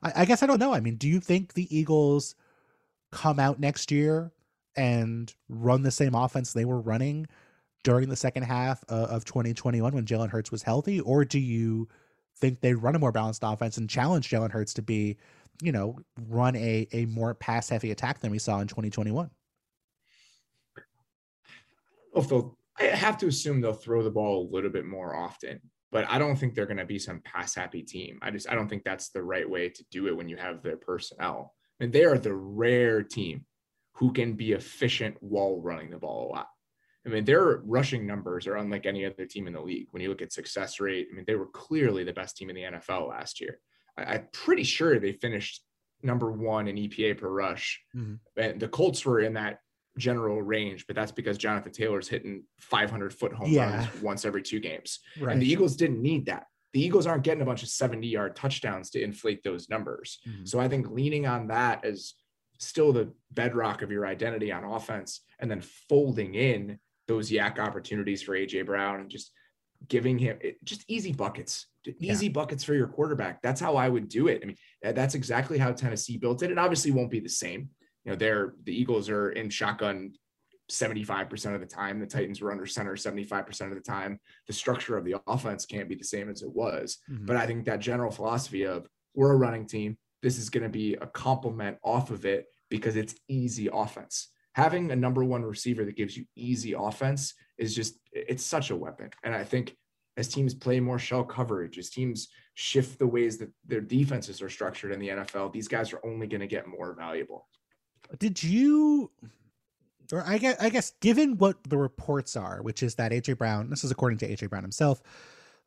I, 0.02 0.12
I 0.16 0.24
guess 0.24 0.42
I 0.42 0.46
don't 0.46 0.58
know. 0.58 0.72
I 0.72 0.80
mean, 0.80 0.96
do 0.96 1.08
you 1.08 1.20
think 1.20 1.54
the 1.54 1.74
Eagles 1.76 2.34
come 3.12 3.38
out 3.38 3.60
next 3.60 3.90
year 3.90 4.32
and 4.76 5.34
run 5.48 5.82
the 5.82 5.90
same 5.90 6.14
offense 6.14 6.52
they 6.52 6.64
were 6.64 6.80
running 6.80 7.26
during 7.82 8.08
the 8.08 8.16
second 8.16 8.42
half 8.44 8.84
of 8.88 9.24
2021 9.24 9.94
when 9.94 10.04
Jalen 10.04 10.28
Hurts 10.28 10.50
was 10.50 10.62
healthy, 10.62 11.00
or 11.00 11.24
do 11.24 11.38
you 11.38 11.88
think 12.36 12.60
they 12.60 12.74
run 12.74 12.94
a 12.94 12.98
more 12.98 13.12
balanced 13.12 13.42
offense 13.44 13.78
and 13.78 13.88
challenge 13.88 14.28
Jalen 14.28 14.50
Hurts 14.50 14.74
to 14.74 14.82
be, 14.82 15.16
you 15.62 15.72
know, 15.72 15.96
run 16.28 16.56
a 16.56 16.86
a 16.92 17.06
more 17.06 17.34
pass 17.34 17.68
heavy 17.68 17.90
attack 17.90 18.20
than 18.20 18.30
we 18.30 18.38
saw 18.38 18.60
in 18.60 18.68
2021? 18.68 19.30
If 22.14 22.28
they'll, 22.28 22.56
I 22.78 22.84
have 22.84 23.18
to 23.18 23.26
assume 23.28 23.60
they'll 23.60 23.72
throw 23.72 24.02
the 24.02 24.10
ball 24.10 24.46
a 24.46 24.50
little 24.54 24.70
bit 24.70 24.84
more 24.84 25.16
often 25.16 25.60
but 25.92 26.08
I 26.08 26.18
don't 26.18 26.36
think 26.36 26.54
they're 26.54 26.66
going 26.66 26.76
to 26.76 26.84
be 26.84 26.98
some 26.98 27.20
pass 27.20 27.54
happy 27.54 27.82
team. 27.82 28.18
I 28.22 28.30
just 28.30 28.48
I 28.48 28.54
don't 28.54 28.68
think 28.68 28.84
that's 28.84 29.10
the 29.10 29.22
right 29.22 29.48
way 29.48 29.68
to 29.68 29.84
do 29.90 30.06
it 30.06 30.16
when 30.16 30.28
you 30.28 30.36
have 30.36 30.62
their 30.62 30.76
personnel. 30.76 31.54
And 31.80 31.92
they 31.92 32.04
are 32.04 32.18
the 32.18 32.34
rare 32.34 33.02
team 33.02 33.46
who 33.94 34.12
can 34.12 34.34
be 34.34 34.52
efficient 34.52 35.16
while 35.20 35.60
running 35.60 35.90
the 35.90 35.98
ball 35.98 36.30
a 36.30 36.32
lot. 36.34 36.48
I 37.06 37.08
mean, 37.08 37.24
their 37.24 37.62
rushing 37.64 38.06
numbers 38.06 38.46
are 38.46 38.56
unlike 38.56 38.84
any 38.84 39.06
other 39.06 39.24
team 39.24 39.46
in 39.46 39.54
the 39.54 39.60
league. 39.60 39.88
When 39.90 40.02
you 40.02 40.10
look 40.10 40.22
at 40.22 40.32
success 40.32 40.80
rate, 40.80 41.08
I 41.10 41.16
mean, 41.16 41.24
they 41.26 41.34
were 41.34 41.46
clearly 41.46 42.04
the 42.04 42.12
best 42.12 42.36
team 42.36 42.50
in 42.50 42.56
the 42.56 42.62
NFL 42.62 43.08
last 43.08 43.40
year. 43.40 43.58
I, 43.96 44.16
am 44.16 44.28
pretty 44.32 44.64
sure 44.64 44.98
they 44.98 45.12
finished 45.12 45.62
number 46.02 46.30
one 46.30 46.68
in 46.68 46.76
EPA 46.76 47.18
per 47.18 47.28
rush. 47.28 47.80
Mm-hmm. 47.96 48.14
And 48.40 48.60
the 48.60 48.68
Colts 48.68 49.04
were 49.04 49.20
in 49.20 49.34
that 49.34 49.60
general 50.00 50.42
range, 50.42 50.86
but 50.86 50.96
that's 50.96 51.12
because 51.12 51.38
Jonathan 51.38 51.72
Taylor's 51.72 52.08
hitting 52.08 52.42
500 52.58 53.14
foot 53.14 53.32
home 53.32 53.50
yeah. 53.50 53.76
runs 53.76 54.02
once 54.02 54.24
every 54.24 54.42
two 54.42 54.58
games. 54.58 55.00
Right. 55.20 55.32
And 55.32 55.42
the 55.42 55.50
Eagles 55.50 55.76
didn't 55.76 56.02
need 56.02 56.26
that. 56.26 56.46
The 56.72 56.82
Eagles 56.82 57.06
aren't 57.06 57.24
getting 57.24 57.42
a 57.42 57.46
bunch 57.46 57.62
of 57.62 57.68
70 57.68 58.06
yard 58.06 58.34
touchdowns 58.36 58.90
to 58.90 59.02
inflate 59.02 59.42
those 59.44 59.68
numbers. 59.68 60.18
Mm-hmm. 60.28 60.44
So 60.46 60.58
I 60.58 60.68
think 60.68 60.90
leaning 60.90 61.26
on 61.26 61.48
that 61.48 61.84
as 61.84 62.14
still 62.58 62.92
the 62.92 63.12
bedrock 63.32 63.82
of 63.82 63.90
your 63.90 64.06
identity 64.06 64.52
on 64.52 64.64
offense 64.64 65.22
and 65.38 65.50
then 65.50 65.62
folding 65.88 66.34
in 66.34 66.78
those 67.08 67.30
YAC 67.30 67.58
opportunities 67.58 68.22
for 68.22 68.36
AJ 68.36 68.66
Brown 68.66 69.00
and 69.00 69.10
just 69.10 69.32
giving 69.88 70.18
him 70.18 70.38
just 70.62 70.84
easy 70.88 71.12
buckets, 71.12 71.66
easy 71.98 72.26
yeah. 72.26 72.32
buckets 72.32 72.62
for 72.62 72.74
your 72.74 72.86
quarterback. 72.86 73.40
That's 73.42 73.60
how 73.60 73.76
I 73.76 73.88
would 73.88 74.08
do 74.08 74.28
it. 74.28 74.40
I 74.42 74.46
mean, 74.46 74.56
that's 74.82 75.14
exactly 75.14 75.58
how 75.58 75.72
Tennessee 75.72 76.18
built 76.18 76.42
it. 76.42 76.50
It 76.50 76.58
obviously 76.58 76.90
won't 76.90 77.10
be 77.10 77.20
the 77.20 77.28
same 77.28 77.70
you 78.04 78.12
know, 78.12 78.16
they're 78.16 78.54
the 78.64 78.78
Eagles 78.78 79.08
are 79.08 79.30
in 79.30 79.50
shotgun 79.50 80.12
75% 80.70 81.54
of 81.54 81.60
the 81.60 81.66
time. 81.66 81.98
The 81.98 82.06
Titans 82.06 82.40
were 82.40 82.52
under 82.52 82.66
center 82.66 82.94
75% 82.94 83.68
of 83.68 83.74
the 83.74 83.80
time. 83.80 84.18
The 84.46 84.52
structure 84.52 84.96
of 84.96 85.04
the 85.04 85.16
offense 85.26 85.66
can't 85.66 85.88
be 85.88 85.96
the 85.96 86.04
same 86.04 86.30
as 86.30 86.42
it 86.42 86.52
was. 86.52 86.98
Mm-hmm. 87.10 87.26
But 87.26 87.36
I 87.36 87.46
think 87.46 87.64
that 87.66 87.80
general 87.80 88.10
philosophy 88.10 88.64
of 88.64 88.86
we're 89.14 89.32
a 89.32 89.36
running 89.36 89.66
team, 89.66 89.98
this 90.22 90.38
is 90.38 90.50
going 90.50 90.62
to 90.62 90.68
be 90.68 90.94
a 90.94 91.06
complement 91.06 91.78
off 91.82 92.10
of 92.10 92.24
it 92.24 92.46
because 92.68 92.96
it's 92.96 93.14
easy 93.28 93.68
offense. 93.72 94.28
Having 94.54 94.90
a 94.90 94.96
number 94.96 95.24
one 95.24 95.42
receiver 95.42 95.84
that 95.84 95.96
gives 95.96 96.16
you 96.16 96.24
easy 96.36 96.72
offense 96.72 97.34
is 97.58 97.74
just, 97.74 97.98
it's 98.12 98.44
such 98.44 98.70
a 98.70 98.76
weapon. 98.76 99.10
And 99.24 99.34
I 99.34 99.44
think 99.44 99.76
as 100.16 100.28
teams 100.28 100.54
play 100.54 100.80
more 100.80 100.98
shell 100.98 101.24
coverage, 101.24 101.78
as 101.78 101.90
teams 101.90 102.28
shift 102.54 102.98
the 102.98 103.06
ways 103.06 103.38
that 103.38 103.50
their 103.66 103.80
defenses 103.80 104.42
are 104.42 104.50
structured 104.50 104.92
in 104.92 105.00
the 105.00 105.08
NFL, 105.08 105.52
these 105.52 105.68
guys 105.68 105.92
are 105.92 106.00
only 106.04 106.26
going 106.26 106.40
to 106.40 106.46
get 106.46 106.66
more 106.66 106.94
valuable. 106.94 107.48
Did 108.18 108.42
you 108.42 109.10
or 110.12 110.24
I 110.26 110.38
guess, 110.38 110.56
I 110.60 110.70
guess 110.70 110.92
given 111.00 111.38
what 111.38 111.56
the 111.68 111.78
reports 111.78 112.36
are, 112.36 112.62
which 112.62 112.82
is 112.82 112.94
that 112.96 113.12
AJ 113.12 113.38
Brown, 113.38 113.70
this 113.70 113.84
is 113.84 113.90
according 113.90 114.18
to 114.18 114.28
AJ 114.28 114.50
Brown 114.50 114.62
himself, 114.62 115.02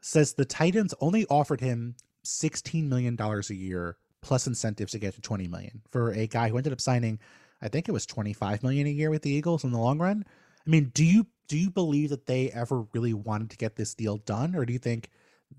says 0.01 0.33
the 0.33 0.45
Titans 0.45 0.93
only 0.99 1.25
offered 1.27 1.61
him 1.61 1.95
$16 2.25 2.87
million 2.87 3.17
a 3.19 3.53
year 3.53 3.97
plus 4.21 4.47
incentives 4.47 4.93
to 4.93 4.99
get 4.99 5.13
to 5.15 5.21
20 5.21 5.47
million 5.47 5.81
for 5.91 6.11
a 6.11 6.27
guy 6.27 6.49
who 6.49 6.57
ended 6.57 6.73
up 6.73 6.81
signing, 6.81 7.19
I 7.61 7.67
think 7.67 7.87
it 7.87 7.91
was 7.91 8.05
25 8.05 8.63
million 8.63 8.87
a 8.87 8.91
year 8.91 9.09
with 9.09 9.21
the 9.21 9.31
Eagles 9.31 9.63
in 9.63 9.71
the 9.71 9.79
long 9.79 9.99
run. 9.99 10.25
I 10.65 10.69
mean, 10.69 10.91
do 10.93 11.03
you 11.03 11.27
do 11.49 11.57
you 11.57 11.69
believe 11.69 12.09
that 12.09 12.25
they 12.25 12.49
ever 12.51 12.85
really 12.93 13.13
wanted 13.13 13.49
to 13.49 13.57
get 13.57 13.75
this 13.75 13.93
deal 13.93 14.17
done, 14.17 14.55
or 14.55 14.65
do 14.65 14.71
you 14.71 14.79
think 14.79 15.09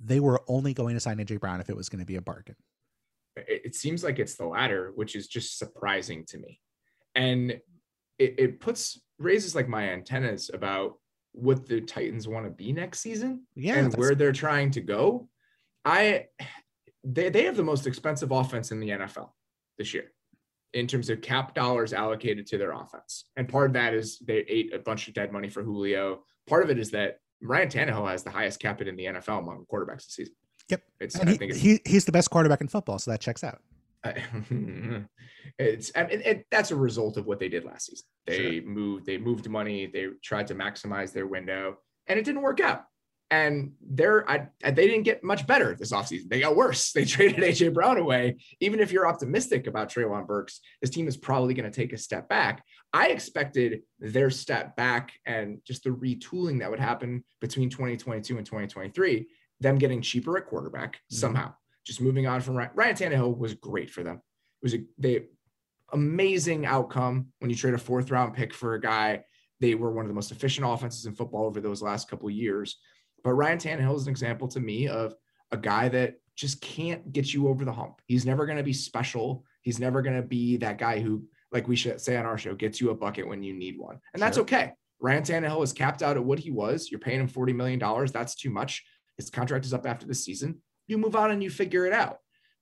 they 0.02 0.18
were 0.18 0.42
only 0.48 0.72
going 0.72 0.94
to 0.94 1.00
sign 1.00 1.18
AJ 1.18 1.40
Brown 1.40 1.60
if 1.60 1.68
it 1.68 1.76
was 1.76 1.90
going 1.90 2.00
to 2.00 2.06
be 2.06 2.16
a 2.16 2.22
bargain? 2.22 2.56
It 3.36 3.74
seems 3.74 4.02
like 4.02 4.18
it's 4.18 4.34
the 4.34 4.46
latter, 4.46 4.92
which 4.94 5.14
is 5.14 5.26
just 5.26 5.58
surprising 5.58 6.24
to 6.26 6.38
me 6.38 6.60
and 7.14 7.52
it, 8.18 8.34
it 8.38 8.60
puts 8.60 9.00
raises 9.18 9.54
like 9.54 9.68
my 9.68 9.90
antennas 9.90 10.50
about 10.52 10.98
what 11.32 11.66
the 11.66 11.80
Titans 11.80 12.28
want 12.28 12.46
to 12.46 12.50
be 12.50 12.72
next 12.72 13.00
season 13.00 13.42
yeah, 13.54 13.76
and 13.76 13.94
where 13.96 14.14
they're 14.14 14.32
trying 14.32 14.70
to 14.72 14.80
go. 14.80 15.28
I 15.84 16.26
they 17.02 17.28
they 17.28 17.44
have 17.44 17.56
the 17.56 17.62
most 17.62 17.86
expensive 17.86 18.30
offense 18.30 18.72
in 18.72 18.80
the 18.80 18.90
NFL 18.90 19.30
this 19.78 19.92
year 19.92 20.12
in 20.72 20.86
terms 20.86 21.08
of 21.08 21.20
cap 21.20 21.54
dollars 21.54 21.92
allocated 21.92 22.46
to 22.48 22.58
their 22.58 22.72
offense. 22.72 23.26
And 23.36 23.48
part 23.48 23.66
of 23.66 23.72
that 23.74 23.94
is 23.94 24.18
they 24.18 24.38
ate 24.48 24.74
a 24.74 24.78
bunch 24.78 25.08
of 25.08 25.14
dead 25.14 25.32
money 25.32 25.48
for 25.48 25.62
Julio. 25.62 26.24
Part 26.48 26.64
of 26.64 26.70
it 26.70 26.78
is 26.78 26.90
that 26.90 27.18
Ryan 27.40 27.68
Tannehill 27.68 28.10
has 28.10 28.24
the 28.24 28.30
highest 28.30 28.60
cap 28.60 28.80
hit 28.80 28.88
in 28.88 28.96
the 28.96 29.04
NFL 29.04 29.40
among 29.40 29.66
quarterbacks 29.72 30.06
this 30.06 30.14
season. 30.14 30.34
Yep. 30.70 30.82
It's, 31.00 31.14
and 31.14 31.30
I 31.30 31.32
he, 31.34 31.52
he, 31.52 31.80
he's 31.84 32.04
the 32.04 32.12
best 32.12 32.30
quarterback 32.30 32.60
in 32.60 32.68
football, 32.68 32.98
so 32.98 33.10
that 33.10 33.20
checks 33.20 33.44
out. 33.44 33.60
it's 35.58 35.90
and, 35.90 36.10
and, 36.10 36.44
that's 36.50 36.70
a 36.70 36.76
result 36.76 37.16
of 37.16 37.26
what 37.26 37.38
they 37.38 37.48
did 37.48 37.64
last 37.64 37.86
season. 37.86 38.06
They 38.26 38.60
sure. 38.60 38.68
moved, 38.68 39.06
they 39.06 39.18
moved 39.18 39.48
money, 39.48 39.86
they 39.86 40.08
tried 40.22 40.46
to 40.48 40.54
maximize 40.54 41.12
their 41.12 41.26
window, 41.26 41.78
and 42.06 42.18
it 42.18 42.24
didn't 42.24 42.42
work 42.42 42.60
out. 42.60 42.84
And 43.30 43.72
they're 43.80 44.28
I, 44.30 44.48
they 44.62 44.86
didn't 44.86 45.04
get 45.04 45.24
much 45.24 45.46
better 45.46 45.74
this 45.74 45.92
offseason. 45.92 46.28
They 46.28 46.40
got 46.40 46.56
worse. 46.56 46.92
They 46.94 47.04
traded 47.04 47.40
AJ 47.40 47.72
Brown 47.72 47.96
away. 47.96 48.36
Even 48.60 48.80
if 48.80 48.92
you're 48.92 49.08
optimistic 49.08 49.66
about 49.66 49.90
Treylon 49.90 50.26
Burks, 50.26 50.60
this 50.80 50.90
team 50.90 51.08
is 51.08 51.16
probably 51.16 51.54
going 51.54 51.70
to 51.70 51.74
take 51.74 51.92
a 51.92 51.98
step 51.98 52.28
back. 52.28 52.62
I 52.92 53.08
expected 53.08 53.82
their 53.98 54.30
step 54.30 54.76
back 54.76 55.12
and 55.26 55.58
just 55.66 55.84
the 55.84 55.90
retooling 55.90 56.60
that 56.60 56.70
would 56.70 56.78
happen 56.78 57.24
between 57.40 57.70
2022 57.70 58.36
and 58.36 58.46
2023, 58.46 59.26
them 59.60 59.78
getting 59.78 60.02
cheaper 60.02 60.36
at 60.36 60.46
quarterback 60.46 60.96
mm-hmm. 60.96 61.16
somehow 61.16 61.54
just 61.84 62.00
moving 62.00 62.26
on 62.26 62.40
from 62.40 62.56
Ryan, 62.56 62.70
Ryan 62.74 62.96
Tannehill 62.96 63.36
was 63.36 63.54
great 63.54 63.90
for 63.90 64.02
them. 64.02 64.16
It 64.16 64.64
was 64.64 64.74
a 64.74 64.84
they 64.98 65.26
amazing 65.92 66.66
outcome 66.66 67.28
when 67.38 67.50
you 67.50 67.56
trade 67.56 67.74
a 67.74 67.78
fourth 67.78 68.10
round 68.10 68.34
pick 68.34 68.52
for 68.54 68.74
a 68.74 68.80
guy. 68.80 69.22
They 69.60 69.74
were 69.74 69.92
one 69.92 70.04
of 70.04 70.08
the 70.08 70.14
most 70.14 70.32
efficient 70.32 70.66
offenses 70.68 71.06
in 71.06 71.14
football 71.14 71.44
over 71.44 71.60
those 71.60 71.82
last 71.82 72.08
couple 72.10 72.28
of 72.28 72.34
years. 72.34 72.76
But 73.22 73.34
Ryan 73.34 73.58
Tannehill 73.58 73.96
is 73.96 74.02
an 74.06 74.10
example 74.10 74.48
to 74.48 74.60
me 74.60 74.88
of 74.88 75.14
a 75.52 75.56
guy 75.56 75.88
that 75.90 76.14
just 76.36 76.60
can't 76.60 77.12
get 77.12 77.32
you 77.32 77.48
over 77.48 77.64
the 77.64 77.72
hump. 77.72 78.00
He's 78.06 78.26
never 78.26 78.44
going 78.44 78.58
to 78.58 78.64
be 78.64 78.72
special. 78.72 79.44
He's 79.62 79.78
never 79.78 80.02
going 80.02 80.16
to 80.16 80.22
be 80.26 80.56
that 80.58 80.78
guy 80.78 81.00
who, 81.00 81.24
like 81.52 81.68
we 81.68 81.76
should 81.76 82.00
say 82.00 82.16
on 82.16 82.26
our 82.26 82.36
show, 82.36 82.54
gets 82.54 82.80
you 82.80 82.90
a 82.90 82.94
bucket 82.94 83.28
when 83.28 83.42
you 83.42 83.54
need 83.54 83.78
one. 83.78 83.98
And 84.12 84.22
that's 84.22 84.36
Sure. 84.36 84.42
okay. 84.42 84.72
Ryan 85.00 85.22
Tannehill 85.22 85.62
is 85.62 85.72
capped 85.72 86.02
out 86.02 86.16
at 86.16 86.24
what 86.24 86.38
he 86.38 86.50
was. 86.50 86.90
You're 86.90 87.00
paying 87.00 87.20
him 87.20 87.28
$40 87.28 87.54
million. 87.54 87.78
That's 88.12 88.34
too 88.34 88.50
much. 88.50 88.84
His 89.16 89.30
contract 89.30 89.64
is 89.64 89.72
up 89.72 89.86
after 89.86 90.06
the 90.06 90.14
season. 90.14 90.60
You 90.86 90.98
move 90.98 91.16
on 91.16 91.30
and 91.30 91.42
you 91.42 91.50
figure 91.50 91.86
it 91.86 91.92
out. 91.92 92.18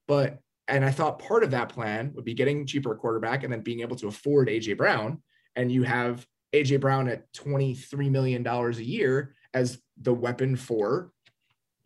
But, 0.07 0.39
and 0.69 0.85
I 0.85 0.91
thought 0.91 1.19
part 1.19 1.43
of 1.45 1.51
that 1.53 1.69
plan 1.69 2.13
would 2.15 2.25
be 2.25 2.35
getting 2.35 2.67
cheaper 2.67 2.95
quarterback 2.95 3.43
and 3.45 3.53
then 3.53 3.61
being 3.61 3.81
able 3.81 3.97
to 3.97 4.09
afford 4.09 4.49
AJ 4.49 4.77
Brown. 4.77 5.23
And 5.57 5.71
you 5.71 5.83
have 5.83 6.27
AJ 6.55 6.81
Brown 6.81 7.09
at 7.09 7.33
$23 7.35 8.11
million 8.11 8.47
a 8.47 8.71
year 8.73 9.35
as 9.55 9.81
the 10.01 10.15
weapon 10.15 10.57
for 10.57 11.11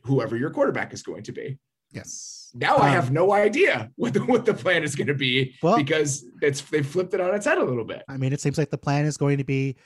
whoever 0.04 0.36
your 0.36 0.50
quarterback 0.50 0.92
is 0.92 1.02
going 1.02 1.22
to 1.24 1.32
be. 1.32 1.58
Yes. 1.92 2.50
Now 2.54 2.76
I 2.76 2.88
Um, 2.88 2.94
have 2.94 3.10
no 3.10 3.32
idea 3.32 3.90
what 3.96 4.12
the 4.14 4.20
what 4.24 4.44
the 4.44 4.54
plan 4.54 4.82
is 4.82 4.94
going 4.94 5.06
to 5.08 5.14
be 5.14 5.54
Well- 5.62 5.76
because 5.76 6.24
it's 6.42 6.60
they 6.62 6.82
flipped 6.82 7.14
it 7.14 7.20
on 7.20 7.34
its 7.34 7.46
head 7.46 7.58
a 7.58 7.64
little 7.64 7.84
bit. 7.84 8.02
I 8.08 8.16
mean, 8.16 8.32
it 8.32 8.40
seems 8.40 8.58
like 8.58 8.70
the 8.70 8.78
plan 8.78 9.04
is 9.04 9.16
going 9.16 9.38
to 9.38 9.44
be 9.44 9.76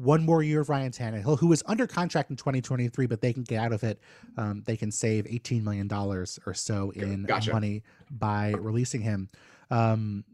one 0.00 0.24
more 0.24 0.42
year 0.42 0.60
of 0.60 0.68
Ryan 0.68 0.92
Tannehill, 0.92 1.38
who 1.38 1.52
is 1.52 1.62
under 1.66 1.86
contract 1.86 2.30
in 2.30 2.36
2023, 2.36 3.06
but 3.06 3.20
they 3.20 3.32
can 3.32 3.42
get 3.42 3.60
out 3.60 3.72
of 3.72 3.84
it. 3.84 4.00
Um, 4.36 4.62
they 4.66 4.76
can 4.76 4.90
save 4.90 5.26
18 5.28 5.62
million 5.62 5.88
dollars 5.88 6.38
or 6.46 6.54
so 6.54 6.90
in 6.90 7.24
Gotcha. 7.24 7.52
money 7.52 7.82
by 8.10 8.50
releasing 8.58 9.02
him. 9.02 9.28
Um, 9.70 10.24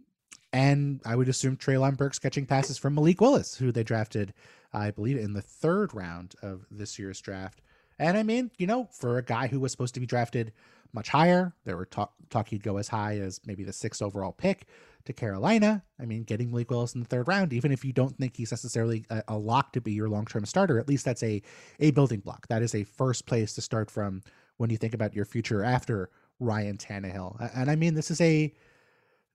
and 0.53 1.01
I 1.05 1.17
would 1.17 1.29
assume 1.29 1.57
Treylon 1.57 1.97
Burks 1.97 2.19
catching 2.19 2.47
passes 2.47 2.79
from 2.79 2.95
Malik 2.95 3.21
Willis, 3.21 3.57
who 3.57 3.73
they 3.73 3.83
drafted, 3.83 4.33
I 4.73 4.91
believe, 4.91 5.19
in 5.19 5.33
the 5.33 5.43
third 5.43 5.93
round 5.95 6.35
of 6.43 6.65
this 6.71 6.99
year's 6.99 7.21
draft. 7.21 7.61
And 7.99 8.17
I 8.17 8.23
mean, 8.23 8.51
you 8.59 8.67
know, 8.67 8.89
for 8.93 9.19
a 9.19 9.23
guy 9.23 9.49
who 9.49 9.61
was 9.61 9.73
supposed 9.73 9.95
to 9.95 10.01
be 10.01 10.07
drafted 10.07 10.53
much 10.93 11.09
higher, 11.09 11.53
there 11.65 11.77
were 11.77 11.85
talk, 11.87 12.15
talk 12.31 12.49
he'd 12.49 12.63
go 12.63 12.77
as 12.79 12.89
high 12.89 13.19
as 13.19 13.41
maybe 13.45 13.65
the 13.65 13.73
sixth 13.73 14.01
overall 14.01 14.33
pick 14.33 14.67
to 15.07 15.13
Carolina. 15.13 15.83
I 16.01 16.05
mean, 16.05 16.25
getting 16.25 16.51
Malik 16.51 16.71
Willis 16.71 16.95
in 16.95 17.01
the 17.01 17.07
third 17.07 17.29
round, 17.29 17.53
even 17.53 17.73
if 17.73 17.85
you 17.85 17.93
don't 17.93 18.17
think 18.19 18.37
he's 18.37 18.51
necessarily 18.53 19.05
a, 19.11 19.23
a 19.29 19.39
lock 19.39 19.73
to 19.73 19.81
be 19.81 19.93
your 19.93 20.09
long 20.09 20.27
term 20.27 20.45
starter, 20.45 20.79
at 20.79 20.89
least 20.89 21.05
that's 21.05 21.23
a 21.23 21.43
a 21.81 21.91
building 21.93 22.21
block. 22.21 22.47
That 22.49 22.63
is 22.63 22.75
a 22.75 22.85
first 22.85 23.27
place 23.27 23.55
to 23.55 23.63
start 23.63 23.91
from 23.91 24.23
when 24.59 24.71
you 24.71 24.77
think 24.77 24.95
about 24.95 25.15
your 25.15 25.25
future 25.25 25.65
after 25.65 26.11
Ryan 26.41 26.77
Tannehill. 26.77 27.51
And 27.55 27.71
I 27.71 27.77
mean, 27.77 27.95
this 27.95 28.11
is 28.11 28.21
a 28.21 28.53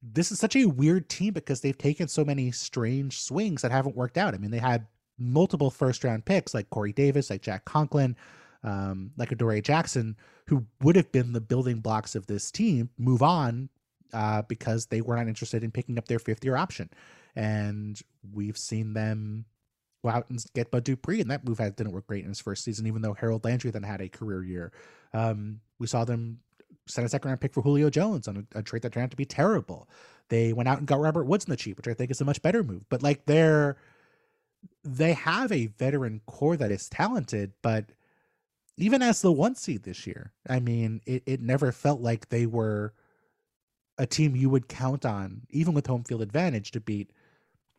this 0.02 0.32
is 0.32 0.40
such 0.40 0.56
a 0.56 0.66
weird 0.66 1.10
team 1.10 1.34
because 1.34 1.62
they've 1.62 1.78
taken 1.78 2.08
so 2.08 2.26
many 2.26 2.52
strange 2.52 3.20
swings 3.20 3.62
that 3.62 3.72
haven't 3.72 3.96
worked 3.96 4.18
out. 4.18 4.34
I 4.34 4.38
mean, 4.38 4.52
they 4.52 4.60
had 4.60 4.88
multiple 5.18 5.70
first 5.70 6.04
round 6.04 6.26
picks 6.26 6.54
like 6.54 6.70
Corey 6.70 6.94
Davis, 6.94 7.30
like 7.30 7.42
Jack 7.42 7.66
Conklin, 7.66 8.16
um, 8.64 9.12
like 9.18 9.32
Adoree' 9.32 9.62
Jackson, 9.62 10.16
who 10.48 10.66
would 10.82 10.96
have 10.96 11.12
been 11.12 11.34
the 11.34 11.42
building 11.42 11.80
blocks 11.80 12.16
of 12.16 12.26
this 12.26 12.52
team, 12.52 12.90
move 12.98 13.22
on 13.22 13.70
uh, 14.14 14.42
because 14.44 14.88
they 14.88 15.02
were 15.02 15.16
not 15.16 15.28
interested 15.28 15.64
in 15.64 15.72
picking 15.72 15.98
up 15.98 16.08
their 16.08 16.20
fifth 16.20 16.44
year 16.44 16.56
option. 16.56 16.90
And 17.36 18.00
we've 18.34 18.58
seen 18.58 18.94
them 18.94 19.46
go 20.04 20.10
out 20.10 20.30
and 20.30 20.44
get 20.54 20.72
Bud 20.72 20.84
Dupree, 20.84 21.22
and 21.22 21.32
that 21.32 21.46
move 21.46 21.58
didn't 21.58 21.92
work 21.92 22.08
great 22.08 22.24
in 22.24 22.30
his 22.30 22.42
first 22.42 22.64
season, 22.64 22.88
even 22.88 23.02
though 23.02 23.14
Harold 23.14 23.46
Landry 23.46 23.72
then 23.72 23.84
had 23.84 24.02
a 24.02 24.10
career 24.10 24.44
year. 24.44 24.72
Um, 25.14 25.62
we 25.80 25.88
saw 25.88 26.04
them 26.06 26.40
send 26.88 27.06
a 27.06 27.10
second 27.10 27.30
round 27.30 27.42
pick 27.42 27.54
for 27.54 27.62
Julio 27.62 27.90
Jones 27.90 28.28
on 28.28 28.48
a, 28.54 28.60
a 28.60 28.64
trade 28.64 28.82
that 28.82 28.94
turned 28.94 29.06
out 29.06 29.12
to 29.12 29.18
be 29.18 29.26
terrible. 29.26 29.88
They 30.30 30.54
went 30.54 30.70
out 30.70 30.80
and 30.80 30.88
got 30.88 31.00
Robert 31.00 31.26
Woods 31.26 31.46
in 31.46 31.52
the 31.52 31.58
cheap, 31.58 31.78
which 31.78 31.88
I 31.88 31.94
think 31.94 32.12
is 32.12 32.22
a 32.22 32.26
much 32.26 32.42
better 32.42 32.64
move. 32.64 32.86
But 32.90 33.04
like 33.04 33.26
they're 33.26 33.78
they 34.84 35.14
have 35.14 35.52
a 35.52 35.68
veteran 35.68 36.22
core 36.26 36.58
that 36.58 36.72
is 36.72 36.90
talented, 36.90 37.54
but 37.62 37.86
even 38.78 39.02
as 39.02 39.22
the 39.22 39.32
one 39.32 39.56
seed 39.56 39.84
this 39.84 40.08
year, 40.08 40.34
I 40.50 40.60
mean, 40.60 41.02
it, 41.06 41.24
it 41.26 41.42
never 41.42 41.72
felt 41.72 42.02
like 42.02 42.30
they 42.30 42.46
were 42.46 42.94
a 44.02 44.08
team 44.08 44.36
you 44.36 44.50
would 44.50 44.68
count 44.68 45.06
on, 45.06 45.42
even 45.52 45.76
with 45.76 45.86
home 45.86 46.04
field 46.04 46.24
advantage, 46.24 46.72
to 46.72 46.80
beat 46.82 47.12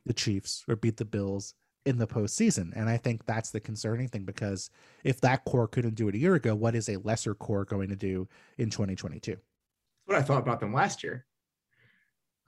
the 0.07 0.13
Chiefs 0.13 0.65
or 0.69 0.77
beat 0.77 0.97
the 0.97 1.05
Bills 1.05 1.55
in 1.85 1.99
the 1.99 2.07
postseason. 2.07 2.73
And 2.77 2.89
I 2.89 2.97
think 2.97 3.27
that's 3.27 3.51
the 3.51 3.59
concerning 3.59 4.07
thing 4.07 4.25
because 4.25 4.71
if 5.03 5.21
that 5.23 5.45
core 5.45 5.67
couldn't 5.67 5.97
do 5.97 6.07
it 6.07 6.15
a 6.15 6.19
year 6.19 6.37
ago, 6.37 6.55
what 6.55 6.77
is 6.77 6.89
a 6.89 6.99
lesser 6.99 7.35
core 7.35 7.65
going 7.65 7.89
to 7.89 7.97
do 7.97 8.29
in 8.57 8.71
2022? 8.71 9.37
what 10.05 10.17
I 10.17 10.23
thought 10.23 10.43
about 10.43 10.61
them 10.61 10.73
last 10.73 11.03
year. 11.03 11.27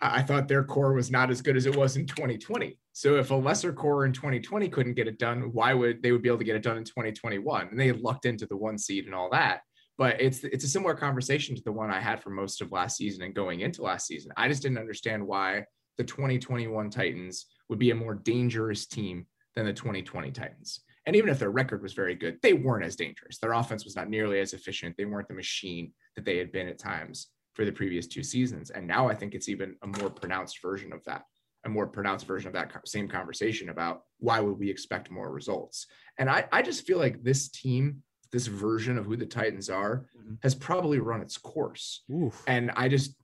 I 0.01 0.21
I 0.21 0.23
thought 0.23 0.47
their 0.47 0.63
core 0.63 0.93
was 0.93 1.11
not 1.11 1.31
as 1.31 1.43
good 1.43 1.57
as 1.57 1.67
it 1.67 1.75
was 1.75 1.97
in 1.97 2.07
2020. 2.07 2.79
So 2.93 3.17
if 3.17 3.33
a 3.33 3.35
lesser 3.35 3.73
core 3.73 4.05
in 4.05 4.13
2020 4.13 4.69
couldn't 4.69 4.95
get 4.95 5.09
it 5.09 5.19
done, 5.19 5.51
why 5.53 5.75
would 5.75 6.01
they 6.01 6.13
would 6.13 6.23
be 6.23 6.29
able 6.29 6.39
to 6.39 6.45
get 6.45 6.57
it 6.57 6.63
done 6.63 6.77
in 6.77 6.85
2021? 6.85 7.69
And 7.69 7.81
they 7.81 7.91
lucked 7.91 8.25
into 8.25 8.47
the 8.47 8.57
one 8.57 8.79
seed 8.79 9.07
and 9.07 9.15
all 9.15 9.31
that. 9.31 9.63
But 9.97 10.21
it's 10.21 10.43
it's 10.45 10.65
a 10.65 10.69
similar 10.69 10.95
conversation 10.95 11.55
to 11.55 11.63
the 11.63 11.73
one 11.73 11.91
I 11.91 12.01
had 12.01 12.23
for 12.23 12.31
most 12.31 12.61
of 12.61 12.73
last 12.73 12.97
season 12.97 13.23
and 13.23 13.35
going 13.35 13.61
into 13.61 13.83
last 13.83 14.07
season. 14.07 14.33
I 14.37 14.49
just 14.49 14.63
didn't 14.63 14.79
understand 14.79 15.25
why 15.25 15.65
the 15.99 16.05
2021 16.05 16.91
Titans 16.91 17.47
would 17.69 17.79
be 17.79 17.91
a 17.91 17.95
more 17.95 18.15
dangerous 18.15 18.87
team 18.87 19.27
than 19.55 19.67
the 19.67 19.73
2020 19.73 20.33
Titans. 20.33 20.81
And 21.07 21.15
even 21.15 21.29
if 21.29 21.39
their 21.39 21.51
record 21.51 21.83
was 21.83 21.93
very 21.93 22.15
good, 22.15 22.39
they 22.43 22.55
weren't 22.55 22.85
as 22.85 22.97
dangerous. 22.97 23.39
Their 23.39 23.53
offense 23.53 23.85
was 23.85 23.95
not 23.95 24.09
nearly 24.09 24.41
as 24.41 24.53
efficient. 24.53 24.97
They 24.97 25.05
weren't 25.05 25.29
the 25.29 25.35
machine 25.35 25.93
that 26.17 26.25
they 26.25 26.39
had 26.39 26.51
been 26.51 26.69
at 26.69 26.79
times 26.79 27.29
for 27.55 27.65
the 27.65 27.73
previous 27.73 28.07
two 28.07 28.23
seasons. 28.23 28.71
And 28.71 28.87
now 28.87 29.09
I 29.09 29.15
think 29.15 29.35
it's 29.35 29.49
even 29.49 29.77
a 29.83 29.87
more 29.87 30.11
pronounced 30.11 30.61
version 30.61 30.93
of 30.93 31.05
that, 31.05 31.23
a 31.65 31.69
more 31.69 31.87
pronounced 31.87 32.27
version 32.27 32.49
of 32.49 32.55
that 32.55 32.73
same 32.87 33.07
conversation 33.07 33.69
about 33.69 34.03
why 34.19 34.41
would 34.41 34.59
we 34.59 34.71
expect 34.71 35.11
more 35.11 35.31
results. 35.31 35.87
And 36.19 36.29
I, 36.29 36.47
I 36.51 36.63
just 36.63 36.87
feel 36.87 36.99
like 36.99 37.23
this 37.23 37.49
team, 37.49 38.03
this 38.35 38.49
version 38.49 38.99
of 38.99 39.07
who 39.07 39.17
the 39.17 39.25
Titans 39.25 39.71
are, 39.71 40.07
Mhm. 40.19 40.39
has 40.43 40.55
probably 40.57 40.99
run 40.99 41.23
its 41.23 41.39
course. 41.39 42.03
Oof. 42.13 42.43
And 42.49 42.71
I 42.73 42.89
just, 42.89 43.15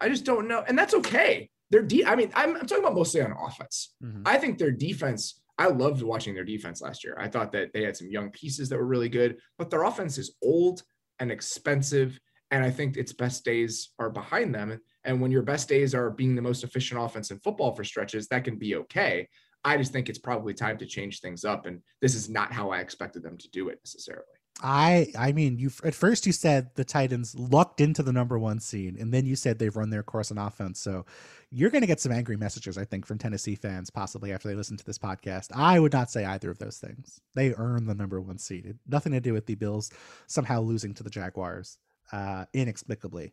I 0.00 0.08
just 0.08 0.24
don't 0.24 0.48
know. 0.48 0.64
And 0.66 0.76
that's 0.78 0.94
okay. 0.94 1.50
They're 1.70 1.82
de- 1.82 2.06
I 2.06 2.16
mean, 2.16 2.32
I'm, 2.34 2.56
I'm 2.56 2.66
talking 2.66 2.82
about 2.82 2.94
mostly 2.96 3.20
on 3.20 3.30
offense. 3.32 3.94
Mhm. 4.02 4.22
I 4.24 4.38
think 4.38 4.56
their 4.56 4.70
defense, 4.70 5.42
I 5.58 5.66
loved 5.68 6.00
watching 6.02 6.34
their 6.34 6.44
defense 6.46 6.80
last 6.80 7.04
year. 7.04 7.14
I 7.20 7.28
thought 7.28 7.52
that 7.52 7.72
they 7.74 7.82
had 7.82 7.96
some 7.96 8.10
young 8.10 8.30
pieces 8.30 8.70
that 8.70 8.78
were 8.78 8.86
really 8.86 9.10
good, 9.10 9.38
but 9.58 9.68
their 9.68 9.82
offense 9.84 10.16
is 10.16 10.34
old 10.42 10.82
and 11.18 11.30
expensive. 11.30 12.18
And 12.50 12.64
I 12.64 12.70
think 12.70 12.96
its 12.96 13.12
best 13.12 13.44
days 13.44 13.90
are 13.98 14.08
behind 14.08 14.54
them. 14.54 14.80
And 15.04 15.20
when 15.20 15.30
your 15.30 15.42
best 15.42 15.68
days 15.68 15.94
are 15.94 16.08
being 16.10 16.34
the 16.34 16.40
most 16.50 16.64
efficient 16.64 16.98
offense 17.02 17.30
in 17.30 17.38
football 17.40 17.72
for 17.74 17.84
stretches, 17.84 18.28
that 18.28 18.44
can 18.44 18.56
be 18.56 18.76
okay. 18.76 19.28
I 19.64 19.76
just 19.76 19.92
think 19.92 20.08
it's 20.08 20.18
probably 20.20 20.54
time 20.54 20.78
to 20.78 20.86
change 20.86 21.20
things 21.20 21.44
up. 21.44 21.66
And 21.66 21.82
this 22.00 22.14
is 22.14 22.30
not 22.30 22.50
how 22.52 22.70
I 22.70 22.78
expected 22.80 23.22
them 23.22 23.36
to 23.36 23.50
do 23.50 23.68
it 23.68 23.78
necessarily. 23.84 24.37
I 24.62 25.12
I 25.16 25.32
mean 25.32 25.58
you 25.58 25.70
at 25.84 25.94
first 25.94 26.26
you 26.26 26.32
said 26.32 26.70
the 26.74 26.84
Titans 26.84 27.34
lucked 27.34 27.80
into 27.80 28.02
the 28.02 28.12
number 28.12 28.38
one 28.38 28.60
seed, 28.60 28.96
and 28.96 29.12
then 29.12 29.26
you 29.26 29.36
said 29.36 29.58
they've 29.58 29.76
run 29.76 29.90
their 29.90 30.02
course 30.02 30.30
on 30.30 30.38
offense. 30.38 30.80
So 30.80 31.06
you're 31.50 31.70
going 31.70 31.82
to 31.82 31.86
get 31.86 32.00
some 32.00 32.12
angry 32.12 32.36
messages, 32.36 32.76
I 32.76 32.84
think, 32.84 33.06
from 33.06 33.18
Tennessee 33.18 33.54
fans 33.54 33.88
possibly 33.88 34.32
after 34.32 34.48
they 34.48 34.54
listen 34.54 34.76
to 34.76 34.84
this 34.84 34.98
podcast. 34.98 35.48
I 35.54 35.78
would 35.78 35.92
not 35.92 36.10
say 36.10 36.24
either 36.24 36.50
of 36.50 36.58
those 36.58 36.78
things. 36.78 37.20
They 37.34 37.54
earned 37.54 37.88
the 37.88 37.94
number 37.94 38.20
one 38.20 38.38
seed. 38.38 38.66
It, 38.66 38.76
nothing 38.86 39.12
to 39.12 39.20
do 39.20 39.32
with 39.32 39.46
the 39.46 39.54
Bills 39.54 39.90
somehow 40.26 40.60
losing 40.60 40.92
to 40.94 41.02
the 41.02 41.10
Jaguars 41.10 41.78
uh, 42.12 42.44
inexplicably. 42.52 43.32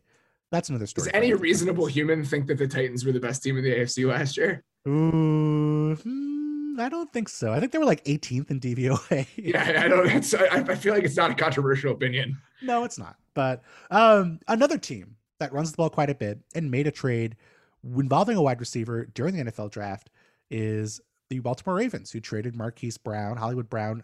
That's 0.50 0.68
another 0.68 0.86
story. 0.86 1.06
Does 1.06 1.14
any 1.14 1.34
reasonable 1.34 1.86
human 1.86 2.24
think 2.24 2.46
that 2.46 2.58
the 2.58 2.68
Titans 2.68 3.04
were 3.04 3.12
the 3.12 3.20
best 3.20 3.42
team 3.42 3.58
in 3.58 3.64
the 3.64 3.74
AFC 3.74 4.06
last 4.08 4.36
year? 4.36 4.64
Ooh, 4.86 5.96
hmm, 5.96 6.45
I 6.78 6.88
don't 6.88 7.12
think 7.12 7.28
so. 7.28 7.52
I 7.52 7.60
think 7.60 7.72
they 7.72 7.78
were 7.78 7.84
like 7.84 8.04
18th 8.04 8.50
in 8.50 8.60
DVOA. 8.60 9.26
Yeah, 9.36 9.82
I 9.84 9.88
don't. 9.88 10.06
That's, 10.06 10.34
I, 10.34 10.64
I 10.68 10.74
feel 10.74 10.94
like 10.94 11.04
it's 11.04 11.16
not 11.16 11.30
a 11.30 11.34
controversial 11.34 11.92
opinion. 11.92 12.38
No, 12.62 12.84
it's 12.84 12.98
not. 12.98 13.16
But 13.34 13.62
um, 13.90 14.40
another 14.48 14.78
team 14.78 15.16
that 15.38 15.52
runs 15.52 15.70
the 15.70 15.76
ball 15.76 15.90
quite 15.90 16.10
a 16.10 16.14
bit 16.14 16.40
and 16.54 16.70
made 16.70 16.86
a 16.86 16.90
trade 16.90 17.36
involving 17.84 18.36
a 18.36 18.42
wide 18.42 18.60
receiver 18.60 19.06
during 19.14 19.36
the 19.36 19.44
NFL 19.44 19.70
draft 19.70 20.10
is 20.50 21.00
the 21.28 21.38
Baltimore 21.40 21.76
Ravens, 21.76 22.10
who 22.10 22.20
traded 22.20 22.54
Marquise 22.56 22.98
Brown, 22.98 23.36
Hollywood 23.36 23.68
Brown, 23.68 24.02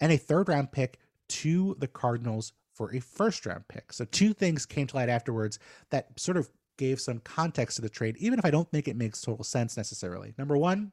and 0.00 0.12
a 0.12 0.16
third 0.16 0.48
round 0.48 0.72
pick 0.72 0.98
to 1.28 1.76
the 1.78 1.88
Cardinals 1.88 2.52
for 2.72 2.94
a 2.94 3.00
first 3.00 3.46
round 3.46 3.66
pick. 3.68 3.92
So 3.92 4.04
two 4.04 4.32
things 4.32 4.66
came 4.66 4.86
to 4.88 4.96
light 4.96 5.08
afterwards 5.08 5.58
that 5.90 6.18
sort 6.18 6.36
of 6.36 6.50
gave 6.76 7.00
some 7.00 7.20
context 7.20 7.76
to 7.76 7.82
the 7.82 7.88
trade, 7.88 8.16
even 8.18 8.38
if 8.38 8.44
I 8.44 8.50
don't 8.50 8.70
think 8.70 8.88
it 8.88 8.96
makes 8.96 9.20
total 9.20 9.44
sense 9.44 9.76
necessarily. 9.76 10.34
Number 10.36 10.56
one, 10.56 10.92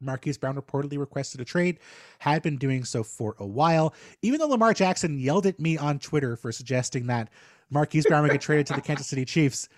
Marquise 0.00 0.38
Brown 0.38 0.56
reportedly 0.56 0.98
requested 0.98 1.40
a 1.40 1.44
trade, 1.44 1.78
had 2.18 2.42
been 2.42 2.56
doing 2.56 2.84
so 2.84 3.02
for 3.02 3.34
a 3.38 3.46
while. 3.46 3.94
Even 4.22 4.40
though 4.40 4.46
Lamar 4.46 4.74
Jackson 4.74 5.18
yelled 5.18 5.46
at 5.46 5.60
me 5.60 5.76
on 5.76 5.98
Twitter 5.98 6.36
for 6.36 6.52
suggesting 6.52 7.06
that 7.06 7.28
Marquise 7.70 8.06
Brown 8.06 8.22
would 8.22 8.32
get 8.32 8.40
traded 8.40 8.66
to 8.68 8.74
the 8.74 8.80
Kansas 8.80 9.06
City 9.06 9.24
Chiefs, 9.24 9.68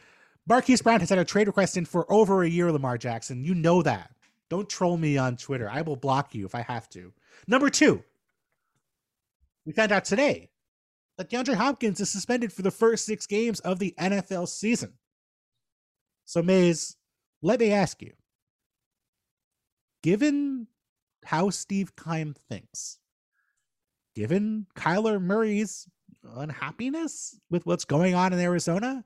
Marquise 0.47 0.83
Brown 0.83 1.01
has 1.01 1.11
had 1.11 1.19
a 1.19 1.25
trade 1.25 1.47
request 1.47 1.77
in 1.77 1.85
for 1.85 2.11
over 2.11 2.43
a 2.43 2.49
year, 2.49 2.73
Lamar 2.73 2.99
Jackson. 2.99 3.45
You 3.45 3.55
know 3.55 3.83
that. 3.83 4.11
Don't 4.51 4.69
troll 4.69 4.97
me 4.97 5.17
on 5.17 5.37
Twitter. 5.37 5.69
I 5.71 5.83
will 5.83 5.97
block 5.97 6.35
you 6.35 6.45
if 6.45 6.55
I 6.55 6.63
have 6.63 6.89
to. 6.91 7.13
Number 7.47 7.71
two, 7.71 8.03
we 9.65 9.73
found 9.73 9.93
out 9.93 10.05
today 10.05 10.51
that 11.17 11.31
DeAndre 11.31 11.55
Hopkins 11.55 12.01
is 12.01 12.11
suspended 12.11 12.53
for 12.53 12.63
the 12.63 12.71
first 12.71 13.05
six 13.07 13.27
games 13.27 13.61
of 13.61 13.79
the 13.79 13.95
NFL 13.99 14.49
season. 14.49 14.95
So, 16.25 16.43
Mays, 16.43 16.97
let 17.43 17.61
me 17.61 17.73
ask 17.73 18.03
you 18.03 18.13
given 20.03 20.67
how 21.25 21.51
Steve 21.51 21.95
Keim 21.97 22.35
thinks, 22.49 22.99
given 24.15 24.67
Kyler 24.77 25.21
Murray's 25.21 25.89
unhappiness 26.37 27.39
with 27.51 27.67
what's 27.67 27.85
going 27.85 28.15
on 28.15 28.33
in 28.33 28.39
Arizona? 28.39 29.05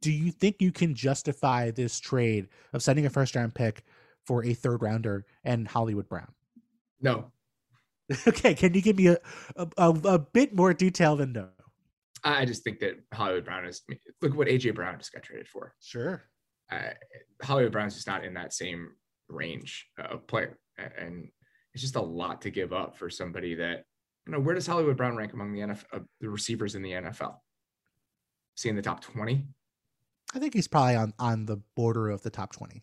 Do 0.00 0.10
you 0.10 0.32
think 0.32 0.56
you 0.60 0.72
can 0.72 0.94
justify 0.94 1.70
this 1.70 2.00
trade 2.00 2.48
of 2.72 2.82
sending 2.82 3.06
a 3.06 3.10
first 3.10 3.36
round 3.36 3.54
pick 3.54 3.84
for 4.26 4.44
a 4.44 4.52
third 4.52 4.82
rounder 4.82 5.26
and 5.44 5.68
Hollywood 5.68 6.08
Brown? 6.08 6.32
No. 7.00 7.30
okay, 8.26 8.54
can 8.54 8.74
you 8.74 8.82
give 8.82 8.96
me 8.96 9.08
a, 9.08 9.18
a, 9.56 9.68
a, 9.78 9.90
a 9.90 10.18
bit 10.18 10.54
more 10.54 10.74
detail 10.74 11.16
than 11.16 11.32
no? 11.32 11.48
I 12.24 12.44
just 12.44 12.62
think 12.62 12.80
that 12.80 13.00
Hollywood 13.12 13.44
Brown 13.44 13.66
is 13.66 13.82
look 14.20 14.34
what 14.34 14.48
AJ 14.48 14.74
Brown 14.74 14.98
just 14.98 15.12
got 15.12 15.22
traded 15.22 15.48
for. 15.48 15.74
Sure. 15.80 16.22
Uh, 16.70 16.90
Hollywood 17.42 17.72
Brown's 17.72 17.94
just 17.94 18.06
not 18.06 18.24
in 18.24 18.34
that 18.34 18.52
same 18.52 18.92
range 19.28 19.86
of 19.98 20.26
player, 20.26 20.58
and 20.76 21.28
it's 21.74 21.82
just 21.82 21.96
a 21.96 22.02
lot 22.02 22.42
to 22.42 22.50
give 22.50 22.72
up 22.72 22.96
for 22.96 23.10
somebody 23.10 23.54
that 23.56 23.84
you 24.26 24.32
know. 24.32 24.40
Where 24.40 24.54
does 24.54 24.66
Hollywood 24.66 24.96
Brown 24.96 25.16
rank 25.16 25.32
among 25.32 25.52
the 25.52 25.60
NFL, 25.60 25.84
uh, 25.92 25.98
the 26.20 26.28
receivers 26.28 26.74
in 26.74 26.82
the 26.82 26.92
NFL? 26.92 27.36
See 28.56 28.68
in 28.68 28.76
the 28.76 28.82
top 28.82 29.02
twenty. 29.02 29.46
I 30.34 30.38
think 30.38 30.54
he's 30.54 30.68
probably 30.68 30.96
on 30.96 31.12
on 31.18 31.46
the 31.46 31.58
border 31.76 32.10
of 32.10 32.22
the 32.22 32.30
top 32.30 32.52
twenty. 32.52 32.82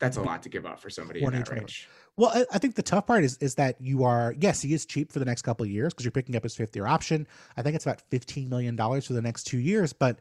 That's 0.00 0.16
a 0.16 0.22
lot 0.22 0.42
to 0.42 0.48
give 0.48 0.66
up 0.66 0.80
for 0.80 0.90
somebody 0.90 1.22
in 1.22 1.32
that 1.32 1.48
range. 1.48 1.88
Well, 2.16 2.32
I, 2.34 2.44
I, 2.52 2.58
think 2.58 2.74
the 2.74 2.82
tough 2.82 3.06
part 3.06 3.22
is 3.22 3.38
is 3.38 3.54
that 3.54 3.80
you 3.80 4.02
are 4.02 4.34
yes, 4.36 4.60
he 4.60 4.74
is 4.74 4.84
cheap 4.84 5.12
for 5.12 5.20
the 5.20 5.24
next 5.24 5.42
couple 5.42 5.64
of 5.64 5.70
years 5.70 5.94
because 5.94 6.04
you're 6.04 6.10
picking 6.10 6.34
up 6.34 6.42
his 6.42 6.56
fifth 6.56 6.74
year 6.74 6.86
option. 6.86 7.26
I 7.56 7.62
think 7.62 7.76
it's 7.76 7.86
about 7.86 8.00
fifteen 8.10 8.48
million 8.48 8.74
dollars 8.74 9.06
for 9.06 9.12
the 9.12 9.22
next 9.22 9.44
two 9.44 9.58
years, 9.58 9.92
but 9.92 10.20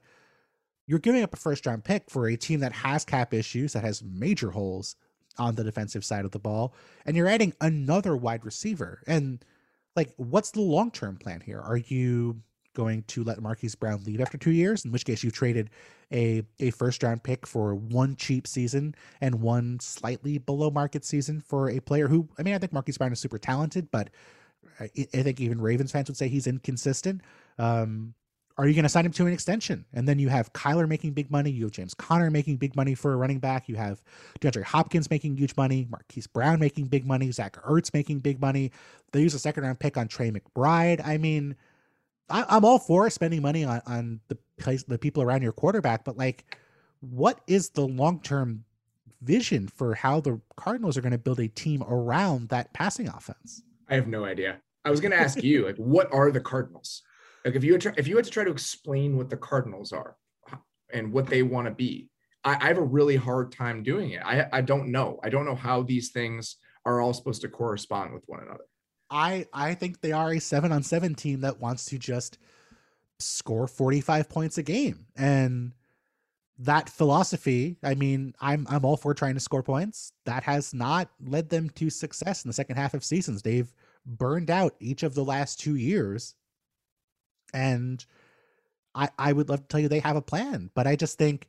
you're 0.87 0.99
giving 0.99 1.23
up 1.23 1.33
a 1.33 1.37
first 1.37 1.65
round 1.65 1.83
pick 1.83 2.09
for 2.09 2.27
a 2.27 2.35
team 2.35 2.59
that 2.61 2.73
has 2.73 3.05
cap 3.05 3.33
issues, 3.33 3.73
that 3.73 3.83
has 3.83 4.03
major 4.03 4.51
holes 4.51 4.95
on 5.37 5.55
the 5.55 5.63
defensive 5.63 6.03
side 6.03 6.25
of 6.25 6.31
the 6.31 6.39
ball, 6.39 6.73
and 7.05 7.15
you're 7.15 7.27
adding 7.27 7.53
another 7.61 8.15
wide 8.15 8.45
receiver. 8.45 9.01
And 9.07 9.43
like, 9.95 10.13
what's 10.17 10.51
the 10.51 10.61
long 10.61 10.91
term 10.91 11.17
plan 11.17 11.41
here? 11.41 11.59
Are 11.59 11.77
you 11.77 12.41
going 12.73 13.03
to 13.03 13.23
let 13.23 13.41
Marquise 13.41 13.75
Brown 13.75 14.01
leave 14.05 14.21
after 14.21 14.37
two 14.37 14.51
years, 14.51 14.85
in 14.85 14.91
which 14.91 15.05
case 15.05 15.23
you've 15.23 15.33
traded 15.33 15.69
a, 16.11 16.43
a 16.59 16.71
first 16.71 17.03
round 17.03 17.23
pick 17.23 17.45
for 17.45 17.75
one 17.75 18.15
cheap 18.15 18.47
season 18.47 18.95
and 19.19 19.35
one 19.35 19.79
slightly 19.79 20.37
below 20.37 20.69
market 20.69 21.03
season 21.03 21.41
for 21.41 21.69
a 21.69 21.79
player 21.79 22.07
who, 22.07 22.27
I 22.37 22.43
mean, 22.43 22.53
I 22.53 22.57
think 22.57 22.73
Marquise 22.73 22.97
Brown 22.97 23.11
is 23.11 23.19
super 23.19 23.37
talented, 23.37 23.89
but 23.91 24.09
I, 24.79 24.85
I 25.13 25.23
think 25.23 25.39
even 25.39 25.59
Ravens 25.61 25.91
fans 25.91 26.09
would 26.09 26.17
say 26.17 26.27
he's 26.27 26.47
inconsistent. 26.47 27.21
Um, 27.57 28.13
are 28.61 28.67
you 28.67 28.75
going 28.75 28.83
to 28.83 28.89
sign 28.89 29.07
him 29.07 29.11
to 29.13 29.25
an 29.25 29.33
extension? 29.33 29.85
And 29.91 30.07
then 30.07 30.19
you 30.19 30.29
have 30.29 30.53
Kyler 30.53 30.87
making 30.87 31.13
big 31.13 31.31
money. 31.31 31.49
You 31.49 31.63
have 31.63 31.71
James 31.71 31.95
Conner 31.95 32.29
making 32.29 32.57
big 32.57 32.75
money 32.75 32.93
for 32.93 33.11
a 33.11 33.15
running 33.15 33.39
back. 33.39 33.67
You 33.67 33.75
have 33.77 34.03
DeAndre 34.39 34.61
Hopkins 34.61 35.09
making 35.09 35.35
huge 35.35 35.57
money. 35.57 35.87
Marquise 35.89 36.27
Brown 36.27 36.59
making 36.59 36.85
big 36.85 37.03
money. 37.03 37.31
Zach 37.31 37.57
Ertz 37.63 37.91
making 37.91 38.19
big 38.19 38.39
money. 38.39 38.71
They 39.13 39.21
use 39.21 39.33
a 39.33 39.39
second 39.39 39.63
round 39.63 39.79
pick 39.79 39.97
on 39.97 40.07
Trey 40.07 40.29
McBride. 40.29 41.01
I 41.03 41.17
mean, 41.17 41.55
I, 42.29 42.55
am 42.55 42.63
all 42.63 42.77
for 42.77 43.09
spending 43.09 43.41
money 43.41 43.65
on 43.65 43.81
on 43.87 44.19
the 44.27 44.37
place, 44.57 44.83
the 44.83 44.99
people 44.99 45.23
around 45.23 45.41
your 45.41 45.53
quarterback, 45.53 46.05
but 46.05 46.15
like, 46.15 46.55
what 46.99 47.41
is 47.47 47.71
the 47.71 47.87
long 47.87 48.19
term 48.21 48.63
vision 49.23 49.69
for 49.69 49.95
how 49.95 50.21
the 50.21 50.39
Cardinals 50.55 50.97
are 50.97 51.01
going 51.01 51.13
to 51.13 51.17
build 51.17 51.39
a 51.39 51.47
team 51.47 51.81
around 51.89 52.49
that 52.49 52.71
passing 52.73 53.07
offense? 53.07 53.63
I 53.89 53.95
have 53.95 54.07
no 54.07 54.23
idea. 54.23 54.59
I 54.85 54.91
was 54.91 54.99
going 54.99 55.13
to 55.13 55.19
ask 55.19 55.41
you, 55.41 55.65
like, 55.65 55.77
what 55.77 56.13
are 56.13 56.29
the 56.29 56.39
Cardinals? 56.39 57.01
Like, 57.45 57.55
if 57.55 57.63
you 57.63 57.73
had 57.73 57.81
to, 57.81 57.93
if 57.97 58.07
you 58.07 58.15
had 58.15 58.25
to 58.25 58.31
try 58.31 58.43
to 58.43 58.51
explain 58.51 59.17
what 59.17 59.29
the 59.29 59.37
Cardinals 59.37 59.91
are 59.91 60.15
and 60.93 61.11
what 61.11 61.27
they 61.27 61.43
want 61.43 61.67
to 61.67 61.73
be, 61.73 62.09
I, 62.43 62.57
I 62.59 62.67
have 62.67 62.77
a 62.77 62.83
really 62.83 63.15
hard 63.15 63.51
time 63.51 63.83
doing 63.83 64.11
it. 64.11 64.21
I 64.23 64.47
I 64.51 64.61
don't 64.61 64.91
know. 64.91 65.19
I 65.23 65.29
don't 65.29 65.45
know 65.45 65.55
how 65.55 65.83
these 65.83 66.09
things 66.09 66.57
are 66.85 67.01
all 67.01 67.13
supposed 67.13 67.41
to 67.41 67.49
correspond 67.49 68.13
with 68.13 68.23
one 68.27 68.41
another. 68.41 68.65
I 69.09 69.45
I 69.53 69.73
think 69.73 70.01
they 70.01 70.11
are 70.11 70.33
a 70.33 70.39
seven 70.39 70.71
on 70.71 70.83
seven 70.83 71.15
team 71.15 71.41
that 71.41 71.59
wants 71.59 71.85
to 71.85 71.99
just 71.99 72.37
score 73.19 73.67
45 73.67 74.29
points 74.29 74.57
a 74.57 74.63
game. 74.63 75.05
And 75.15 75.73
that 76.59 76.89
philosophy, 76.89 77.77
I 77.83 77.95
mean, 77.95 78.33
I'm 78.39 78.67
I'm 78.69 78.85
all 78.85 78.97
for 78.97 79.13
trying 79.13 79.33
to 79.33 79.39
score 79.39 79.63
points. 79.63 80.13
That 80.25 80.43
has 80.43 80.73
not 80.73 81.09
led 81.23 81.49
them 81.49 81.69
to 81.71 81.89
success 81.89 82.43
in 82.43 82.49
the 82.49 82.53
second 82.53 82.77
half 82.77 82.93
of 82.93 83.03
seasons. 83.03 83.41
They've 83.41 83.71
burned 84.05 84.49
out 84.49 84.75
each 84.79 85.03
of 85.03 85.13
the 85.13 85.23
last 85.23 85.59
two 85.59 85.75
years. 85.75 86.35
And 87.53 88.03
I 88.95 89.09
I 89.17 89.33
would 89.33 89.49
love 89.49 89.61
to 89.61 89.67
tell 89.67 89.79
you 89.79 89.87
they 89.87 89.99
have 89.99 90.15
a 90.15 90.21
plan, 90.21 90.69
but 90.73 90.87
I 90.87 90.95
just 90.95 91.17
think 91.17 91.47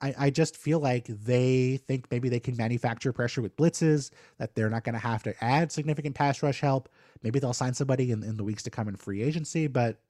I, 0.00 0.14
I 0.18 0.30
just 0.30 0.56
feel 0.56 0.78
like 0.80 1.06
they 1.06 1.76
think 1.86 2.10
maybe 2.10 2.28
they 2.28 2.40
can 2.40 2.56
manufacture 2.56 3.12
pressure 3.12 3.42
with 3.42 3.56
blitzes, 3.56 4.10
that 4.38 4.54
they're 4.54 4.70
not 4.70 4.84
going 4.84 4.94
to 4.94 4.98
have 4.98 5.22
to 5.24 5.44
add 5.44 5.70
significant 5.70 6.14
pass 6.14 6.42
rush 6.42 6.60
help. 6.60 6.88
Maybe 7.22 7.38
they'll 7.38 7.52
sign 7.52 7.74
somebody 7.74 8.10
in, 8.10 8.22
in 8.22 8.36
the 8.36 8.44
weeks 8.44 8.62
to 8.64 8.70
come 8.70 8.88
in 8.88 8.96
free 8.96 9.22
agency, 9.22 9.66
but 9.66 10.00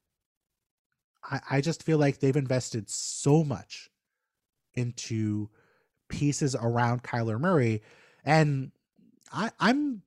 I, 1.25 1.41
I 1.51 1.61
just 1.61 1.83
feel 1.83 1.99
like 1.99 2.21
they've 2.21 2.37
invested 2.37 2.89
so 2.89 3.43
much 3.43 3.91
into 4.75 5.51
pieces 6.09 6.55
around 6.55 7.03
Kyler 7.03 7.41
Murray. 7.41 7.83
And 8.25 8.71
I, 9.33 9.51
I'm 9.59 10.03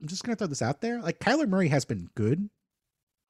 I'm 0.00 0.08
just 0.08 0.24
to 0.24 0.36
throw 0.36 0.46
this 0.46 0.62
out 0.62 0.80
there. 0.80 1.00
Like, 1.00 1.18
Kyler 1.18 1.48
Murray 1.48 1.68
has 1.68 1.84
been 1.84 2.10
good 2.14 2.50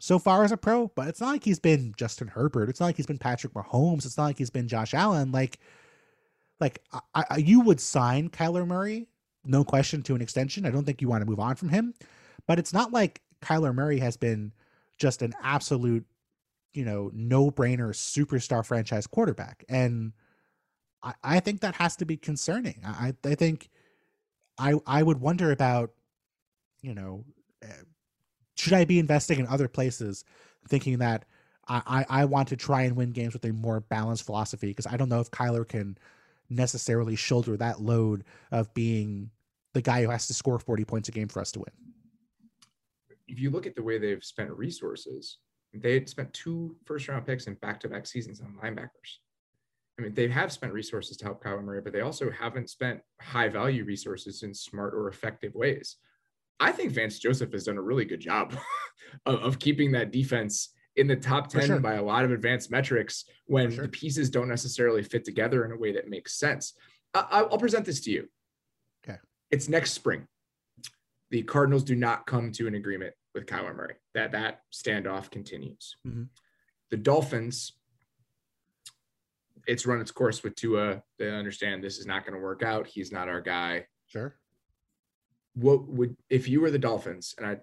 so 0.04 0.18
far 0.18 0.44
as 0.44 0.52
a 0.52 0.56
pro, 0.58 0.88
but 0.88 1.08
it's 1.08 1.18
not 1.18 1.30
like 1.30 1.44
he's 1.44 1.58
been 1.58 1.94
Justin 1.96 2.28
Herbert. 2.28 2.68
It's 2.68 2.78
not 2.78 2.86
like 2.86 2.96
he's 2.96 3.06
been 3.06 3.16
Patrick 3.16 3.54
Mahomes. 3.54 4.04
It's 4.04 4.18
not 4.18 4.24
like 4.24 4.36
he's 4.36 4.50
been 4.50 4.68
Josh 4.68 4.92
Allen. 4.92 5.32
Like, 5.32 5.58
like 6.60 6.82
I, 7.14 7.24
I, 7.30 7.36
you 7.38 7.60
would 7.60 7.80
sign 7.80 8.28
Kyler 8.28 8.66
Murray, 8.66 9.08
no 9.46 9.64
question, 9.64 10.02
to 10.02 10.14
an 10.14 10.20
extension. 10.20 10.66
I 10.66 10.70
don't 10.70 10.84
think 10.84 11.00
you 11.00 11.08
want 11.08 11.22
to 11.22 11.26
move 11.26 11.40
on 11.40 11.56
from 11.56 11.70
him, 11.70 11.94
but 12.46 12.58
it's 12.58 12.74
not 12.74 12.92
like 12.92 13.22
Kyler 13.40 13.74
Murray 13.74 13.98
has 14.00 14.18
been 14.18 14.52
just 14.98 15.22
an 15.22 15.32
absolute, 15.42 16.04
you 16.74 16.84
know, 16.84 17.10
no 17.14 17.50
brainer 17.50 17.88
superstar 17.88 18.62
franchise 18.62 19.06
quarterback, 19.06 19.64
and 19.70 20.12
I, 21.02 21.14
I 21.24 21.40
think 21.40 21.62
that 21.62 21.76
has 21.76 21.96
to 21.96 22.04
be 22.04 22.18
concerning. 22.18 22.82
I, 22.84 23.14
I 23.24 23.34
think 23.36 23.70
I, 24.58 24.74
I 24.86 25.02
would 25.02 25.22
wonder 25.22 25.50
about, 25.50 25.92
you 26.82 26.94
know, 26.94 27.24
eh, 27.62 27.68
should 28.56 28.72
I 28.72 28.84
be 28.84 28.98
investing 28.98 29.38
in 29.38 29.46
other 29.46 29.68
places, 29.68 30.24
thinking 30.68 30.98
that 30.98 31.24
I, 31.66 32.04
I, 32.08 32.24
want 32.26 32.48
to 32.48 32.56
try 32.56 32.82
and 32.82 32.94
win 32.94 33.12
games 33.12 33.32
with 33.32 33.44
a 33.46 33.52
more 33.52 33.80
balanced 33.80 34.26
philosophy 34.26 34.68
because 34.68 34.86
I 34.86 34.98
don't 34.98 35.08
know 35.08 35.20
if 35.20 35.30
Kyler 35.30 35.66
can 35.66 35.96
necessarily 36.50 37.16
shoulder 37.16 37.56
that 37.56 37.80
load 37.80 38.24
of 38.52 38.72
being 38.74 39.30
the 39.72 39.80
guy 39.80 40.02
who 40.02 40.10
has 40.10 40.26
to 40.26 40.34
score 40.34 40.58
40 40.58 40.84
points 40.84 41.08
a 41.08 41.12
game 41.12 41.28
for 41.28 41.40
us 41.40 41.52
to 41.52 41.60
win. 41.60 41.70
If 43.26 43.40
you 43.40 43.50
look 43.50 43.66
at 43.66 43.74
the 43.74 43.82
way 43.82 43.98
they've 43.98 44.22
spent 44.22 44.50
resources, 44.50 45.38
they 45.72 45.94
had 45.94 46.08
spent 46.08 46.32
two 46.34 46.76
first 46.84 47.08
round 47.08 47.26
picks 47.26 47.46
in 47.46 47.54
back 47.54 47.80
to 47.80 47.88
back 47.88 48.06
seasons 48.06 48.40
on 48.40 48.54
linebackers. 48.62 49.18
I 49.98 50.02
mean, 50.02 50.14
they 50.14 50.28
have 50.28 50.52
spent 50.52 50.72
resources 50.72 51.16
to 51.18 51.24
help 51.24 51.42
Kyler 51.42 51.62
Murray, 51.62 51.80
but 51.80 51.92
they 51.92 52.00
also 52.00 52.30
haven't 52.30 52.68
spent 52.68 53.00
high 53.20 53.48
value 53.48 53.84
resources 53.84 54.42
in 54.42 54.52
smart 54.52 54.92
or 54.92 55.08
effective 55.08 55.54
ways. 55.54 55.96
I 56.60 56.72
think 56.72 56.92
Vance 56.92 57.18
Joseph 57.18 57.52
has 57.52 57.64
done 57.64 57.78
a 57.78 57.82
really 57.82 58.04
good 58.04 58.20
job 58.20 58.56
of, 59.26 59.40
of 59.40 59.58
keeping 59.58 59.92
that 59.92 60.12
defense 60.12 60.70
in 60.96 61.06
the 61.06 61.16
top 61.16 61.48
10 61.48 61.66
sure. 61.66 61.80
by 61.80 61.94
a 61.94 62.02
lot 62.02 62.24
of 62.24 62.30
advanced 62.30 62.70
metrics 62.70 63.24
when 63.46 63.72
sure. 63.72 63.84
the 63.84 63.88
pieces 63.88 64.30
don't 64.30 64.48
necessarily 64.48 65.02
fit 65.02 65.24
together 65.24 65.64
in 65.64 65.72
a 65.72 65.76
way 65.76 65.92
that 65.92 66.08
makes 66.08 66.38
sense. 66.38 66.74
I, 67.14 67.42
will 67.42 67.58
present 67.58 67.84
this 67.84 68.00
to 68.02 68.10
you. 68.10 68.28
Okay. 69.06 69.18
It's 69.50 69.68
next 69.68 69.92
spring. 69.92 70.26
The 71.30 71.42
Cardinals 71.42 71.84
do 71.84 71.94
not 71.94 72.26
come 72.26 72.52
to 72.52 72.66
an 72.66 72.74
agreement 72.74 73.14
with 73.34 73.46
Kyler 73.46 73.74
Murray. 73.74 73.94
That 74.14 74.32
that 74.32 74.60
standoff 74.72 75.30
continues. 75.30 75.96
Mm-hmm. 76.06 76.24
The 76.90 76.96
Dolphins, 76.96 77.72
it's 79.66 79.86
run 79.86 80.00
its 80.00 80.10
course 80.10 80.42
with 80.42 80.54
Tua. 80.54 81.02
They 81.18 81.30
understand 81.30 81.82
this 81.82 81.98
is 81.98 82.06
not 82.06 82.24
going 82.24 82.34
to 82.34 82.40
work 82.40 82.62
out. 82.62 82.86
He's 82.86 83.10
not 83.10 83.28
our 83.28 83.40
guy. 83.40 83.86
Sure. 84.06 84.36
What 85.54 85.86
would 85.88 86.16
if 86.30 86.48
you 86.48 86.60
were 86.60 86.70
the 86.70 86.78
Dolphins, 86.78 87.34
and 87.38 87.46
I 87.46 87.58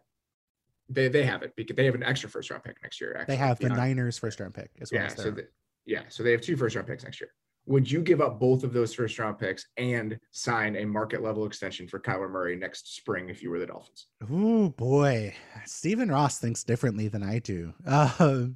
they 0.89 1.08
they 1.08 1.24
have 1.24 1.44
it 1.44 1.54
because 1.56 1.76
they 1.76 1.86
have 1.86 1.96
an 1.96 2.04
extra 2.04 2.30
first 2.30 2.50
round 2.50 2.64
pick 2.64 2.78
next 2.82 3.02
year. 3.02 3.16
Actually, 3.20 3.36
they 3.36 3.39
have 3.39 3.60
the 3.60 3.70
Niners 3.70 4.18
first 4.18 4.39
round 4.39 4.54
pick 4.54 4.72
as 4.82 4.92
well. 4.92 5.02
Yeah, 5.02 5.08
as 5.08 5.16
so 5.16 5.32
the, 5.32 5.48
yeah, 5.86 6.04
so 6.10 6.24
they 6.24 6.32
have 6.32 6.42
two 6.42 6.58
first 6.58 6.76
round 6.76 6.88
picks 6.88 7.04
next 7.04 7.20
year. 7.20 7.32
Would 7.68 7.89
you 7.89 8.02
give 8.02 8.22
up 8.22 8.39
both 8.39 8.64
of 8.64 8.74
those 8.74 8.94
first 8.94 9.18
round 9.20 9.38
picks 9.38 9.66
and 9.78 10.18
sign 10.32 10.76
a 10.78 10.86
market 10.86 11.22
level 11.22 11.46
extension 11.46 11.88
for 11.88 12.00
Kyler 12.00 12.30
Murray 12.30 12.56
next 12.56 12.96
spring 12.96 13.30
if 13.30 13.44
you 13.44 13.52
were 13.52 13.60
the 13.60 13.68
Dolphins? 13.68 14.08
Oh 14.30 14.70
boy, 14.70 15.34
Stephen 15.66 16.10
Ross 16.10 16.39
thinks 16.39 16.64
differently 16.64 17.08
than 17.08 17.24
I 17.24 17.39
do. 17.39 17.74
Uh, 17.86 18.48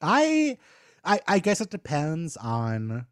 I, 0.00 0.58
I, 1.04 1.20
I 1.28 1.38
guess 1.40 1.60
it 1.60 1.70
depends 1.70 2.36
on 2.38 3.06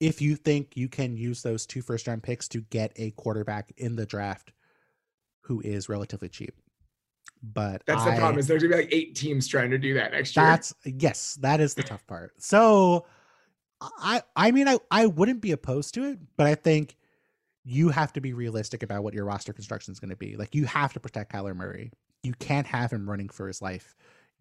if 0.00 0.20
you 0.20 0.34
think 0.34 0.76
you 0.76 0.88
can 0.88 1.16
use 1.16 1.42
those 1.42 1.66
two 1.66 1.82
first 1.82 2.06
round 2.06 2.22
picks 2.22 2.48
to 2.48 2.62
get 2.62 2.92
a 2.96 3.10
quarterback 3.12 3.72
in 3.76 3.96
the 3.96 4.06
draft 4.06 4.52
who 5.42 5.60
is 5.60 5.88
relatively 5.88 6.28
cheap. 6.28 6.54
But 7.42 7.82
that's 7.86 8.02
I, 8.02 8.12
the 8.12 8.16
problem 8.18 8.38
is 8.38 8.46
there's 8.46 8.62
gonna 8.62 8.76
be 8.76 8.82
like 8.82 8.92
eight 8.92 9.14
teams 9.14 9.46
trying 9.46 9.70
to 9.70 9.78
do 9.78 9.94
that 9.94 10.12
next 10.12 10.36
year. 10.36 10.44
That's 10.46 10.74
yes, 10.84 11.38
that 11.42 11.60
is 11.60 11.74
the 11.74 11.82
tough 11.82 12.06
part. 12.06 12.32
So 12.38 13.06
I 13.80 14.22
I 14.36 14.50
mean 14.50 14.68
I, 14.68 14.78
I 14.90 15.06
wouldn't 15.06 15.40
be 15.40 15.52
opposed 15.52 15.94
to 15.94 16.04
it, 16.04 16.18
but 16.36 16.46
I 16.46 16.54
think 16.54 16.96
you 17.64 17.90
have 17.90 18.12
to 18.14 18.20
be 18.20 18.32
realistic 18.32 18.82
about 18.82 19.04
what 19.04 19.14
your 19.14 19.24
roster 19.24 19.52
construction 19.52 19.92
is 19.92 20.00
going 20.00 20.10
to 20.10 20.16
be. 20.16 20.36
Like 20.36 20.54
you 20.54 20.64
have 20.66 20.92
to 20.94 21.00
protect 21.00 21.32
Kyler 21.32 21.54
Murray. 21.54 21.92
You 22.22 22.32
can't 22.34 22.66
have 22.66 22.90
him 22.90 23.08
running 23.08 23.28
for 23.28 23.46
his 23.46 23.62
life. 23.62 23.94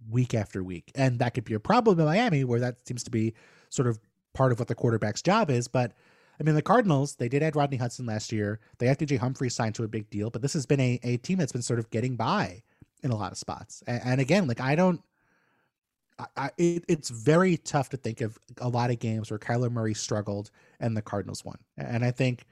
week 0.10 0.34
after 0.34 0.64
week. 0.64 0.91
And 0.95 1.20
that 1.20 1.34
could 1.34 1.43
be 1.43 1.53
a 1.53 1.60
problem 1.60 1.99
in 1.99 2.05
Miami 2.05 2.43
where 2.43 2.60
that 2.62 2.88
seems 2.88 3.03
to 3.03 3.12
be 3.12 3.34
sort 3.70 3.88
of 3.88 3.99
part 4.34 4.51
of 4.51 4.59
what 4.59 4.67
the 4.67 4.75
quarterback's 4.75 5.21
job 5.21 5.49
is. 5.49 5.67
But 5.67 5.93
I 6.39 6.43
mean, 6.43 6.55
the 6.55 6.61
Cardinals, 6.61 7.15
they 7.15 7.27
did 7.27 7.43
add 7.43 7.55
Rodney 7.55 7.77
Hudson 7.77 8.05
last 8.05 8.32
year. 8.32 8.59
They 8.77 8.88
had 8.88 8.97
DJ 8.97 9.17
Humphrey 9.17 9.49
signed 9.49 9.75
to 9.75 9.84
a 9.84 9.88
big 9.88 10.09
deal, 10.09 10.30
but 10.30 10.41
this 10.41 10.53
has 10.53 10.65
been 10.65 10.80
a, 10.80 10.99
a 11.03 11.17
team 11.17 11.38
that's 11.38 11.51
been 11.51 11.61
sort 11.61 11.80
of 11.80 11.89
getting 11.89 12.15
by 12.15 12.63
in 13.03 13.11
a 13.11 13.15
lot 13.15 13.32
of 13.32 13.38
spots. 13.38 13.84
And, 13.88 14.01
and 14.03 14.21
again, 14.21 14.47
like 14.47 14.61
I 14.61 14.75
don't, 14.75 15.01
I, 16.17 16.25
I 16.38 16.51
it, 16.57 16.86
it's 16.88 17.09
very 17.09 17.57
tough 17.57 17.89
to 17.89 17.97
think 17.97 18.21
of 18.21 18.39
a 18.59 18.69
lot 18.69 18.89
of 18.89 18.99
games 18.99 19.30
where 19.30 19.39
Kyler 19.39 19.71
Murray 19.71 19.93
struggled 19.93 20.49
and 20.80 20.95
the 20.95 21.01
Cardinals 21.01 21.43
won. 21.43 21.57
And 21.77 22.05
I 22.05 22.11
think 22.11 22.45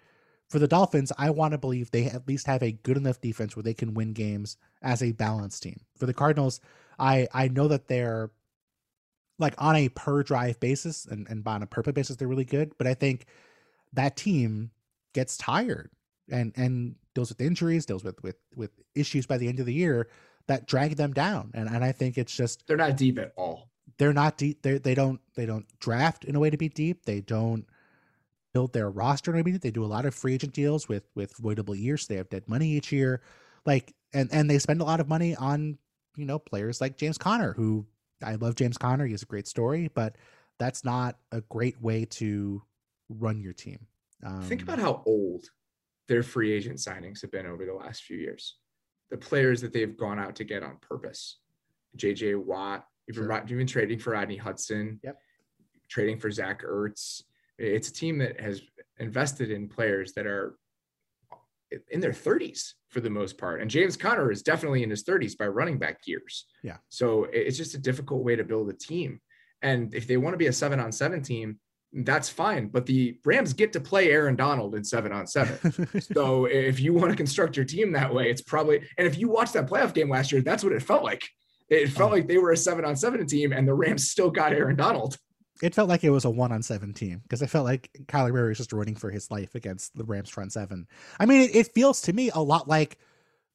for 0.49 0.59
the 0.59 0.67
Dolphins, 0.67 1.11
I 1.17 1.30
want 1.30 1.53
to 1.53 1.57
believe 1.57 1.91
they 1.91 2.05
at 2.05 2.28
least 2.28 2.47
have 2.47 2.63
a 2.63 2.71
good 2.71 2.97
enough 2.97 3.21
defense 3.21 3.55
where 3.55 3.63
they 3.63 3.73
can 3.73 3.93
win 3.93 4.13
games 4.13 4.57
as 4.82 5.01
a 5.01 5.11
balanced 5.11 5.63
team. 5.63 5.80
For 5.97 6.05
the 6.05 6.13
Cardinals, 6.13 6.59
I 6.99 7.28
I 7.34 7.47
know 7.47 7.67
that 7.67 7.88
they're 7.88 8.32
like 9.39 9.53
on 9.57 9.75
a 9.75 9.89
per 9.89 10.23
drive 10.23 10.59
basis 10.59 11.05
and, 11.05 11.27
and 11.29 11.47
on 11.47 11.63
a 11.63 11.67
per 11.67 11.83
play 11.83 11.93
basis, 11.93 12.15
they're 12.15 12.27
really 12.27 12.45
good. 12.45 12.71
But 12.77 12.88
I 12.88 12.93
think 12.93 13.25
that 13.93 14.15
team 14.15 14.71
gets 15.13 15.38
tired 15.38 15.91
and 16.29 16.53
and 16.55 16.95
deals 17.13 17.29
with 17.29 17.41
injuries, 17.41 17.85
deals 17.85 18.03
with 18.03 18.21
with 18.23 18.38
with 18.55 18.71
issues 18.95 19.25
by 19.25 19.38
the 19.38 19.47
end 19.47 19.59
of 19.59 19.65
the 19.65 19.73
year 19.73 20.07
that 20.47 20.67
drag 20.67 20.95
them 20.95 21.13
down. 21.13 21.51
And 21.53 21.69
and 21.69 21.83
I 21.83 21.91
think 21.91 22.17
it's 22.17 22.35
just 22.35 22.67
they're 22.67 22.77
not 22.77 22.97
deep 22.97 23.19
at 23.19 23.33
all. 23.35 23.69
They're 23.97 24.13
not 24.13 24.38
deep. 24.38 24.61
They 24.61 24.77
they 24.77 24.95
don't 24.95 25.19
they 25.35 25.45
don't 25.45 25.65
draft 25.79 26.25
in 26.25 26.35
a 26.35 26.39
way 26.39 26.49
to 26.49 26.57
be 26.57 26.69
deep. 26.69 27.05
They 27.05 27.21
don't 27.21 27.65
build 28.53 28.73
their 28.73 28.89
roster 28.89 29.33
in 29.33 29.39
a 29.39 29.43
way. 29.43 29.57
They 29.57 29.71
do 29.71 29.83
a 29.83 29.88
lot 29.88 30.05
of 30.05 30.15
free 30.15 30.33
agent 30.33 30.53
deals 30.53 30.89
with 30.89 31.03
with 31.15 31.38
voidable 31.38 31.79
years. 31.79 32.07
So 32.07 32.13
they 32.13 32.17
have 32.17 32.29
dead 32.29 32.47
money 32.47 32.69
each 32.69 32.91
year, 32.91 33.21
like 33.65 33.93
and 34.13 34.29
and 34.31 34.49
they 34.49 34.59
spend 34.59 34.81
a 34.81 34.85
lot 34.85 34.99
of 34.99 35.07
money 35.07 35.35
on 35.35 35.77
you 36.15 36.25
know 36.25 36.39
players 36.39 36.81
like 36.81 36.97
James 36.97 37.17
Conner, 37.17 37.53
who 37.53 37.85
I 38.24 38.36
love 38.36 38.55
James 38.55 38.78
Conner. 38.78 39.05
He 39.05 39.11
has 39.11 39.24
a 39.24 39.28
great 39.28 39.47
story, 39.47 39.89
but 39.93 40.15
that's 40.59 40.84
not 40.84 41.18
a 41.32 41.41
great 41.41 41.82
way 41.82 42.05
to 42.05 42.61
run 43.09 43.41
your 43.41 43.53
team. 43.53 43.80
Um, 44.26 44.41
Think 44.41 44.63
about 44.63 44.80
how 44.80 45.03
old 45.05 45.45
their 46.07 46.24
free 46.24 46.51
agent 46.51 46.78
signings 46.78 47.22
have 47.22 47.32
been 47.32 47.45
over 47.45 47.65
the 47.65 47.74
last 47.74 48.03
few 48.03 48.18
years. 48.18 48.55
The 49.11 49.18
players 49.18 49.61
that 49.61 49.74
they've 49.74 49.95
gone 49.95 50.20
out 50.20 50.36
to 50.38 50.43
get 50.43 50.63
on 50.63 50.78
purpose. 50.82 51.39
JJ 51.97 52.43
Watt, 52.43 52.86
even, 53.09 53.26
sure. 53.26 53.43
even 53.47 53.68
trading 53.68 53.99
for 53.99 54.11
Rodney 54.11 54.38
Hudson, 54.38 54.99
yep. 55.03 55.18
trading 55.89 56.20
for 56.20 56.32
Zach 56.32 56.63
Ertz. 56.63 57.22
It's 57.57 57.89
a 57.89 57.93
team 57.93 58.18
that 58.20 58.39
has 58.39 58.61
invested 58.99 59.51
in 59.51 59.70
players 59.70 60.13
that 60.13 60.28
are 60.28 60.57
in 61.89 61.99
their 61.99 62.11
30s 62.11 62.74
for 62.89 63.01
the 63.01 63.09
most 63.09 63.38
part. 63.38 63.61
And 63.61 63.70
James 63.70 63.97
Conner 63.97 64.32
is 64.32 64.41
definitely 64.41 64.84
in 64.84 64.89
his 64.89 65.03
30s 65.03 65.38
by 65.38 65.47
running 65.47 65.78
back 65.78 65.99
years. 66.05 66.45
Yeah. 66.63 66.78
So 66.89 67.26
it's 67.26 67.57
just 67.57 67.76
a 67.76 67.80
difficult 67.80 68.24
way 68.24 68.36
to 68.36 68.43
build 68.43 68.70
a 68.70 68.74
team. 68.74 69.20
And 69.61 69.93
if 69.93 70.07
they 70.07 70.18
want 70.18 70.34
to 70.34 70.38
be 70.38 70.47
a 70.47 70.53
seven 70.53 70.80
on 70.80 70.91
seven 70.91 71.22
team, 71.22 71.59
that's 71.93 72.30
fine. 72.30 72.68
But 72.68 72.86
the 72.86 73.18
Rams 73.26 73.53
get 73.53 73.74
to 73.74 73.80
play 73.80 74.11
Aaron 74.11 74.36
Donald 74.36 74.76
in 74.76 74.84
seven 74.84 75.11
on 75.11 75.26
seven. 75.28 76.01
so 76.13 76.45
if 76.45 76.80
you 76.80 76.93
want 76.93 77.11
to 77.11 77.15
construct 77.18 77.55
your 77.55 77.65
team 77.65 77.91
that 77.93 78.13
way, 78.13 78.30
it's 78.30 78.41
probably, 78.41 78.82
and 78.97 79.07
if 79.07 79.18
you 79.18 79.30
watched 79.30 79.53
that 79.53 79.68
playoff 79.68 79.93
game 79.93 80.09
last 80.09 80.32
year, 80.32 80.41
that's 80.41 80.63
what 80.63 80.74
it 80.74 80.84
felt 80.84 81.03
like. 81.03 81.28
It 81.70 81.89
felt 81.89 82.11
oh. 82.11 82.13
like 82.13 82.28
they 82.28 82.38
were 82.38 82.51
a 82.51 82.57
seven 82.57 82.86
on 82.86 82.95
seven 82.95 83.26
team 83.26 83.51
and 83.51 83.68
the 83.68 83.74
Rams 83.74 84.09
still 84.09 84.30
got 84.30 84.53
Aaron 84.53 84.76
Donald. 84.76 85.18
It 85.62 85.74
felt 85.74 85.89
like 85.89 86.03
it 86.03 86.10
was 86.10 86.26
a 86.26 86.30
one 86.30 86.51
on 86.51 86.62
seven 86.62 86.93
team 86.93 87.22
because 87.24 87.41
I 87.41 87.47
felt 87.47 87.66
like 87.66 87.89
Kyler 88.05 88.32
Murray 88.32 88.49
was 88.49 88.58
just 88.58 88.74
running 88.74 88.95
for 88.95 89.10
his 89.10 89.32
life 89.32 89.55
against 89.55 89.95
the 89.97 90.03
Rams 90.03 90.30
front 90.30 90.53
seven. 90.53 90.88
I 91.20 91.26
mean, 91.26 91.41
it, 91.41 91.55
it 91.55 91.74
feels 91.74 92.01
to 92.01 92.14
me 92.14 92.30
a 92.34 92.39
lot 92.39 92.68
like 92.68 92.97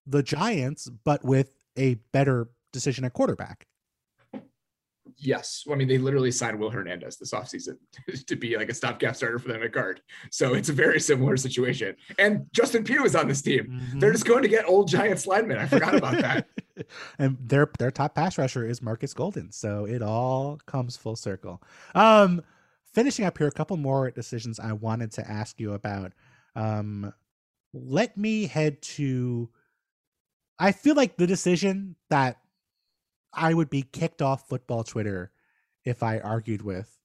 the 0.06 0.22
Giants, 0.22 0.88
but 1.04 1.24
with 1.24 1.50
a 1.76 1.94
better 2.12 2.48
decision 2.72 3.04
at 3.04 3.12
quarterback. 3.12 3.66
Yes. 5.16 5.62
Well, 5.66 5.74
I 5.74 5.78
mean, 5.78 5.88
they 5.88 5.98
literally 5.98 6.30
signed 6.30 6.58
Will 6.58 6.70
Hernandez 6.70 7.16
this 7.16 7.32
offseason 7.32 7.76
to 8.26 8.36
be 8.36 8.56
like 8.56 8.68
a 8.68 8.74
stopgap 8.74 9.14
starter 9.14 9.38
for 9.38 9.48
them 9.48 9.62
at 9.62 9.72
guard. 9.72 10.00
So 10.30 10.54
it's 10.54 10.68
a 10.68 10.72
very 10.72 11.00
similar 11.00 11.36
situation. 11.36 11.96
And 12.18 12.46
Justin 12.52 12.82
Pugh 12.82 13.04
is 13.04 13.14
on 13.14 13.28
this 13.28 13.42
team. 13.42 13.66
Mm-hmm. 13.66 13.98
They're 13.98 14.12
just 14.12 14.26
going 14.26 14.42
to 14.42 14.48
get 14.48 14.66
old 14.66 14.88
Giants 14.88 15.26
linemen. 15.26 15.58
I 15.58 15.66
forgot 15.66 15.94
about 15.94 16.18
that. 16.18 16.46
and 17.18 17.36
their 17.40 17.70
their 17.78 17.90
top 17.90 18.14
pass 18.14 18.38
rusher 18.38 18.66
is 18.66 18.82
Marcus 18.82 19.14
Golden. 19.14 19.52
So 19.52 19.84
it 19.84 20.02
all 20.02 20.58
comes 20.66 20.96
full 20.96 21.16
circle. 21.16 21.62
Um, 21.94 22.42
finishing 22.92 23.24
up 23.24 23.38
here, 23.38 23.46
a 23.46 23.52
couple 23.52 23.76
more 23.76 24.10
decisions 24.10 24.60
I 24.60 24.72
wanted 24.72 25.12
to 25.12 25.30
ask 25.30 25.58
you 25.60 25.72
about. 25.72 26.12
Um, 26.54 27.12
let 27.72 28.16
me 28.16 28.46
head 28.46 28.82
to 28.82 29.48
I 30.58 30.72
feel 30.72 30.94
like 30.94 31.16
the 31.16 31.26
decision 31.26 31.96
that 32.10 32.38
I 33.32 33.54
would 33.54 33.70
be 33.70 33.82
kicked 33.82 34.22
off 34.22 34.48
football 34.48 34.84
Twitter 34.84 35.32
if 35.84 36.02
I 36.02 36.18
argued 36.18 36.62
with. 36.62 36.98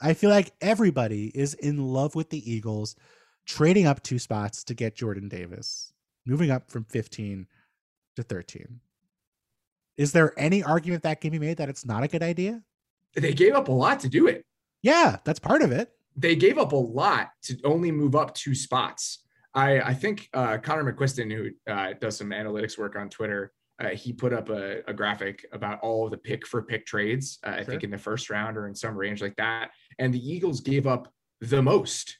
I 0.00 0.14
feel 0.14 0.30
like 0.30 0.52
everybody 0.60 1.26
is 1.34 1.54
in 1.54 1.78
love 1.78 2.14
with 2.14 2.30
the 2.30 2.50
Eagles 2.50 2.96
trading 3.46 3.86
up 3.86 4.02
two 4.02 4.18
spots 4.18 4.64
to 4.64 4.74
get 4.74 4.96
Jordan 4.96 5.28
Davis, 5.28 5.92
moving 6.26 6.50
up 6.50 6.70
from 6.70 6.84
15 6.84 7.46
to 8.16 8.22
13. 8.22 8.80
Is 9.96 10.12
there 10.12 10.32
any 10.38 10.62
argument 10.62 11.02
that 11.04 11.20
can 11.20 11.30
be 11.30 11.38
made 11.38 11.58
that 11.58 11.68
it's 11.68 11.84
not 11.84 12.02
a 12.02 12.08
good 12.08 12.22
idea? 12.22 12.62
They 13.14 13.32
gave 13.32 13.54
up 13.54 13.68
a 13.68 13.72
lot 13.72 14.00
to 14.00 14.08
do 14.08 14.26
it. 14.26 14.44
Yeah, 14.82 15.18
that's 15.24 15.38
part 15.38 15.62
of 15.62 15.72
it. 15.72 15.90
They 16.16 16.36
gave 16.36 16.58
up 16.58 16.72
a 16.72 16.76
lot 16.76 17.30
to 17.44 17.56
only 17.64 17.90
move 17.90 18.14
up 18.14 18.34
two 18.34 18.54
spots. 18.54 19.24
I, 19.54 19.80
I 19.80 19.94
think 19.94 20.28
uh, 20.34 20.58
Connor 20.58 20.92
McQuiston, 20.92 21.32
who 21.32 21.72
uh, 21.72 21.94
does 22.00 22.16
some 22.16 22.30
analytics 22.30 22.76
work 22.76 22.96
on 22.96 23.08
Twitter, 23.08 23.52
uh, 23.80 23.88
he 23.88 24.12
put 24.12 24.32
up 24.32 24.50
a, 24.50 24.82
a, 24.88 24.92
graphic 24.92 25.44
about 25.52 25.80
all 25.80 26.04
of 26.04 26.12
the 26.12 26.16
pick 26.16 26.46
for 26.46 26.62
pick 26.62 26.86
trades, 26.86 27.38
uh, 27.44 27.50
I 27.50 27.64
think 27.64 27.82
in 27.82 27.90
the 27.90 27.98
first 27.98 28.30
round 28.30 28.56
or 28.56 28.68
in 28.68 28.74
some 28.74 28.96
range 28.96 29.20
like 29.20 29.34
that. 29.36 29.70
And 29.98 30.14
the 30.14 30.32
Eagles 30.32 30.60
gave 30.60 30.86
up 30.86 31.12
the 31.40 31.60
most 31.60 32.18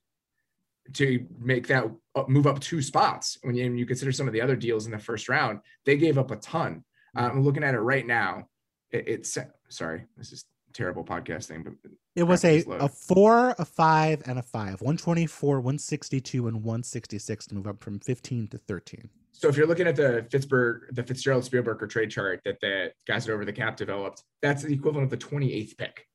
to 0.95 1.25
make 1.39 1.67
that 1.69 1.85
move 2.29 2.47
up 2.47 2.61
two 2.61 2.83
spots. 2.83 3.39
When 3.43 3.55
you, 3.55 3.65
when 3.65 3.79
you, 3.79 3.87
consider 3.87 4.13
some 4.13 4.27
of 4.27 4.33
the 4.33 4.41
other 4.41 4.57
deals 4.57 4.87
in 4.87 4.93
the 4.93 4.99
first 4.99 5.29
round, 5.29 5.61
they 5.87 5.97
gave 5.97 6.19
up 6.19 6.31
a 6.31 6.37
ton. 6.37 6.85
I'm 7.15 7.43
looking 7.43 7.65
at 7.65 7.75
it 7.75 7.81
right 7.81 8.07
now. 8.07 8.49
It, 8.91 9.09
it's 9.09 9.39
sorry, 9.69 10.05
this 10.17 10.33
is 10.33 10.45
terrible 10.73 11.05
podcasting, 11.05 11.65
but 11.65 11.75
it 12.17 12.25
was 12.25 12.45
a, 12.45 12.65
a 12.69 12.89
four, 12.89 13.55
a 13.59 13.65
five, 13.65 14.23
and 14.27 14.39
a 14.39 14.43
five 14.43 14.81
124, 14.81 15.57
162, 15.57 16.47
and 16.47 16.57
166 16.59 17.47
to 17.47 17.55
move 17.55 17.67
up 17.67 17.83
from 17.83 17.99
15 17.99 18.49
to 18.49 18.59
13. 18.59 19.09
So 19.33 19.49
if 19.49 19.57
you're 19.57 19.67
looking 19.67 19.89
at 19.89 19.97
the 19.97 20.27
Pittsburgh, 20.31 20.85
the 20.93 21.03
Fitzgerald 21.03 21.43
Spielberger 21.43 21.89
trade 21.89 22.11
chart 22.11 22.41
that 22.45 22.61
the 22.61 22.93
guys 23.07 23.29
at 23.29 23.35
Over 23.35 23.45
the 23.45 23.53
Cap 23.53 23.77
developed, 23.77 24.23
that's 24.43 24.63
the 24.63 24.73
equivalent 24.73 25.13
of 25.13 25.19
the 25.19 25.27
28th 25.27 25.77
pick 25.77 26.07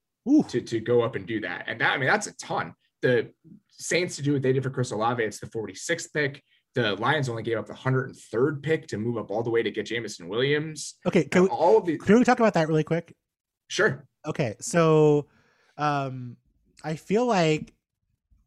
to, 0.47 0.61
to 0.61 0.79
go 0.79 1.01
up 1.01 1.15
and 1.15 1.25
do 1.25 1.41
that. 1.41 1.65
And 1.67 1.81
that, 1.81 1.91
I 1.91 1.97
mean, 1.97 2.07
that's 2.07 2.27
a 2.27 2.35
ton. 2.37 2.73
The 3.01 3.31
Saints 3.71 4.15
to 4.17 4.21
do 4.21 4.33
what 4.33 4.41
they 4.41 4.53
did 4.53 4.63
for 4.63 4.69
Chris 4.69 4.91
Olave, 4.91 5.23
it's 5.23 5.39
the 5.39 5.47
46th 5.47 6.13
pick. 6.13 6.43
The 6.75 6.95
Lions 6.95 7.29
only 7.29 7.43
gave 7.43 7.57
up 7.57 7.67
the 7.67 7.73
103rd 7.73 8.61
pick 8.61 8.87
to 8.87 8.97
move 8.97 9.17
up 9.17 9.31
all 9.31 9.43
the 9.43 9.49
way 9.49 9.63
to 9.63 9.71
get 9.71 9.87
Jameson 9.87 10.27
Williams. 10.27 10.95
Okay, 11.05 11.23
can, 11.23 11.43
we, 11.43 11.49
all 11.49 11.77
of 11.77 11.85
the, 11.85 11.97
can 11.97 12.19
we 12.19 12.23
talk 12.23 12.39
about 12.39 12.53
that 12.53 12.67
really 12.67 12.83
quick? 12.83 13.15
Sure. 13.67 14.05
Okay, 14.25 14.55
so 14.59 15.27
um, 15.77 16.37
I 16.83 16.95
feel 16.95 17.25
like 17.25 17.73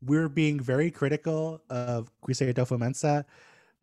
we're 0.05 0.29
being 0.29 0.61
very 0.61 0.91
critical 0.91 1.63
of 1.69 2.11
Kwesi 2.25 2.53
Adofo-Mensah 2.53 3.25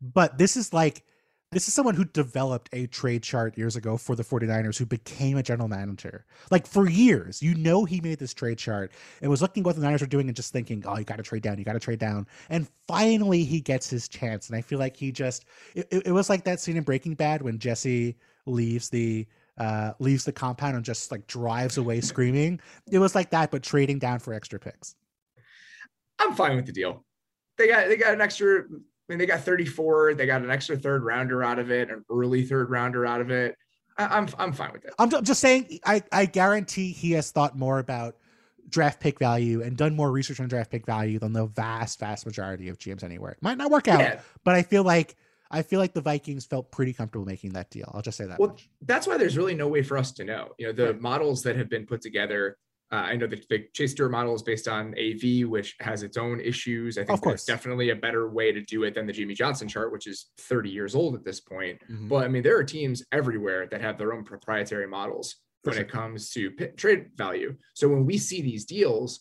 but 0.00 0.38
this 0.38 0.56
is 0.56 0.72
like 0.72 1.04
this 1.52 1.66
is 1.66 1.74
someone 1.74 1.96
who 1.96 2.04
developed 2.04 2.68
a 2.72 2.86
trade 2.86 3.24
chart 3.24 3.58
years 3.58 3.74
ago 3.74 3.96
for 3.96 4.14
the 4.14 4.22
49ers 4.22 4.78
who 4.78 4.86
became 4.86 5.36
a 5.36 5.42
general 5.42 5.68
manager. 5.68 6.24
Like 6.50 6.66
for 6.66 6.88
years, 6.88 7.42
you 7.42 7.54
know 7.56 7.84
he 7.84 8.00
made 8.00 8.20
this 8.20 8.32
trade 8.32 8.58
chart 8.58 8.92
and 9.20 9.30
was 9.30 9.42
looking 9.42 9.64
what 9.64 9.74
the 9.74 9.82
Niners 9.82 10.00
were 10.00 10.06
doing 10.06 10.28
and 10.28 10.36
just 10.36 10.52
thinking, 10.52 10.84
"Oh, 10.86 10.96
you 10.96 11.04
got 11.04 11.16
to 11.16 11.24
trade 11.24 11.42
down, 11.42 11.58
you 11.58 11.64
got 11.64 11.72
to 11.72 11.80
trade 11.80 11.98
down." 11.98 12.28
And 12.50 12.68
finally 12.86 13.42
he 13.42 13.60
gets 13.60 13.90
his 13.90 14.06
chance 14.06 14.48
and 14.48 14.56
I 14.56 14.60
feel 14.60 14.78
like 14.78 14.96
he 14.96 15.10
just 15.10 15.44
it, 15.74 15.88
it 15.90 16.12
was 16.12 16.30
like 16.30 16.44
that 16.44 16.60
scene 16.60 16.76
in 16.76 16.84
Breaking 16.84 17.14
Bad 17.14 17.42
when 17.42 17.58
Jesse 17.58 18.16
leaves 18.46 18.88
the 18.88 19.26
uh, 19.58 19.92
leaves 19.98 20.24
the 20.24 20.32
compound 20.32 20.76
and 20.76 20.84
just 20.84 21.10
like 21.10 21.26
drives 21.26 21.78
away 21.78 22.00
screaming. 22.00 22.60
It 22.90 22.98
was 22.98 23.14
like 23.16 23.30
that, 23.30 23.50
but 23.50 23.62
trading 23.62 23.98
down 23.98 24.20
for 24.20 24.32
extra 24.32 24.60
picks. 24.60 24.94
I'm 26.20 26.34
fine 26.34 26.54
with 26.54 26.66
the 26.66 26.72
deal. 26.72 27.04
They 27.58 27.66
got 27.66 27.88
they 27.88 27.96
got 27.96 28.14
an 28.14 28.20
extra 28.20 28.64
mean, 29.10 29.18
they 29.18 29.26
got 29.26 29.40
34. 29.40 30.14
They 30.14 30.26
got 30.26 30.42
an 30.42 30.50
extra 30.50 30.76
third 30.76 31.02
rounder 31.02 31.42
out 31.42 31.58
of 31.58 31.70
it, 31.70 31.90
an 31.90 32.04
early 32.10 32.46
third 32.46 32.70
rounder 32.70 33.04
out 33.04 33.20
of 33.20 33.30
it. 33.30 33.56
I, 33.98 34.04
am 34.04 34.10
I'm, 34.12 34.28
I'm 34.38 34.52
fine 34.52 34.72
with 34.72 34.84
it. 34.84 34.94
I'm 34.98 35.10
just 35.10 35.40
saying. 35.40 35.80
I 35.84 36.02
I 36.10 36.24
guarantee 36.24 36.92
he 36.92 37.12
has 37.12 37.30
thought 37.30 37.58
more 37.58 37.80
about 37.80 38.16
draft 38.68 39.00
pick 39.00 39.18
value 39.18 39.62
and 39.62 39.76
done 39.76 39.96
more 39.96 40.12
research 40.12 40.40
on 40.40 40.48
draft 40.48 40.70
pick 40.70 40.86
value 40.86 41.18
than 41.18 41.32
the 41.32 41.46
vast 41.46 41.98
vast 41.98 42.24
majority 42.24 42.68
of 42.68 42.78
GMs 42.78 43.02
anywhere. 43.02 43.32
It 43.32 43.42
might 43.42 43.58
not 43.58 43.70
work 43.70 43.88
out, 43.88 44.00
yeah. 44.00 44.20
but 44.44 44.54
I 44.54 44.62
feel 44.62 44.84
like 44.84 45.16
I 45.50 45.62
feel 45.62 45.80
like 45.80 45.92
the 45.92 46.00
Vikings 46.00 46.46
felt 46.46 46.70
pretty 46.70 46.92
comfortable 46.92 47.26
making 47.26 47.52
that 47.54 47.70
deal. 47.70 47.90
I'll 47.92 48.02
just 48.02 48.16
say 48.16 48.26
that. 48.26 48.38
Well, 48.38 48.50
much. 48.50 48.70
that's 48.82 49.06
why 49.06 49.16
there's 49.16 49.36
really 49.36 49.54
no 49.54 49.66
way 49.66 49.82
for 49.82 49.98
us 49.98 50.12
to 50.12 50.24
know. 50.24 50.50
You 50.58 50.68
know, 50.68 50.72
the 50.72 50.92
right. 50.92 51.00
models 51.00 51.42
that 51.42 51.56
have 51.56 51.68
been 51.68 51.84
put 51.84 52.00
together 52.00 52.56
uh, 52.92 52.96
I 52.96 53.16
know 53.16 53.28
that 53.28 53.48
the 53.48 53.66
Chase 53.72 53.92
Stuart 53.92 54.10
model 54.10 54.34
is 54.34 54.42
based 54.42 54.66
on 54.66 54.94
AV, 54.98 55.48
which 55.48 55.76
has 55.80 56.02
its 56.02 56.16
own 56.16 56.40
issues. 56.40 56.98
I 56.98 57.02
think 57.02 57.10
of 57.10 57.20
course. 57.20 57.44
definitely 57.44 57.90
a 57.90 57.96
better 57.96 58.28
way 58.28 58.50
to 58.50 58.60
do 58.60 58.82
it 58.82 58.94
than 58.94 59.06
the 59.06 59.12
Jimmy 59.12 59.34
Johnson 59.34 59.68
chart, 59.68 59.92
which 59.92 60.08
is 60.08 60.26
30 60.38 60.70
years 60.70 60.94
old 60.96 61.14
at 61.14 61.24
this 61.24 61.40
point. 61.40 61.80
Mm-hmm. 61.90 62.08
But 62.08 62.24
I 62.24 62.28
mean, 62.28 62.42
there 62.42 62.56
are 62.56 62.64
teams 62.64 63.04
everywhere 63.12 63.68
that 63.68 63.80
have 63.80 63.96
their 63.96 64.12
own 64.12 64.24
proprietary 64.24 64.88
models 64.88 65.36
when 65.62 65.74
sure. 65.74 65.84
it 65.84 65.90
comes 65.90 66.30
to 66.30 66.50
p- 66.50 66.66
trade 66.76 67.10
value. 67.14 67.54
So 67.74 67.88
when 67.88 68.06
we 68.06 68.18
see 68.18 68.42
these 68.42 68.64
deals, 68.64 69.20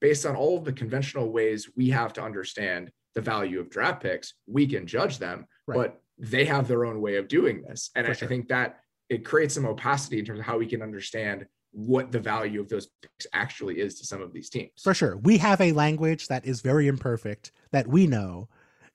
based 0.00 0.26
on 0.26 0.34
all 0.34 0.58
of 0.58 0.64
the 0.64 0.72
conventional 0.72 1.30
ways 1.30 1.70
we 1.76 1.90
have 1.90 2.12
to 2.14 2.22
understand 2.22 2.90
the 3.14 3.20
value 3.20 3.60
of 3.60 3.70
draft 3.70 4.02
picks, 4.02 4.34
we 4.46 4.66
can 4.66 4.86
judge 4.86 5.18
them, 5.18 5.46
right. 5.68 5.76
but 5.76 6.00
they 6.18 6.44
have 6.46 6.66
their 6.66 6.84
own 6.84 7.00
way 7.00 7.16
of 7.16 7.28
doing 7.28 7.62
this. 7.62 7.90
And 7.94 8.06
I, 8.06 8.12
sure. 8.12 8.26
I 8.26 8.28
think 8.28 8.48
that 8.48 8.80
it 9.08 9.24
creates 9.24 9.54
some 9.54 9.66
opacity 9.66 10.18
in 10.18 10.24
terms 10.24 10.40
of 10.40 10.46
how 10.46 10.58
we 10.58 10.66
can 10.66 10.82
understand 10.82 11.46
what 11.72 12.12
the 12.12 12.20
value 12.20 12.60
of 12.60 12.68
those 12.68 12.88
picks 13.00 13.26
actually 13.32 13.80
is 13.80 13.98
to 13.98 14.06
some 14.06 14.20
of 14.20 14.32
these 14.32 14.50
teams. 14.50 14.70
For 14.82 14.94
sure. 14.94 15.16
We 15.16 15.38
have 15.38 15.60
a 15.60 15.72
language 15.72 16.28
that 16.28 16.46
is 16.46 16.60
very 16.60 16.86
imperfect 16.86 17.50
that 17.70 17.88
we 17.88 18.06
know, 18.06 18.48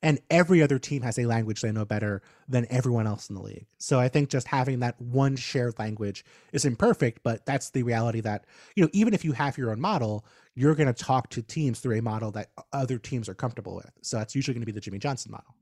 and 0.04 0.20
every 0.30 0.62
other 0.62 0.78
team 0.78 1.02
has 1.02 1.18
a 1.18 1.26
language 1.26 1.62
they 1.62 1.72
know 1.72 1.86
better 1.86 2.22
than 2.48 2.68
everyone 2.70 3.08
else 3.08 3.30
in 3.30 3.36
the 3.36 3.42
league. 3.42 3.66
So 3.80 4.00
I 4.00 4.08
think 4.08 4.30
just 4.30 4.48
having 4.48 4.80
that 4.82 5.02
one 5.02 5.36
shared 5.36 5.80
language 5.80 6.24
is 6.54 6.66
imperfect, 6.66 7.22
but 7.24 7.46
that's 7.48 7.72
the 7.72 7.82
reality 7.82 8.22
that, 8.22 8.46
you 8.76 8.84
know, 8.84 8.90
even 8.94 9.16
if 9.16 9.26
you 9.26 9.32
have 9.32 9.58
your 9.58 9.72
own 9.72 9.82
model, 9.82 10.24
you're 10.54 10.76
going 10.76 10.94
to 10.94 10.94
talk 10.94 11.30
to 11.32 11.42
teams 11.42 11.80
through 11.80 11.98
a 11.98 12.02
model 12.02 12.30
that 12.32 12.52
other 12.74 13.00
teams 13.00 13.28
are 13.28 13.34
comfortable 13.34 13.76
with. 13.76 13.92
So 14.04 14.18
that's 14.18 14.36
usually 14.36 14.54
going 14.54 14.62
to 14.62 14.68
be 14.68 14.72
the 14.72 14.82
Jimmy 14.82 15.00
Johnson 15.00 15.32
model. 15.32 15.57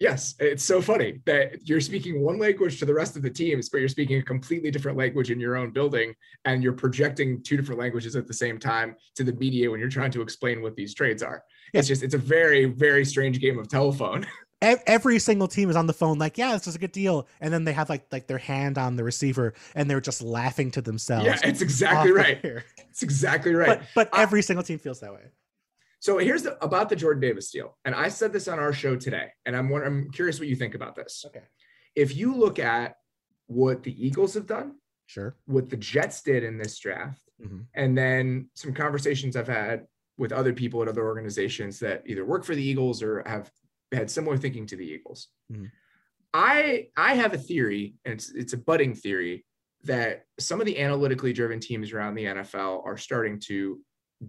Yes, 0.00 0.34
it's 0.40 0.64
so 0.64 0.80
funny 0.80 1.20
that 1.26 1.68
you're 1.68 1.80
speaking 1.80 2.22
one 2.22 2.38
language 2.38 2.78
to 2.78 2.86
the 2.86 2.94
rest 2.94 3.16
of 3.16 3.22
the 3.22 3.28
teams, 3.28 3.68
but 3.68 3.80
you're 3.80 3.88
speaking 3.88 4.16
a 4.16 4.22
completely 4.22 4.70
different 4.70 4.96
language 4.96 5.30
in 5.30 5.38
your 5.38 5.58
own 5.58 5.72
building, 5.72 6.14
and 6.46 6.62
you're 6.62 6.72
projecting 6.72 7.42
two 7.42 7.54
different 7.54 7.78
languages 7.78 8.16
at 8.16 8.26
the 8.26 8.32
same 8.32 8.58
time 8.58 8.96
to 9.16 9.24
the 9.24 9.34
media 9.34 9.70
when 9.70 9.78
you're 9.78 9.90
trying 9.90 10.10
to 10.12 10.22
explain 10.22 10.62
what 10.62 10.74
these 10.74 10.94
trades 10.94 11.22
are. 11.22 11.44
It's 11.74 11.86
just 11.86 12.02
it's 12.02 12.14
a 12.14 12.18
very 12.18 12.64
very 12.64 13.04
strange 13.04 13.40
game 13.40 13.58
of 13.58 13.68
telephone. 13.68 14.26
Every 14.62 15.18
single 15.18 15.48
team 15.48 15.70
is 15.70 15.76
on 15.76 15.86
the 15.86 15.94
phone, 15.94 16.18
like, 16.18 16.36
yeah, 16.36 16.52
this 16.52 16.66
is 16.66 16.74
a 16.74 16.78
good 16.78 16.92
deal, 16.92 17.26
and 17.40 17.52
then 17.52 17.64
they 17.64 17.72
have 17.72 17.90
like 17.90 18.06
like 18.10 18.26
their 18.26 18.38
hand 18.38 18.78
on 18.78 18.96
the 18.96 19.04
receiver, 19.04 19.52
and 19.74 19.88
they're 19.88 20.00
just 20.00 20.22
laughing 20.22 20.70
to 20.72 20.82
themselves. 20.82 21.26
Yeah, 21.26 21.38
it's 21.44 21.60
exactly 21.60 22.12
right. 22.12 22.42
It's 22.90 23.02
exactly 23.02 23.54
right. 23.54 23.80
But, 23.94 24.10
but 24.10 24.18
I, 24.18 24.22
every 24.22 24.42
single 24.42 24.62
team 24.62 24.78
feels 24.78 25.00
that 25.00 25.12
way. 25.12 25.22
So 26.00 26.16
here's 26.16 26.42
the, 26.42 26.62
about 26.64 26.88
the 26.88 26.96
Jordan 26.96 27.20
Davis 27.20 27.50
deal, 27.50 27.76
and 27.84 27.94
I 27.94 28.08
said 28.08 28.32
this 28.32 28.48
on 28.48 28.58
our 28.58 28.72
show 28.72 28.96
today, 28.96 29.28
and 29.44 29.54
I'm 29.54 29.72
I'm 29.72 30.10
curious 30.10 30.38
what 30.38 30.48
you 30.48 30.56
think 30.56 30.74
about 30.74 30.96
this. 30.96 31.24
Okay. 31.26 31.44
If 31.94 32.16
you 32.16 32.34
look 32.34 32.58
at 32.58 32.96
what 33.46 33.82
the 33.82 34.06
Eagles 34.06 34.34
have 34.34 34.46
done, 34.46 34.76
sure, 35.06 35.36
what 35.44 35.68
the 35.68 35.76
Jets 35.76 36.22
did 36.22 36.42
in 36.42 36.56
this 36.56 36.78
draft, 36.78 37.20
mm-hmm. 37.40 37.60
and 37.74 37.96
then 37.96 38.48
some 38.54 38.72
conversations 38.72 39.36
I've 39.36 39.46
had 39.46 39.86
with 40.16 40.32
other 40.32 40.54
people 40.54 40.80
at 40.82 40.88
other 40.88 41.04
organizations 41.04 41.78
that 41.80 42.02
either 42.06 42.24
work 42.24 42.44
for 42.44 42.54
the 42.54 42.62
Eagles 42.62 43.02
or 43.02 43.22
have 43.26 43.50
had 43.92 44.10
similar 44.10 44.38
thinking 44.38 44.66
to 44.66 44.76
the 44.76 44.86
Eagles. 44.86 45.28
Mm-hmm. 45.52 45.66
I 46.32 46.88
I 46.96 47.14
have 47.14 47.34
a 47.34 47.38
theory, 47.38 47.96
and 48.06 48.14
it's 48.14 48.30
it's 48.30 48.54
a 48.54 48.58
budding 48.58 48.94
theory 48.94 49.44
that 49.84 50.24
some 50.38 50.60
of 50.60 50.66
the 50.66 50.78
analytically 50.78 51.34
driven 51.34 51.60
teams 51.60 51.92
around 51.92 52.14
the 52.14 52.24
NFL 52.24 52.84
are 52.86 52.96
starting 52.96 53.38
to 53.40 53.80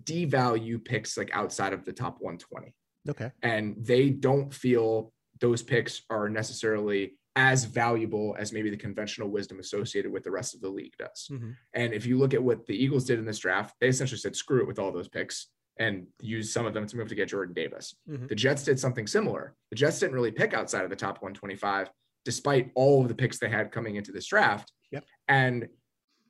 devalue 0.04 0.84
picks 0.84 1.18
like 1.18 1.30
outside 1.34 1.74
of 1.74 1.86
the 1.86 1.94
top 1.94 2.18
120. 2.20 2.74
Okay. 3.10 3.32
And 3.42 3.76
they 3.80 4.10
don't 4.10 4.54
feel 4.54 5.12
those 5.40 5.64
picks 5.64 6.04
are 6.10 6.30
necessarily 6.30 7.18
as 7.36 7.64
valuable 7.64 8.36
as 8.38 8.52
maybe 8.52 8.70
the 8.70 8.78
conventional 8.78 9.30
wisdom 9.30 9.60
associated 9.60 10.12
with 10.12 10.24
the 10.24 10.32
rest 10.32 10.54
of 10.54 10.62
the 10.62 10.70
league 10.70 10.94
does. 10.98 11.30
Mm-hmm. 11.32 11.52
And 11.74 11.94
if 11.94 12.06
you 12.06 12.18
look 12.18 12.34
at 12.34 12.44
what 12.44 12.68
the 12.68 12.76
Eagles 12.76 13.06
did 13.06 13.20
in 13.20 13.26
this 13.26 13.40
draft, 13.40 13.76
they 13.80 13.88
essentially 13.88 14.20
said, 14.20 14.36
screw 14.36 14.62
it 14.62 14.68
with 14.68 14.80
all 14.80 14.92
those 14.92 15.08
picks 15.08 15.48
and 15.80 16.06
use 16.22 16.52
some 16.52 16.66
of 16.66 16.74
them 16.74 16.86
to 16.86 16.98
move 16.98 17.08
to 17.08 17.16
get 17.16 17.30
Jordan 17.30 17.54
Davis. 17.54 17.96
Mm-hmm. 18.10 18.28
The 18.28 18.36
Jets 18.36 18.64
did 18.64 18.80
something 18.80 19.08
similar. 19.08 19.56
The 19.70 19.78
Jets 19.78 20.00
didn't 20.00 20.16
really 20.16 20.32
pick 20.32 20.54
outside 20.54 20.84
of 20.84 20.90
the 20.90 20.96
top 20.96 21.22
125, 21.22 21.90
despite 22.26 22.72
all 22.76 23.02
of 23.02 23.08
the 23.08 23.16
picks 23.16 23.40
they 23.40 23.50
had 23.50 23.72
coming 23.72 23.96
into 23.96 24.12
this 24.12 24.28
draft. 24.28 24.72
Yep. 24.92 25.06
And 25.30 25.70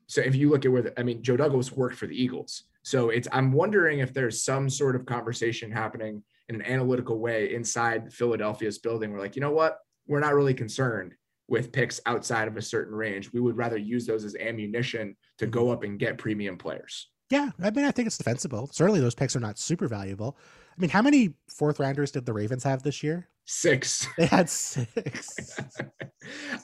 so 0.07 0.21
if 0.21 0.35
you 0.35 0.49
look 0.49 0.65
at 0.65 0.71
where, 0.71 0.83
the, 0.83 0.99
I 0.99 1.03
mean, 1.03 1.23
Joe 1.23 1.35
Douglas 1.35 1.71
worked 1.71 1.95
for 1.95 2.05
the 2.05 2.15
Eagles. 2.15 2.63
So 2.83 3.09
it's 3.09 3.27
I'm 3.31 3.51
wondering 3.51 3.99
if 3.99 4.13
there's 4.13 4.43
some 4.43 4.69
sort 4.69 4.95
of 4.95 5.05
conversation 5.05 5.71
happening 5.71 6.23
in 6.49 6.55
an 6.55 6.61
analytical 6.63 7.19
way 7.19 7.53
inside 7.53 8.11
Philadelphia's 8.11 8.79
building. 8.79 9.11
We're 9.11 9.19
like, 9.19 9.35
you 9.35 9.41
know 9.41 9.51
what? 9.51 9.77
We're 10.07 10.19
not 10.19 10.33
really 10.33 10.53
concerned 10.53 11.13
with 11.47 11.71
picks 11.71 11.99
outside 12.05 12.47
of 12.47 12.57
a 12.57 12.61
certain 12.61 12.95
range. 12.95 13.31
We 13.33 13.41
would 13.41 13.57
rather 13.57 13.77
use 13.77 14.05
those 14.05 14.23
as 14.23 14.35
ammunition 14.35 15.15
to 15.37 15.47
go 15.47 15.69
up 15.69 15.83
and 15.83 15.99
get 15.99 16.17
premium 16.17 16.57
players. 16.57 17.09
Yeah, 17.29 17.51
I 17.61 17.71
mean, 17.71 17.85
I 17.85 17.91
think 17.91 18.07
it's 18.07 18.17
defensible. 18.17 18.69
Certainly, 18.73 18.99
those 18.99 19.15
picks 19.15 19.35
are 19.35 19.39
not 19.39 19.57
super 19.57 19.87
valuable. 19.87 20.37
I 20.77 20.81
mean, 20.81 20.89
how 20.89 21.01
many 21.01 21.35
fourth 21.49 21.79
rounders 21.79 22.11
did 22.11 22.25
the 22.25 22.33
Ravens 22.33 22.63
have 22.63 22.83
this 22.83 23.03
year? 23.03 23.29
Six. 23.45 24.07
They 24.17 24.25
had 24.25 24.49
six. 24.49 25.57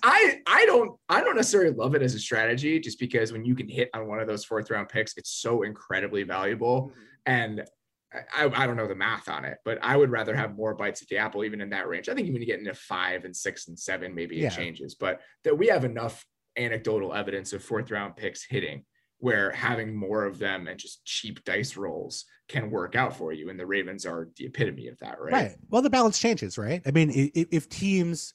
I 0.03 0.39
I 0.45 0.65
don't 0.65 0.91
I 1.09 1.21
don't 1.21 1.36
necessarily 1.36 1.73
love 1.73 1.95
it 1.95 2.01
as 2.01 2.13
a 2.13 2.19
strategy 2.19 2.80
just 2.80 2.99
because 2.99 3.32
when 3.32 3.43
you 3.43 3.55
can 3.55 3.67
hit 3.67 3.89
on 3.93 4.07
one 4.07 4.19
of 4.19 4.28
those 4.28 4.45
fourth 4.45 4.69
round 4.69 4.89
picks, 4.89 5.17
it's 5.17 5.32
so 5.32 5.63
incredibly 5.63 6.23
valuable. 6.23 6.84
Mm-hmm. 6.84 7.01
And 7.25 7.65
I, 8.13 8.49
I 8.53 8.65
don't 8.65 8.78
know 8.78 8.88
the 8.88 8.95
math 8.95 9.28
on 9.28 9.43
it, 9.43 9.57
but 9.65 9.80
I 9.82 9.97
would 9.97 10.11
rather 10.11 10.36
have 10.36 10.55
more 10.55 10.73
bites 10.73 11.01
at 11.01 11.09
the 11.09 11.17
apple, 11.17 11.43
even 11.43 11.59
in 11.59 11.69
that 11.71 11.89
range. 11.89 12.07
I 12.07 12.13
think 12.13 12.28
even 12.28 12.39
to 12.39 12.45
get 12.45 12.59
into 12.59 12.73
five 12.73 13.25
and 13.25 13.36
six 13.36 13.67
and 13.67 13.78
seven, 13.78 14.15
maybe 14.15 14.38
yeah. 14.38 14.47
it 14.47 14.53
changes, 14.53 14.95
but 14.95 15.19
that 15.43 15.57
we 15.57 15.67
have 15.67 15.84
enough 15.84 16.25
anecdotal 16.55 17.13
evidence 17.13 17.53
of 17.53 17.63
fourth 17.63 17.91
round 17.91 18.15
picks 18.15 18.43
hitting 18.43 18.84
where 19.20 19.51
having 19.51 19.95
more 19.95 20.26
of 20.26 20.38
them 20.38 20.68
and 20.68 20.80
just 20.80 21.03
cheap 21.05 21.43
dice 21.43 21.76
rolls 21.76 22.26
can 22.47 22.70
work 22.70 22.95
out 22.95 23.15
for 23.15 23.34
you. 23.34 23.49
And 23.49 23.59
the 23.59 23.65
Ravens 23.65 24.05
are 24.05 24.30
the 24.38 24.45
epitome 24.45 24.88
of 24.88 24.97
that, 24.99 25.20
right? 25.20 25.34
Right. 25.34 25.55
Well, 25.70 25.82
the 25.82 25.89
balance 25.89 26.20
changes, 26.20 26.57
right? 26.57 26.82
I 26.86 26.91
mean, 26.91 27.11
if, 27.11 27.47
if 27.51 27.70
teams 27.70 28.34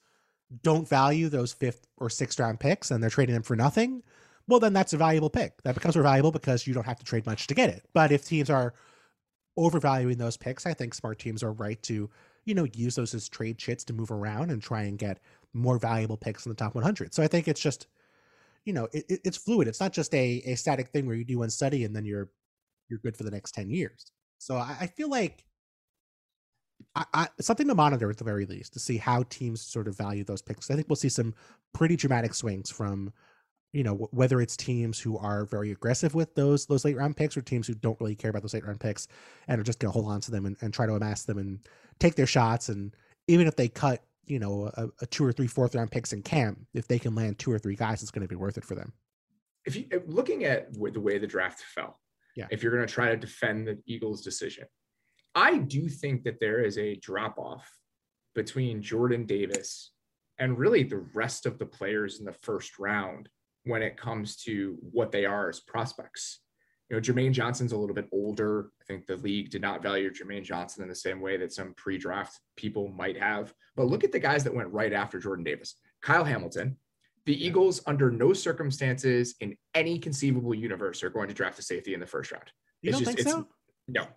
don't 0.62 0.88
value 0.88 1.28
those 1.28 1.52
fifth 1.52 1.86
or 1.98 2.10
sixth 2.10 2.38
round 2.38 2.60
picks 2.60 2.90
and 2.90 3.02
they're 3.02 3.10
trading 3.10 3.34
them 3.34 3.42
for 3.42 3.56
nothing, 3.56 4.02
well, 4.48 4.60
then 4.60 4.72
that's 4.72 4.92
a 4.92 4.96
valuable 4.96 5.30
pick. 5.30 5.62
That 5.62 5.74
becomes 5.74 5.94
more 5.94 6.02
valuable 6.02 6.32
because 6.32 6.66
you 6.66 6.74
don't 6.74 6.84
have 6.84 6.98
to 6.98 7.04
trade 7.04 7.26
much 7.26 7.46
to 7.46 7.54
get 7.54 7.70
it. 7.70 7.84
But 7.92 8.10
if 8.10 8.24
teams 8.24 8.50
are 8.50 8.74
overvaluing 9.56 10.18
those 10.18 10.36
picks, 10.36 10.66
I 10.66 10.74
think 10.74 10.94
smart 10.94 11.18
teams 11.18 11.42
are 11.42 11.52
right 11.52 11.80
to, 11.84 12.10
you 12.44 12.54
know, 12.54 12.66
use 12.74 12.96
those 12.96 13.14
as 13.14 13.28
trade 13.28 13.56
chits 13.56 13.84
to 13.84 13.92
move 13.92 14.10
around 14.10 14.50
and 14.50 14.60
try 14.60 14.82
and 14.82 14.98
get 14.98 15.20
more 15.54 15.78
valuable 15.78 16.16
picks 16.16 16.44
in 16.44 16.50
the 16.50 16.56
top 16.56 16.74
100. 16.74 17.14
So 17.14 17.22
I 17.22 17.28
think 17.28 17.46
it's 17.46 17.60
just 17.60 17.86
you 18.64 18.72
know 18.72 18.88
it, 18.92 19.04
it's 19.08 19.36
fluid. 19.36 19.68
It's 19.68 19.80
not 19.80 19.92
just 19.92 20.14
a, 20.14 20.42
a 20.46 20.54
static 20.54 20.88
thing 20.88 21.06
where 21.06 21.16
you 21.16 21.24
do 21.24 21.38
one 21.38 21.50
study 21.50 21.84
and 21.84 21.94
then 21.94 22.04
you're 22.04 22.30
you're 22.88 23.00
good 23.00 23.16
for 23.16 23.24
the 23.24 23.30
next 23.30 23.52
10 23.52 23.70
years. 23.70 24.12
So 24.38 24.56
i, 24.56 24.76
I 24.80 24.86
feel 24.86 25.08
like 25.08 25.44
I, 26.94 27.04
I, 27.14 27.28
something 27.40 27.68
to 27.68 27.74
monitor 27.74 28.10
at 28.10 28.18
the 28.18 28.24
very 28.24 28.44
least 28.44 28.72
to 28.74 28.80
see 28.80 28.96
how 28.96 29.22
teams 29.30 29.62
sort 29.62 29.88
of 29.88 29.96
value 29.96 30.24
those 30.24 30.42
picks. 30.42 30.70
I 30.70 30.74
think 30.74 30.88
we'll 30.88 30.96
see 30.96 31.08
some 31.08 31.34
pretty 31.72 31.96
dramatic 31.96 32.34
swings 32.34 32.70
from 32.70 33.12
you 33.72 33.82
know 33.82 34.08
whether 34.10 34.40
it's 34.40 34.56
teams 34.56 35.00
who 35.00 35.16
are 35.16 35.46
very 35.46 35.70
aggressive 35.70 36.14
with 36.14 36.34
those 36.34 36.66
those 36.66 36.84
late 36.84 36.96
round 36.96 37.16
picks 37.16 37.36
or 37.36 37.40
teams 37.40 37.66
who 37.66 37.74
don't 37.74 37.98
really 38.00 38.14
care 38.14 38.30
about 38.30 38.42
those 38.42 38.52
late 38.52 38.66
round 38.66 38.80
picks 38.80 39.08
and 39.48 39.60
are 39.60 39.64
just 39.64 39.78
going 39.78 39.90
to 39.90 39.98
hold 39.98 40.10
on 40.10 40.20
to 40.20 40.30
them 40.30 40.44
and, 40.44 40.56
and 40.60 40.74
try 40.74 40.84
to 40.84 40.94
amass 40.94 41.24
them 41.24 41.38
and 41.38 41.60
take 41.98 42.14
their 42.14 42.26
shots. 42.26 42.68
And 42.68 42.94
even 43.28 43.46
if 43.46 43.56
they 43.56 43.68
cut 43.68 44.04
you 44.24 44.38
know 44.38 44.70
a, 44.74 44.88
a, 45.00 45.06
two 45.06 45.24
or 45.24 45.32
three 45.32 45.46
fourth 45.46 45.74
round 45.74 45.90
picks 45.90 46.12
in 46.12 46.22
camp 46.22 46.58
if 46.74 46.86
they 46.86 46.98
can 46.98 47.14
land 47.14 47.38
two 47.38 47.50
or 47.50 47.58
three 47.58 47.76
guys 47.76 48.02
it's 48.02 48.10
going 48.10 48.22
to 48.22 48.28
be 48.28 48.36
worth 48.36 48.58
it 48.58 48.64
for 48.64 48.74
them. 48.74 48.92
If 49.64 49.76
you 49.76 49.86
looking 50.06 50.44
at 50.44 50.72
the 50.72 51.00
way 51.00 51.18
the 51.18 51.26
draft 51.26 51.60
fell 51.74 51.98
yeah. 52.36 52.46
if 52.50 52.62
you're 52.62 52.74
going 52.74 52.86
to 52.86 52.92
try 52.92 53.08
to 53.08 53.16
defend 53.16 53.66
the 53.66 53.78
eagles 53.86 54.22
decision 54.22 54.64
i 55.34 55.58
do 55.58 55.88
think 55.88 56.24
that 56.24 56.40
there 56.40 56.64
is 56.64 56.78
a 56.78 56.96
drop 56.96 57.38
off 57.38 57.70
between 58.34 58.82
jordan 58.82 59.24
davis 59.24 59.92
and 60.38 60.58
really 60.58 60.82
the 60.82 61.04
rest 61.14 61.46
of 61.46 61.58
the 61.58 61.66
players 61.66 62.18
in 62.18 62.24
the 62.24 62.32
first 62.32 62.78
round 62.78 63.28
when 63.64 63.82
it 63.82 63.96
comes 63.96 64.36
to 64.36 64.76
what 64.80 65.12
they 65.12 65.24
are 65.24 65.48
as 65.48 65.60
prospects 65.60 66.40
you 66.92 66.98
know, 66.98 67.00
Jermaine 67.00 67.32
Johnson's 67.32 67.72
a 67.72 67.76
little 67.76 67.94
bit 67.94 68.08
older. 68.12 68.68
I 68.82 68.84
think 68.84 69.06
the 69.06 69.16
league 69.16 69.48
did 69.48 69.62
not 69.62 69.82
value 69.82 70.12
Jermaine 70.12 70.44
Johnson 70.44 70.82
in 70.82 70.90
the 70.90 70.94
same 70.94 71.22
way 71.22 71.38
that 71.38 71.50
some 71.50 71.72
pre-draft 71.74 72.38
people 72.56 72.88
might 72.88 73.18
have. 73.18 73.54
But 73.76 73.86
look 73.86 74.04
at 74.04 74.12
the 74.12 74.18
guys 74.18 74.44
that 74.44 74.54
went 74.54 74.68
right 74.68 74.92
after 74.92 75.18
Jordan 75.18 75.42
Davis. 75.42 75.76
Kyle 76.02 76.22
Hamilton. 76.22 76.76
The 77.24 77.46
Eagles, 77.46 77.80
under 77.86 78.10
no 78.10 78.34
circumstances 78.34 79.36
in 79.40 79.56
any 79.74 79.98
conceivable 79.98 80.54
universe, 80.54 81.02
are 81.02 81.08
going 81.08 81.28
to 81.28 81.34
draft 81.34 81.58
a 81.58 81.62
safety 81.62 81.94
in 81.94 82.00
the 82.00 82.06
first 82.06 82.30
round. 82.30 82.50
You 82.82 82.90
it's 82.90 82.98
don't 82.98 83.04
just, 83.06 83.16
think 83.16 83.28
so? 83.28 83.48
No. 83.88 84.08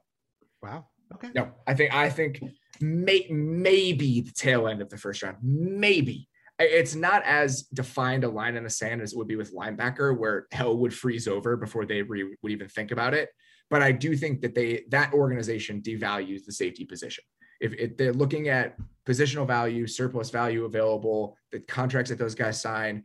Wow. 0.61 0.88
Okay. 1.13 1.30
No, 1.34 1.51
I 1.65 1.76
think 1.76 1.93
I 1.93 2.09
think 2.09 2.43
may, 2.82 3.26
maybe 3.30 4.19
the 4.19 4.32
tail 4.32 4.67
end 4.67 4.82
of 4.82 4.89
the 4.89 4.97
first 4.97 5.23
round, 5.23 5.38
maybe 5.41 6.28
it's 6.60 6.95
not 6.95 7.24
as 7.24 7.64
defined 7.64 8.24
a 8.24 8.30
line 8.30 8.56
in 8.56 8.64
the 8.64 8.70
sand 8.70 9.01
as 9.01 9.14
it 9.14 9.18
would 9.18 9.28
be 9.28 9.36
with 9.36 9.53
linebacker, 9.53 10.18
where 10.18 10.47
hell 10.51 10.78
would 10.78 10.93
freeze 10.93 11.28
over 11.28 11.58
before 11.58 11.86
they 11.86 12.01
re- 12.01 12.36
would 12.41 12.51
even 12.51 12.70
think 12.70 12.91
about 12.91 13.14
it. 13.14 13.30
But 13.70 13.82
I 13.82 13.91
do 13.91 14.16
think 14.16 14.41
that 14.41 14.56
they 14.56 14.86
that 14.89 15.14
organization 15.14 15.82
devalues 15.82 16.45
the 16.45 16.51
safety 16.51 16.86
position. 16.86 17.24
If, 17.60 17.74
if 17.74 17.97
they're 17.97 18.14
looking 18.14 18.49
at 18.49 18.76
positional 19.06 19.47
value, 19.47 19.88
surplus 19.88 20.30
value 20.30 20.66
available, 20.66 21.38
the 21.51 21.60
contracts 21.60 22.10
that 22.10 22.20
those 22.20 22.36
guys 22.36 22.62
sign, 22.62 23.03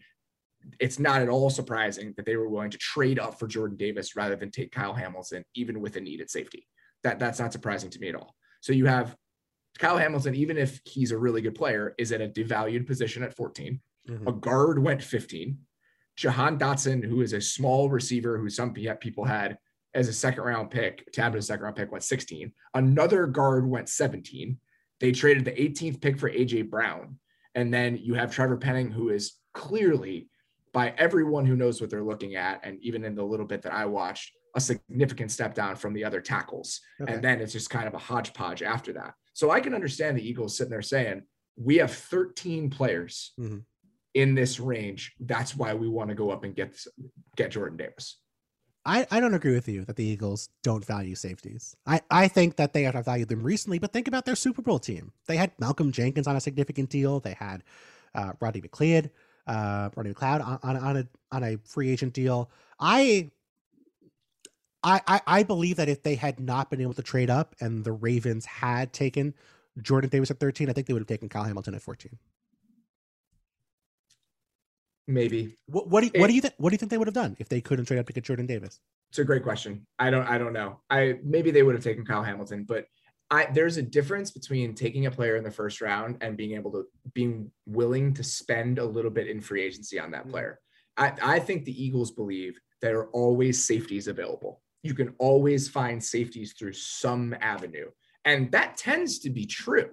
it's 0.78 0.98
not 0.98 1.22
at 1.22 1.28
all 1.28 1.50
surprising 1.50 2.12
that 2.16 2.26
they 2.26 2.36
were 2.36 2.48
willing 2.48 2.70
to 2.70 2.78
trade 2.78 3.18
up 3.18 3.38
for 3.38 3.46
Jordan 3.46 3.76
Davis 3.76 4.16
rather 4.16 4.36
than 4.36 4.50
take 4.50 4.72
Kyle 4.72 4.94
Hamilton, 4.94 5.44
even 5.54 5.80
with 5.80 5.96
a 5.96 6.00
need 6.00 6.20
at 6.20 6.30
safety. 6.30 6.66
That 7.02 7.18
that's 7.18 7.40
not 7.40 7.52
surprising 7.52 7.90
to 7.90 7.98
me 7.98 8.08
at 8.08 8.14
all. 8.14 8.34
So 8.60 8.72
you 8.72 8.86
have 8.86 9.16
Kyle 9.80 9.96
Hamilton, 9.96 10.34
even 10.34 10.58
if 10.58 10.80
he's 10.84 11.10
a 11.10 11.18
really 11.18 11.40
good 11.40 11.54
player, 11.54 11.94
is 11.96 12.12
at 12.12 12.20
a 12.20 12.28
devalued 12.28 12.86
position 12.86 13.22
at 13.22 13.34
14. 13.34 13.80
Mm-hmm. 14.08 14.28
A 14.28 14.32
guard 14.32 14.78
went 14.82 15.02
15. 15.02 15.56
Jahan 16.16 16.58
Dotson, 16.58 17.02
who 17.02 17.22
is 17.22 17.32
a 17.32 17.40
small 17.40 17.88
receiver 17.88 18.36
who 18.38 18.50
some 18.50 18.74
people 18.74 19.24
had 19.24 19.56
as 19.94 20.06
a 20.06 20.12
second 20.12 20.44
round 20.44 20.70
pick, 20.70 21.10
tabbed 21.12 21.34
as 21.34 21.44
a 21.44 21.46
second 21.46 21.64
round 21.64 21.76
pick, 21.76 21.90
went 21.90 22.04
16. 22.04 22.52
Another 22.74 23.26
guard 23.26 23.66
went 23.66 23.88
17. 23.88 24.58
They 25.00 25.12
traded 25.12 25.46
the 25.46 25.52
18th 25.52 26.02
pick 26.02 26.18
for 26.18 26.30
AJ 26.30 26.68
Brown. 26.68 27.18
And 27.54 27.72
then 27.72 27.96
you 27.96 28.12
have 28.14 28.34
Trevor 28.34 28.58
Penning, 28.58 28.90
who 28.90 29.08
is 29.08 29.38
clearly, 29.54 30.28
by 30.74 30.92
everyone 30.98 31.46
who 31.46 31.56
knows 31.56 31.80
what 31.80 31.88
they're 31.88 32.04
looking 32.04 32.36
at, 32.36 32.60
and 32.64 32.78
even 32.82 33.02
in 33.02 33.14
the 33.14 33.24
little 33.24 33.46
bit 33.46 33.62
that 33.62 33.72
I 33.72 33.86
watched, 33.86 34.32
a 34.54 34.60
significant 34.60 35.30
step 35.30 35.54
down 35.54 35.74
from 35.74 35.94
the 35.94 36.04
other 36.04 36.20
tackles. 36.20 36.80
Okay. 37.00 37.14
And 37.14 37.24
then 37.24 37.40
it's 37.40 37.54
just 37.54 37.70
kind 37.70 37.88
of 37.88 37.94
a 37.94 37.98
hodgepodge 37.98 38.62
after 38.62 38.92
that. 38.92 39.14
So 39.40 39.50
I 39.50 39.60
can 39.60 39.72
understand 39.72 40.18
the 40.18 40.28
Eagles 40.28 40.54
sitting 40.54 40.70
there 40.70 40.82
saying, 40.82 41.22
we 41.56 41.76
have 41.76 41.90
13 41.90 42.68
players 42.68 43.32
mm-hmm. 43.40 43.60
in 44.12 44.34
this 44.34 44.60
range. 44.60 45.14
That's 45.18 45.56
why 45.56 45.72
we 45.72 45.88
want 45.88 46.10
to 46.10 46.14
go 46.14 46.30
up 46.30 46.44
and 46.44 46.54
get 46.54 46.78
get 47.36 47.52
Jordan 47.52 47.78
Davis. 47.78 48.18
I, 48.84 49.06
I 49.10 49.18
don't 49.18 49.32
agree 49.32 49.54
with 49.54 49.66
you 49.66 49.86
that 49.86 49.96
the 49.96 50.04
Eagles 50.04 50.50
don't 50.62 50.84
value 50.84 51.14
safeties. 51.14 51.74
I, 51.86 52.02
I 52.10 52.28
think 52.28 52.56
that 52.56 52.74
they 52.74 52.82
have 52.82 53.02
valued 53.02 53.30
them 53.30 53.42
recently, 53.42 53.78
but 53.78 53.94
think 53.94 54.08
about 54.08 54.26
their 54.26 54.36
Super 54.36 54.60
Bowl 54.60 54.78
team. 54.78 55.10
They 55.26 55.38
had 55.38 55.52
Malcolm 55.58 55.90
Jenkins 55.90 56.26
on 56.26 56.36
a 56.36 56.40
significant 56.40 56.90
deal. 56.90 57.18
They 57.18 57.32
had 57.32 57.64
uh, 58.14 58.32
Rodney 58.40 58.60
McLeod, 58.60 59.08
uh, 59.46 59.88
Rodney 59.96 60.12
McLeod 60.12 60.44
on, 60.46 60.58
on, 60.62 60.76
on 60.76 60.96
a 60.98 61.08
on 61.32 61.44
a 61.44 61.56
free 61.64 61.88
agent 61.88 62.12
deal. 62.12 62.50
I 62.78 63.30
I, 64.82 65.00
I, 65.06 65.20
I 65.26 65.42
believe 65.42 65.76
that 65.76 65.88
if 65.88 66.02
they 66.02 66.14
had 66.14 66.40
not 66.40 66.70
been 66.70 66.80
able 66.80 66.94
to 66.94 67.02
trade 67.02 67.30
up 67.30 67.54
and 67.60 67.84
the 67.84 67.92
Ravens 67.92 68.46
had 68.46 68.92
taken 68.92 69.34
Jordan 69.80 70.10
Davis 70.10 70.30
at 70.30 70.40
13, 70.40 70.70
I 70.70 70.72
think 70.72 70.86
they 70.86 70.92
would 70.92 71.00
have 71.00 71.08
taken 71.08 71.28
Kyle 71.28 71.44
Hamilton 71.44 71.74
at 71.74 71.82
14. 71.82 72.18
Maybe. 75.06 75.56
What, 75.66 75.88
what 75.88 76.00
do 76.00 76.06
you, 76.06 76.12
it, 76.14 76.20
what 76.20 76.28
do 76.28 76.34
you 76.34 76.40
think? 76.40 76.54
What 76.58 76.70
do 76.70 76.74
you 76.74 76.78
think 76.78 76.90
they 76.90 76.98
would 76.98 77.08
have 77.08 77.14
done 77.14 77.36
if 77.38 77.48
they 77.48 77.60
couldn't 77.60 77.86
trade 77.86 77.98
up 77.98 78.06
to 78.06 78.12
get 78.12 78.24
Jordan 78.24 78.46
Davis? 78.46 78.80
It's 79.10 79.18
a 79.18 79.24
great 79.24 79.42
question. 79.42 79.86
I 79.98 80.08
don't 80.08 80.26
I 80.26 80.38
don't 80.38 80.52
know. 80.52 80.80
I 80.88 81.18
maybe 81.24 81.50
they 81.50 81.64
would 81.64 81.74
have 81.74 81.82
taken 81.82 82.04
Kyle 82.04 82.22
Hamilton, 82.22 82.64
but 82.64 82.86
I 83.28 83.46
there's 83.52 83.76
a 83.76 83.82
difference 83.82 84.30
between 84.30 84.74
taking 84.74 85.06
a 85.06 85.10
player 85.10 85.34
in 85.34 85.42
the 85.42 85.50
first 85.50 85.80
round 85.80 86.18
and 86.20 86.36
being 86.36 86.52
able 86.52 86.70
to 86.72 86.84
being 87.12 87.50
willing 87.66 88.14
to 88.14 88.22
spend 88.22 88.78
a 88.78 88.84
little 88.84 89.10
bit 89.10 89.26
in 89.26 89.40
free 89.40 89.62
agency 89.62 89.98
on 89.98 90.12
that 90.12 90.28
mm. 90.28 90.30
player. 90.30 90.60
I, 90.96 91.12
I 91.22 91.38
think 91.40 91.64
the 91.64 91.84
Eagles 91.84 92.12
believe 92.12 92.60
there 92.80 93.00
are 93.00 93.10
always 93.10 93.64
safeties 93.64 94.06
available 94.06 94.60
you 94.82 94.94
can 94.94 95.14
always 95.18 95.68
find 95.68 96.02
safeties 96.02 96.54
through 96.58 96.72
some 96.72 97.34
avenue. 97.40 97.90
And 98.24 98.50
that 98.52 98.76
tends 98.76 99.18
to 99.20 99.30
be 99.30 99.46
true. 99.46 99.90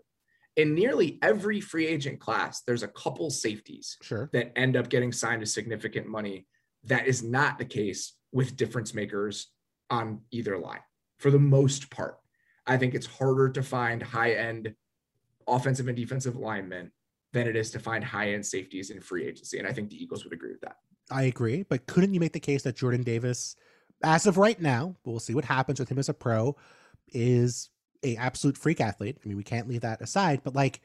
In 0.55 0.73
nearly 0.73 1.19
every 1.21 1.61
free 1.61 1.85
agent 1.87 2.19
class, 2.19 2.61
there's 2.61 2.83
a 2.83 2.87
couple 2.87 3.29
safeties 3.29 3.97
sure. 4.01 4.29
that 4.33 4.57
end 4.57 4.75
up 4.75 4.89
getting 4.89 5.11
signed 5.11 5.41
to 5.41 5.45
significant 5.45 6.07
money. 6.07 6.47
That 6.83 7.05
is 7.05 7.21
not 7.21 7.59
the 7.59 7.65
case 7.65 8.13
with 8.31 8.55
difference 8.55 8.93
makers 8.93 9.47
on 9.89 10.21
either 10.31 10.57
line 10.57 10.81
for 11.19 11.31
the 11.31 11.39
most 11.39 11.89
part. 11.89 12.17
I 12.65 12.77
think 12.77 12.95
it's 12.95 13.05
harder 13.05 13.49
to 13.49 13.63
find 13.63 14.01
high 14.01 14.33
end 14.33 14.73
offensive 15.47 15.87
and 15.87 15.95
defensive 15.95 16.35
linemen 16.35 16.91
than 17.33 17.47
it 17.47 17.55
is 17.55 17.71
to 17.71 17.79
find 17.79 18.03
high 18.03 18.33
end 18.33 18.45
safeties 18.45 18.89
in 18.89 18.99
free 18.99 19.25
agency. 19.25 19.59
And 19.59 19.67
I 19.67 19.73
think 19.73 19.89
the 19.89 20.01
Eagles 20.01 20.23
would 20.23 20.33
agree 20.33 20.51
with 20.51 20.61
that. 20.61 20.77
I 21.09 21.23
agree. 21.23 21.63
But 21.63 21.85
couldn't 21.85 22.13
you 22.13 22.19
make 22.19 22.33
the 22.33 22.39
case 22.39 22.63
that 22.63 22.75
Jordan 22.75 23.03
Davis 23.03 23.55
as 24.03 24.27
of 24.27 24.37
right 24.37 24.59
now, 24.61 24.95
we'll 25.05 25.19
see 25.19 25.33
what 25.33 25.45
happens 25.45 25.79
with 25.79 25.89
him 25.89 25.99
as 25.99 26.09
a 26.09 26.13
pro, 26.13 26.55
is 27.09 27.69
a 28.03 28.15
absolute 28.17 28.57
freak 28.57 28.79
athlete. 28.79 29.17
I 29.23 29.27
mean, 29.27 29.37
we 29.37 29.43
can't 29.43 29.67
leave 29.67 29.81
that 29.81 30.01
aside, 30.01 30.41
but 30.43 30.55
like, 30.55 30.81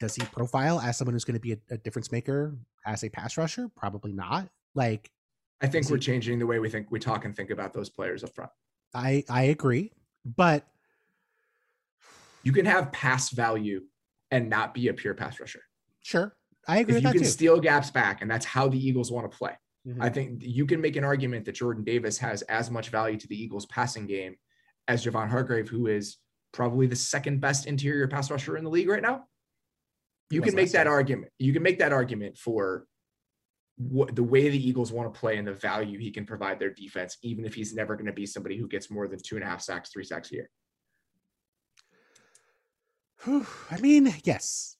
does 0.00 0.14
he 0.14 0.24
profile 0.26 0.80
as 0.80 0.96
someone 0.96 1.14
who's 1.14 1.24
going 1.24 1.34
to 1.34 1.40
be 1.40 1.52
a, 1.52 1.58
a 1.70 1.78
difference 1.78 2.10
maker 2.10 2.56
as 2.86 3.04
a 3.04 3.08
pass 3.08 3.36
rusher? 3.36 3.68
Probably 3.76 4.12
not. 4.12 4.48
Like, 4.74 5.10
I 5.62 5.66
think 5.66 5.88
we're 5.88 5.96
he, 5.96 6.02
changing 6.02 6.38
the 6.38 6.46
way 6.46 6.58
we 6.58 6.68
think 6.68 6.90
we 6.90 6.98
talk 6.98 7.24
and 7.24 7.34
think 7.34 7.50
about 7.50 7.72
those 7.72 7.88
players 7.88 8.24
up 8.24 8.34
front. 8.34 8.50
I 8.92 9.24
I 9.28 9.44
agree, 9.44 9.92
but 10.24 10.66
you 12.42 12.52
can 12.52 12.66
have 12.66 12.92
pass 12.92 13.30
value 13.30 13.82
and 14.30 14.50
not 14.50 14.74
be 14.74 14.88
a 14.88 14.94
pure 14.94 15.14
pass 15.14 15.40
rusher. 15.40 15.62
Sure, 16.02 16.36
I 16.66 16.78
agree. 16.78 16.96
If 16.96 17.02
you 17.02 17.10
can 17.10 17.18
too. 17.20 17.24
steal 17.26 17.60
gaps 17.60 17.90
back, 17.90 18.20
and 18.20 18.30
that's 18.30 18.44
how 18.44 18.68
the 18.68 18.78
Eagles 18.78 19.10
want 19.10 19.30
to 19.30 19.36
play. 19.36 19.56
Mm-hmm. 19.86 20.02
I 20.02 20.08
think 20.08 20.38
you 20.40 20.66
can 20.66 20.80
make 20.80 20.96
an 20.96 21.04
argument 21.04 21.44
that 21.44 21.56
Jordan 21.56 21.84
Davis 21.84 22.16
has 22.18 22.42
as 22.42 22.70
much 22.70 22.88
value 22.88 23.18
to 23.18 23.28
the 23.28 23.40
Eagles 23.40 23.66
passing 23.66 24.06
game 24.06 24.36
as 24.88 25.04
Javon 25.04 25.28
Hargrave, 25.28 25.68
who 25.68 25.86
is 25.86 26.18
probably 26.52 26.86
the 26.86 26.96
second 26.96 27.40
best 27.40 27.66
interior 27.66 28.08
pass 28.08 28.30
rusher 28.30 28.56
in 28.56 28.64
the 28.64 28.70
league 28.70 28.88
right 28.88 29.02
now. 29.02 29.24
You 30.30 30.40
can 30.40 30.54
make 30.54 30.72
that 30.72 30.86
argument. 30.86 31.32
You 31.38 31.52
can 31.52 31.62
make 31.62 31.78
that 31.78 31.92
argument 31.92 32.38
for 32.38 32.86
what 33.76 34.14
the 34.14 34.22
way 34.22 34.48
the 34.48 34.68
Eagles 34.68 34.92
want 34.92 35.12
to 35.12 35.18
play 35.18 35.36
and 35.36 35.46
the 35.46 35.52
value 35.52 35.98
he 35.98 36.10
can 36.10 36.24
provide 36.24 36.58
their 36.58 36.72
defense, 36.72 37.18
even 37.22 37.44
if 37.44 37.54
he's 37.54 37.74
never 37.74 37.94
going 37.94 38.06
to 38.06 38.12
be 38.12 38.24
somebody 38.24 38.56
who 38.56 38.68
gets 38.68 38.90
more 38.90 39.06
than 39.08 39.18
two 39.18 39.34
and 39.34 39.44
a 39.44 39.46
half 39.46 39.60
sacks, 39.60 39.90
three 39.90 40.04
sacks 40.04 40.30
a 40.32 40.34
year. 40.34 40.50
I 43.26 43.80
mean, 43.80 44.14
yes, 44.24 44.73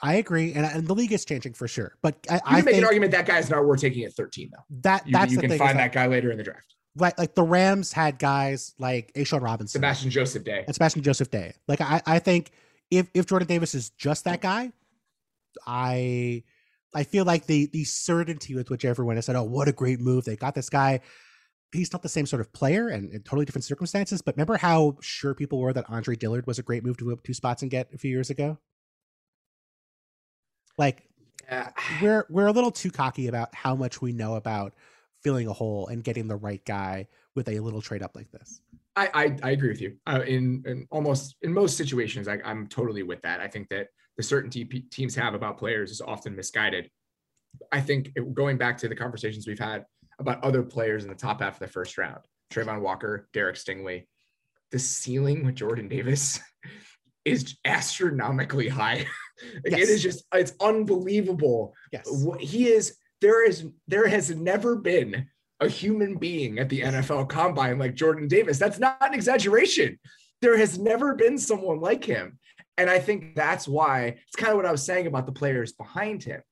I 0.00 0.14
agree, 0.14 0.52
and, 0.52 0.64
and 0.64 0.86
the 0.86 0.94
league 0.94 1.12
is 1.12 1.24
changing 1.24 1.54
for 1.54 1.66
sure. 1.66 1.96
But 2.02 2.24
I, 2.30 2.34
you 2.34 2.40
can 2.40 2.54
I 2.54 2.62
make 2.62 2.76
an 2.76 2.84
argument 2.84 3.12
that 3.12 3.26
guy's 3.26 3.50
not 3.50 3.64
worth 3.64 3.80
taking 3.80 4.04
at 4.04 4.12
13, 4.12 4.50
though. 4.52 4.62
That 4.82 5.04
that's 5.10 5.32
you, 5.32 5.40
you 5.40 5.48
can 5.48 5.58
find 5.58 5.78
that 5.78 5.92
guy 5.92 6.06
later 6.06 6.30
in 6.30 6.38
the 6.38 6.44
draft. 6.44 6.74
Like 6.96 7.18
like 7.18 7.34
the 7.34 7.42
Rams 7.42 7.92
had 7.92 8.18
guys 8.18 8.74
like 8.78 9.12
A'Shawn 9.14 9.42
Robinson, 9.42 9.78
Sebastian 9.78 10.10
Joseph 10.10 10.44
Day, 10.44 10.64
and 10.66 10.74
Sebastian 10.74 11.02
Joseph 11.02 11.30
Day. 11.30 11.54
Like 11.66 11.80
I 11.80 12.00
I 12.06 12.18
think 12.18 12.50
if 12.90 13.08
if 13.14 13.26
Jordan 13.26 13.48
Davis 13.48 13.74
is 13.74 13.90
just 13.90 14.24
that 14.24 14.40
guy, 14.40 14.72
I 15.66 16.44
I 16.94 17.04
feel 17.04 17.24
like 17.24 17.46
the 17.46 17.66
the 17.66 17.84
certainty 17.84 18.54
with 18.54 18.70
which 18.70 18.84
everyone 18.84 19.16
has 19.16 19.26
said, 19.26 19.36
"Oh, 19.36 19.44
what 19.44 19.68
a 19.68 19.72
great 19.72 20.00
move! 20.00 20.24
They 20.24 20.36
got 20.36 20.54
this 20.54 20.70
guy." 20.70 21.00
He's 21.70 21.92
not 21.92 22.02
the 22.02 22.08
same 22.08 22.24
sort 22.24 22.40
of 22.40 22.50
player 22.54 22.88
and 22.88 23.12
in 23.12 23.22
totally 23.22 23.44
different 23.44 23.64
circumstances. 23.64 24.22
But 24.22 24.36
remember 24.36 24.56
how 24.56 24.96
sure 25.02 25.34
people 25.34 25.60
were 25.60 25.74
that 25.74 25.84
Andre 25.90 26.16
Dillard 26.16 26.46
was 26.46 26.58
a 26.58 26.62
great 26.62 26.82
move 26.82 26.96
to 26.96 27.04
move 27.04 27.18
up 27.18 27.24
two 27.24 27.34
spots 27.34 27.60
and 27.60 27.70
get 27.70 27.92
a 27.92 27.98
few 27.98 28.10
years 28.10 28.30
ago. 28.30 28.58
Like 30.78 31.08
yeah. 31.48 31.70
we're 32.02 32.26
we're 32.30 32.46
a 32.46 32.52
little 32.52 32.70
too 32.70 32.90
cocky 32.90 33.26
about 33.26 33.54
how 33.54 33.74
much 33.74 34.00
we 34.00 34.12
know 34.12 34.36
about 34.36 34.74
filling 35.22 35.48
a 35.48 35.52
hole 35.52 35.88
and 35.88 36.02
getting 36.02 36.28
the 36.28 36.36
right 36.36 36.64
guy 36.64 37.08
with 37.34 37.48
a 37.48 37.60
little 37.60 37.82
trade 37.82 38.02
up 38.02 38.14
like 38.14 38.30
this. 38.30 38.60
I 38.96 39.10
I, 39.12 39.36
I 39.42 39.50
agree 39.50 39.68
with 39.68 39.80
you. 39.80 39.96
Uh, 40.06 40.22
in 40.26 40.62
in 40.66 40.86
almost 40.90 41.36
in 41.42 41.52
most 41.52 41.76
situations, 41.76 42.28
I, 42.28 42.38
I'm 42.44 42.66
totally 42.68 43.02
with 43.02 43.20
that. 43.22 43.40
I 43.40 43.48
think 43.48 43.68
that 43.68 43.88
the 44.16 44.22
certainty 44.22 44.64
p- 44.64 44.82
teams 44.90 45.14
have 45.14 45.34
about 45.34 45.58
players 45.58 45.90
is 45.90 46.00
often 46.00 46.34
misguided. 46.34 46.90
I 47.72 47.80
think 47.80 48.12
it, 48.16 48.34
going 48.34 48.58
back 48.58 48.78
to 48.78 48.88
the 48.88 48.96
conversations 48.96 49.46
we've 49.46 49.58
had 49.58 49.84
about 50.18 50.42
other 50.42 50.62
players 50.62 51.04
in 51.04 51.08
the 51.08 51.16
top 51.16 51.40
half 51.40 51.54
of 51.54 51.60
the 51.60 51.68
first 51.68 51.96
round, 51.96 52.24
Travon 52.52 52.80
Walker, 52.80 53.28
Derek 53.32 53.56
Stingley, 53.56 54.06
the 54.72 54.78
ceiling 54.78 55.44
with 55.44 55.54
Jordan 55.54 55.88
Davis 55.88 56.40
is 57.24 57.56
astronomically 57.64 58.68
high. 58.68 59.06
yes. 59.64 59.80
It 59.80 59.88
is 59.88 60.02
just 60.02 60.24
it's 60.32 60.52
unbelievable. 60.60 61.74
Yes. 61.92 62.08
He 62.40 62.68
is 62.68 62.96
there 63.20 63.46
is 63.46 63.66
there 63.86 64.06
has 64.06 64.30
never 64.30 64.76
been 64.76 65.28
a 65.60 65.68
human 65.68 66.16
being 66.16 66.58
at 66.58 66.68
the 66.68 66.82
NFL 66.82 67.28
combine 67.28 67.78
like 67.78 67.94
Jordan 67.94 68.28
Davis. 68.28 68.58
That's 68.58 68.78
not 68.78 68.98
an 69.00 69.14
exaggeration. 69.14 69.98
There 70.40 70.56
has 70.56 70.78
never 70.78 71.14
been 71.14 71.36
someone 71.36 71.80
like 71.80 72.04
him. 72.04 72.38
And 72.76 72.88
I 72.88 73.00
think 73.00 73.34
that's 73.34 73.66
why 73.66 74.18
it's 74.26 74.36
kind 74.36 74.50
of 74.50 74.56
what 74.56 74.66
I 74.66 74.70
was 74.70 74.84
saying 74.84 75.08
about 75.08 75.26
the 75.26 75.32
players 75.32 75.72
behind 75.72 76.22
him. 76.22 76.42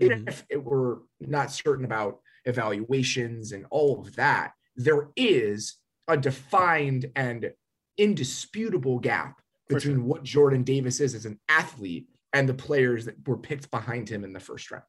Mm-hmm. 0.00 0.28
If 0.28 0.44
it 0.48 0.64
were 0.64 1.02
not 1.20 1.52
certain 1.52 1.84
about 1.84 2.20
evaluations 2.46 3.52
and 3.52 3.66
all 3.70 4.00
of 4.00 4.16
that, 4.16 4.52
there 4.76 5.08
is 5.14 5.76
a 6.08 6.16
defined 6.16 7.06
and 7.14 7.52
indisputable 7.98 8.98
gap 8.98 9.40
between 9.68 9.96
sure. 9.96 10.04
what 10.04 10.22
Jordan 10.22 10.62
Davis 10.62 11.00
is 11.00 11.14
as 11.14 11.26
an 11.26 11.38
athlete 11.48 12.08
and 12.34 12.48
the 12.48 12.54
players 12.54 13.06
that 13.06 13.26
were 13.26 13.38
picked 13.38 13.70
behind 13.70 14.08
him 14.08 14.24
in 14.24 14.32
the 14.32 14.40
first 14.40 14.70
round. 14.70 14.84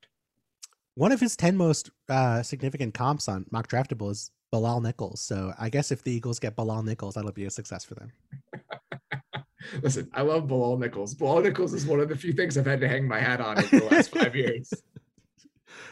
One 0.96 1.12
of 1.12 1.20
his 1.20 1.38
10 1.38 1.56
most 1.56 1.92
uh, 2.10 2.42
significant 2.42 2.94
comps 2.94 3.30
on 3.30 3.46
mock 3.52 3.70
draftable 3.70 4.12
is 4.12 4.32
Bilal 4.52 4.82
Nichols. 4.82 5.22
So 5.22 5.54
I 5.60 5.70
guess 5.70 5.92
if 5.92 6.04
the 6.04 6.12
Eagles 6.12 6.40
get 6.40 6.56
Bilal 6.56 6.84
Nichols, 6.84 7.14
that'll 7.14 7.32
be 7.32 7.46
a 7.46 7.50
success 7.50 7.86
for 7.86 7.96
them. 7.96 8.12
Listen, 9.84 10.10
I 10.14 10.22
love 10.24 10.48
Bilal 10.48 10.78
Nichols. 10.78 11.14
Bilal 11.14 11.42
Nichols 11.42 11.74
is 11.74 11.86
one 11.86 12.00
of 12.00 12.10
the 12.10 12.16
few 12.16 12.34
things 12.34 12.58
I've 12.58 12.66
had 12.66 12.82
to 12.82 12.88
hang 12.88 13.08
my 13.08 13.20
hat 13.20 13.40
on 13.40 13.60
over 13.60 13.80
the 13.80 13.86
last 13.86 14.12
five 14.12 14.36
years. 14.36 14.74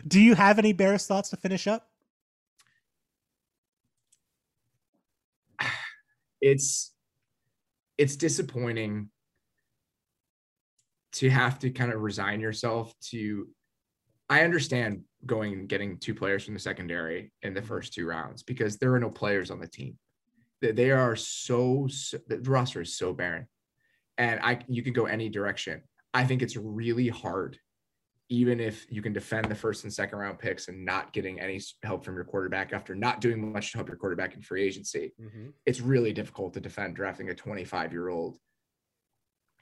Do 0.07 0.19
you 0.19 0.33
have 0.35 0.57
any 0.57 0.73
Bears 0.73 1.05
thoughts 1.05 1.29
to 1.29 1.37
finish 1.37 1.67
up? 1.67 1.87
It's 6.45 6.91
it's 7.97 8.17
disappointing 8.17 9.09
to 11.13 11.29
have 11.29 11.59
to 11.59 11.69
kind 11.69 11.91
of 11.91 12.01
resign 12.01 12.39
yourself 12.39 12.93
to 13.11 13.47
I 14.29 14.43
understand 14.43 15.03
going 15.25 15.53
and 15.53 15.69
getting 15.69 15.97
two 15.97 16.15
players 16.15 16.43
from 16.43 16.53
the 16.53 16.59
secondary 16.59 17.31
in 17.43 17.53
the 17.53 17.61
first 17.61 17.93
two 17.93 18.07
rounds 18.07 18.41
because 18.41 18.77
there 18.77 18.93
are 18.93 18.99
no 18.99 19.09
players 19.09 19.51
on 19.51 19.59
the 19.59 19.67
team. 19.67 19.97
They 20.61 20.91
are 20.91 21.15
so, 21.15 21.87
so 21.87 22.17
the 22.27 22.39
roster 22.39 22.81
is 22.81 22.97
so 22.97 23.13
barren, 23.13 23.47
and 24.17 24.39
I 24.41 24.59
you 24.67 24.81
can 24.81 24.93
go 24.93 25.05
any 25.05 25.27
direction. 25.27 25.83
I 26.13 26.23
think 26.23 26.41
it's 26.41 26.55
really 26.55 27.09
hard, 27.09 27.59
even 28.29 28.61
if 28.61 28.85
you 28.89 29.01
can 29.01 29.11
defend 29.11 29.51
the 29.51 29.55
first 29.55 29.83
and 29.83 29.91
second 29.91 30.19
round 30.19 30.39
picks 30.39 30.69
and 30.69 30.85
not 30.85 31.11
getting 31.11 31.39
any 31.39 31.59
help 31.83 32.05
from 32.05 32.15
your 32.15 32.23
quarterback 32.23 32.71
after 32.71 32.95
not 32.95 33.19
doing 33.19 33.51
much 33.51 33.73
to 33.73 33.77
help 33.77 33.89
your 33.89 33.97
quarterback 33.97 34.35
in 34.35 34.41
free 34.41 34.63
agency, 34.63 35.13
mm-hmm. 35.21 35.49
it's 35.65 35.81
really 35.81 36.13
difficult 36.13 36.53
to 36.53 36.61
defend 36.61 36.95
drafting 36.95 37.29
a 37.29 37.35
25 37.35 37.91
year 37.91 38.07
old 38.07 38.37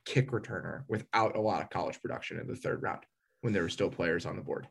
kick 0.06 0.32
returner 0.32 0.84
without 0.88 1.36
a 1.36 1.42
lot 1.42 1.62
of 1.62 1.70
college 1.70 2.02
production 2.02 2.40
in 2.40 2.48
the 2.48 2.56
third 2.56 2.82
round 2.82 3.02
when 3.42 3.54
there 3.54 3.64
were 3.64 3.70
still 3.70 3.90
players 3.90 4.26
on 4.26 4.36
the 4.36 4.42
board. 4.42 4.68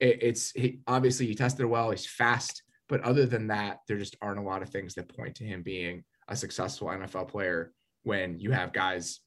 It, 0.00 0.18
it's 0.22 0.50
he, 0.52 0.80
obviously 0.86 1.26
he 1.26 1.34
tested 1.34 1.66
well, 1.66 1.90
he's 1.90 2.06
fast, 2.06 2.62
but 2.88 3.00
other 3.02 3.26
than 3.26 3.48
that, 3.48 3.80
there 3.88 3.98
just 3.98 4.16
aren't 4.20 4.38
a 4.38 4.42
lot 4.42 4.62
of 4.62 4.70
things 4.70 4.94
that 4.94 5.14
point 5.14 5.36
to 5.36 5.44
him 5.44 5.62
being 5.62 6.04
a 6.28 6.36
successful 6.36 6.88
NFL 6.88 7.28
player 7.28 7.72
when 8.02 8.38
you 8.38 8.50
have 8.52 8.72
guys 8.72 9.20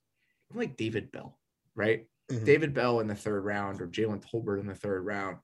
like 0.53 0.77
David 0.77 1.11
Bell, 1.11 1.37
right? 1.75 2.05
Mm-hmm. 2.31 2.45
David 2.45 2.73
Bell 2.73 2.99
in 2.99 3.07
the 3.07 3.15
third 3.15 3.43
round 3.43 3.81
or 3.81 3.87
Jalen 3.87 4.23
Tolbert 4.23 4.59
in 4.59 4.67
the 4.67 4.75
third 4.75 5.05
round, 5.05 5.37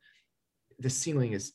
the 0.80 0.90
ceiling 0.90 1.34
is 1.34 1.54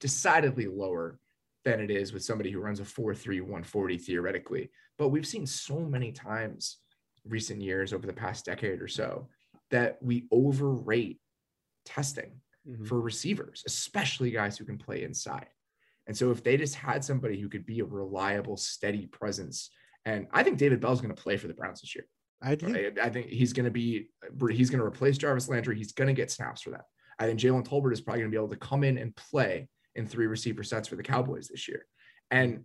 decidedly 0.00 0.66
lower 0.66 1.18
than 1.64 1.80
it 1.80 1.90
is 1.90 2.12
with 2.12 2.24
somebody 2.24 2.50
who 2.50 2.60
runs 2.60 2.80
a 2.80 2.84
4-3 2.84 3.40
140 3.40 3.98
theoretically. 3.98 4.70
But 4.98 5.08
we've 5.08 5.26
seen 5.26 5.46
so 5.46 5.80
many 5.80 6.12
times 6.12 6.78
recent 7.26 7.60
years 7.60 7.92
over 7.92 8.06
the 8.06 8.12
past 8.12 8.44
decade 8.44 8.80
or 8.80 8.88
so 8.88 9.28
that 9.70 9.98
we 10.00 10.26
overrate 10.30 11.20
testing 11.84 12.40
mm-hmm. 12.68 12.84
for 12.84 13.00
receivers, 13.00 13.62
especially 13.66 14.30
guys 14.30 14.58
who 14.58 14.64
can 14.64 14.78
play 14.78 15.02
inside. 15.02 15.46
And 16.06 16.16
so 16.16 16.30
if 16.30 16.42
they 16.42 16.56
just 16.56 16.74
had 16.74 17.04
somebody 17.04 17.40
who 17.40 17.48
could 17.48 17.66
be 17.66 17.80
a 17.80 17.84
reliable, 17.84 18.56
steady 18.56 19.06
presence, 19.06 19.70
and 20.04 20.26
I 20.32 20.42
think 20.42 20.58
David 20.58 20.80
Bell's 20.80 21.00
going 21.00 21.14
to 21.14 21.22
play 21.22 21.36
for 21.36 21.46
the 21.46 21.54
Browns 21.54 21.82
this 21.82 21.94
year. 21.94 22.06
I 22.42 22.54
do. 22.54 22.72
Right? 22.72 22.98
I 22.98 23.10
think 23.10 23.26
he's 23.26 23.52
going 23.52 23.66
to 23.66 23.70
be 23.70 24.08
he's 24.50 24.70
going 24.70 24.80
to 24.80 24.86
replace 24.86 25.18
Jarvis 25.18 25.48
Landry. 25.48 25.76
He's 25.76 25.92
going 25.92 26.08
to 26.08 26.14
get 26.14 26.30
snaps 26.30 26.62
for 26.62 26.70
that. 26.70 26.84
I 27.18 27.26
think 27.26 27.38
Jalen 27.38 27.68
Tolbert 27.68 27.92
is 27.92 28.00
probably 28.00 28.22
going 28.22 28.30
to 28.32 28.34
be 28.34 28.42
able 28.42 28.48
to 28.48 28.56
come 28.56 28.82
in 28.82 28.96
and 28.96 29.14
play 29.14 29.68
in 29.94 30.06
three 30.06 30.26
receiver 30.26 30.62
sets 30.62 30.88
for 30.88 30.96
the 30.96 31.02
Cowboys 31.02 31.48
this 31.48 31.68
year. 31.68 31.84
And 32.30 32.64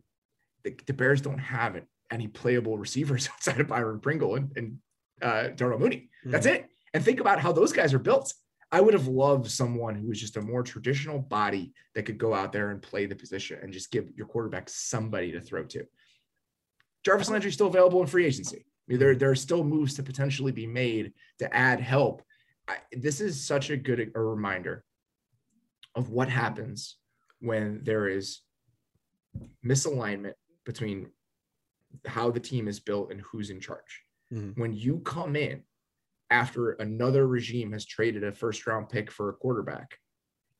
the, 0.63 0.75
the 0.87 0.93
Bears 0.93 1.21
don't 1.21 1.39
have 1.39 1.75
any 2.11 2.27
playable 2.27 2.77
receivers 2.77 3.29
outside 3.33 3.59
of 3.59 3.67
Byron 3.67 3.99
Pringle 3.99 4.35
and, 4.35 4.51
and 4.55 4.77
uh, 5.21 5.47
Darnell 5.55 5.79
Mooney. 5.79 6.09
That's 6.23 6.47
mm-hmm. 6.47 6.55
it. 6.55 6.69
And 6.93 7.03
think 7.03 7.19
about 7.19 7.39
how 7.39 7.51
those 7.51 7.73
guys 7.73 7.93
are 7.93 7.99
built. 7.99 8.33
I 8.71 8.81
would 8.81 8.93
have 8.93 9.07
loved 9.07 9.49
someone 9.49 9.95
who 9.95 10.07
was 10.07 10.19
just 10.19 10.37
a 10.37 10.41
more 10.41 10.63
traditional 10.63 11.19
body 11.19 11.73
that 11.93 12.03
could 12.03 12.17
go 12.17 12.33
out 12.33 12.51
there 12.51 12.71
and 12.71 12.81
play 12.81 13.05
the 13.05 13.15
position 13.15 13.59
and 13.61 13.71
just 13.71 13.91
give 13.91 14.09
your 14.15 14.27
quarterback 14.27 14.69
somebody 14.69 15.31
to 15.31 15.39
throw 15.39 15.63
to. 15.65 15.85
Jarvis 17.03 17.29
Landry 17.29 17.51
still 17.51 17.67
available 17.67 18.01
in 18.01 18.07
free 18.07 18.25
agency. 18.25 18.65
I 18.65 18.91
mean, 18.91 18.99
there, 18.99 19.15
there 19.15 19.29
are 19.29 19.35
still 19.35 19.63
moves 19.63 19.93
to 19.95 20.03
potentially 20.03 20.51
be 20.51 20.67
made 20.67 21.13
to 21.39 21.55
add 21.55 21.79
help. 21.79 22.23
I, 22.67 22.77
this 22.91 23.21
is 23.21 23.45
such 23.45 23.69
a 23.69 23.77
good 23.77 24.11
a 24.15 24.19
reminder 24.19 24.83
of 25.95 26.09
what 26.09 26.29
happens 26.29 26.97
when 27.39 27.81
there 27.83 28.07
is 28.07 28.41
misalignment 29.65 30.33
between 30.65 31.11
how 32.05 32.31
the 32.31 32.39
team 32.39 32.67
is 32.67 32.79
built 32.79 33.11
and 33.11 33.21
who's 33.21 33.49
in 33.49 33.59
charge. 33.59 34.01
Mm-hmm. 34.33 34.59
When 34.59 34.73
you 34.73 34.99
come 34.99 35.35
in 35.35 35.63
after 36.29 36.71
another 36.71 37.27
regime 37.27 37.71
has 37.73 37.85
traded 37.85 38.23
a 38.23 38.31
first 38.31 38.65
round 38.65 38.89
pick 38.89 39.11
for 39.11 39.29
a 39.29 39.33
quarterback, 39.33 39.97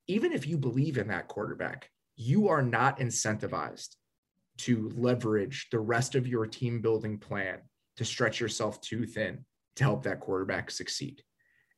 even 0.08 0.32
if 0.32 0.48
you 0.48 0.58
believe 0.58 0.98
in 0.98 1.08
that 1.08 1.28
quarterback, 1.28 1.90
you 2.16 2.48
are 2.48 2.62
not 2.62 3.00
incentivized 3.00 3.96
to 4.58 4.92
leverage 4.96 5.68
the 5.72 5.80
rest 5.80 6.16
of 6.16 6.28
your 6.28 6.46
team 6.46 6.82
building 6.82 7.18
plan 7.18 7.60
to 7.98 8.06
stretch 8.06 8.40
yourself 8.40 8.80
too 8.82 9.06
thin 9.06 9.44
to 9.76 9.84
help 9.84 10.04
that 10.04 10.20
quarterback 10.20 10.72
succeed. 10.72 11.22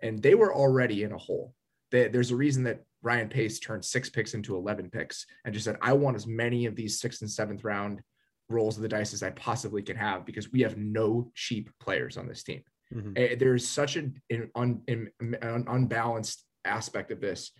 And 0.01 0.21
they 0.21 0.35
were 0.35 0.53
already 0.53 1.03
in 1.03 1.11
a 1.11 1.17
hole. 1.17 1.53
There's 1.89 2.31
a 2.31 2.35
reason 2.35 2.63
that 2.63 2.83
Ryan 3.01 3.29
Pace 3.29 3.59
turned 3.59 3.85
six 3.85 4.09
picks 4.09 4.33
into 4.33 4.55
11 4.55 4.89
picks 4.89 5.25
and 5.45 5.53
just 5.53 5.65
said, 5.65 5.77
I 5.81 5.93
want 5.93 6.17
as 6.17 6.27
many 6.27 6.65
of 6.65 6.75
these 6.75 6.99
sixth 6.99 7.21
and 7.21 7.31
seventh 7.31 7.63
round 7.63 8.01
rolls 8.49 8.77
of 8.77 8.83
the 8.83 8.89
dice 8.89 9.13
as 9.13 9.23
I 9.23 9.31
possibly 9.31 9.81
can 9.81 9.97
have 9.97 10.25
because 10.25 10.51
we 10.51 10.61
have 10.61 10.77
no 10.77 11.31
cheap 11.35 11.69
players 11.79 12.17
on 12.17 12.27
this 12.27 12.43
team. 12.43 12.63
Mm-hmm. 12.93 13.13
Eh, 13.15 13.35
there's 13.37 13.67
such 13.67 13.95
an, 13.95 14.21
an, 14.29 14.49
un, 14.55 14.81
an, 14.87 15.65
unbalanced 15.67 16.43
aspect 16.63 17.11
of 17.11 17.19
this 17.19 17.51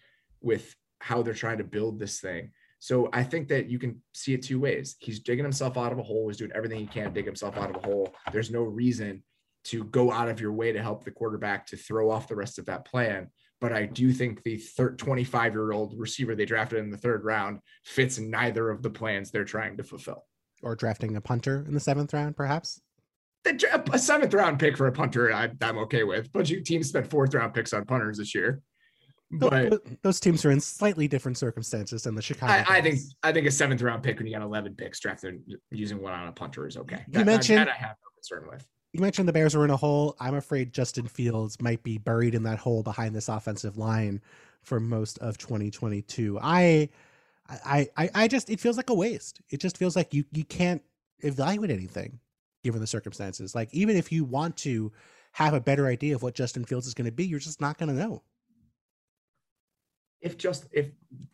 with 0.42 0.74
how 1.00 1.22
they're 1.22 1.34
trying 1.34 1.58
to 1.58 1.64
build 1.64 2.00
this 2.00 2.20
thing. 2.20 2.52
So 2.80 3.10
I 3.12 3.24
think 3.24 3.48
that 3.50 3.70
you 3.70 3.80
can 3.80 4.02
see 4.14 4.34
it 4.34 4.44
two 4.44 4.60
ways. 4.60 4.96
He's 5.00 5.20
digging 5.20 5.44
himself 5.46 5.78
out 5.78 5.92
of 5.92 6.00
a 6.00 6.04
hole. 6.04 6.28
He's 6.28 6.38
doing 6.38 6.52
everything 6.56 6.80
he 6.80 6.86
can 6.86 7.06
to 7.06 7.12
dig 7.12 7.26
himself 7.26 7.58
out 7.58 7.70
of 7.70 7.84
a 7.84 7.86
hole. 7.86 8.14
There's 8.32 8.52
no 8.52 8.62
reason 8.62 9.24
to 9.66 9.84
go 9.86 10.12
out 10.12 10.30
of 10.30 10.40
your 10.40 10.54
way 10.54 10.72
to 10.72 10.82
help 10.82 11.04
the 11.04 11.12
quarterback 11.12 11.66
to 11.68 11.76
throw 11.78 12.10
off 12.10 12.28
the 12.28 12.36
rest 12.36 12.60
of 12.60 12.66
that 12.68 12.86
plan. 12.86 13.28
But 13.60 13.74
I 13.74 13.88
do 13.88 14.14
think 14.14 14.44
the 14.44 14.62
25 14.98 15.54
year 15.54 15.72
old 15.72 15.96
receiver 15.98 16.36
they 16.36 16.46
drafted 16.46 16.80
in 16.80 16.92
the 16.92 16.98
third 16.98 17.26
round 17.26 17.60
fits 17.84 18.20
neither 18.20 18.70
of 18.70 18.84
the 18.84 18.90
plans 18.92 19.32
they're 19.32 19.44
trying 19.44 19.78
to 19.78 19.84
fulfill. 19.84 20.24
Or 20.64 20.76
drafting 20.76 21.16
a 21.16 21.22
punter 21.22 21.64
in 21.68 21.74
the 21.74 21.80
seventh 21.80 22.14
round, 22.14 22.36
perhaps? 22.36 22.82
A 23.46 24.00
seventh 24.00 24.34
round 24.34 24.60
pick 24.60 24.76
for 24.76 24.88
a 24.88 24.92
punter, 24.92 25.34
I, 25.34 25.50
am 25.62 25.78
okay 25.80 26.04
with. 26.04 26.32
But 26.34 26.50
of 26.50 26.64
teams 26.64 26.90
spent 26.90 27.08
fourth 27.08 27.34
round 27.34 27.54
picks 27.54 27.72
on 27.74 27.86
punters 27.86 28.18
this 28.18 28.36
year. 28.36 28.62
But 29.30 29.82
those 30.04 30.20
teams 30.20 30.46
are 30.46 30.52
in 30.52 30.60
slightly 30.60 31.08
different 31.08 31.38
circumstances 31.38 32.04
than 32.04 32.16
the 32.16 32.22
Chicago. 32.22 32.54
I, 32.54 32.78
I 32.78 32.82
think 32.82 33.00
I 33.24 33.32
think 33.32 33.46
a 33.46 33.52
seventh 33.52 33.82
round 33.82 34.04
pick 34.04 34.18
when 34.18 34.28
you 34.28 34.34
got 34.34 34.42
11 34.42 34.76
picks 34.76 35.00
drafted 35.00 35.42
using 35.70 36.02
one 36.02 36.14
on 36.14 36.28
a 36.28 36.32
punter 36.32 36.68
is 36.68 36.78
okay. 36.78 37.04
You 37.08 37.20
that, 37.20 37.26
mentioned 37.26 37.60
that 37.60 37.70
I 37.70 37.74
have 37.74 37.96
no 38.02 38.10
concern 38.16 38.48
with. 38.50 38.66
You 38.94 39.02
mentioned 39.02 39.28
the 39.28 39.34
Bears 39.34 39.56
were 39.56 39.66
in 39.66 39.72
a 39.72 39.78
hole. 39.78 40.16
I'm 40.20 40.36
afraid 40.36 40.74
Justin 40.74 41.08
Fields 41.08 41.62
might 41.62 41.84
be 41.84 41.98
buried 41.98 42.36
in 42.36 42.44
that 42.44 42.58
hole 42.58 42.84
behind 42.84 43.14
this 43.14 43.28
offensive 43.28 43.78
line 43.78 44.22
for 44.64 44.80
most 44.80 45.20
of 45.20 45.38
2022. 45.38 46.40
I, 46.42 46.90
I, 47.50 47.88
I, 47.96 48.10
I 48.14 48.28
just 48.28 48.50
it 48.50 48.60
feels 48.60 48.78
like 48.78 48.90
a 48.90 48.94
waste. 48.94 49.42
It 49.50 49.60
just 49.60 49.78
feels 49.78 49.96
like 49.96 50.14
you 50.14 50.26
you 50.32 50.44
can't 50.44 50.82
evaluate 51.20 51.72
anything 51.72 52.20
given 52.64 52.82
the 52.82 52.88
circumstances. 52.88 53.56
Like 53.56 53.74
even 53.74 53.96
if 53.96 54.12
you 54.12 54.24
want 54.26 54.58
to 54.58 54.92
have 55.34 55.54
a 55.54 55.62
better 55.62 55.88
idea 55.88 56.16
of 56.16 56.24
what 56.24 56.34
Justin 56.36 56.66
Fields 56.66 56.88
is 56.88 56.94
going 56.94 57.06
to 57.06 57.12
be, 57.12 57.26
you're 57.26 57.40
just 57.40 57.62
not 57.62 57.78
going 57.78 57.90
to 57.90 57.96
know 57.96 58.24
if 60.22 60.38
just 60.38 60.66
if 60.72 60.90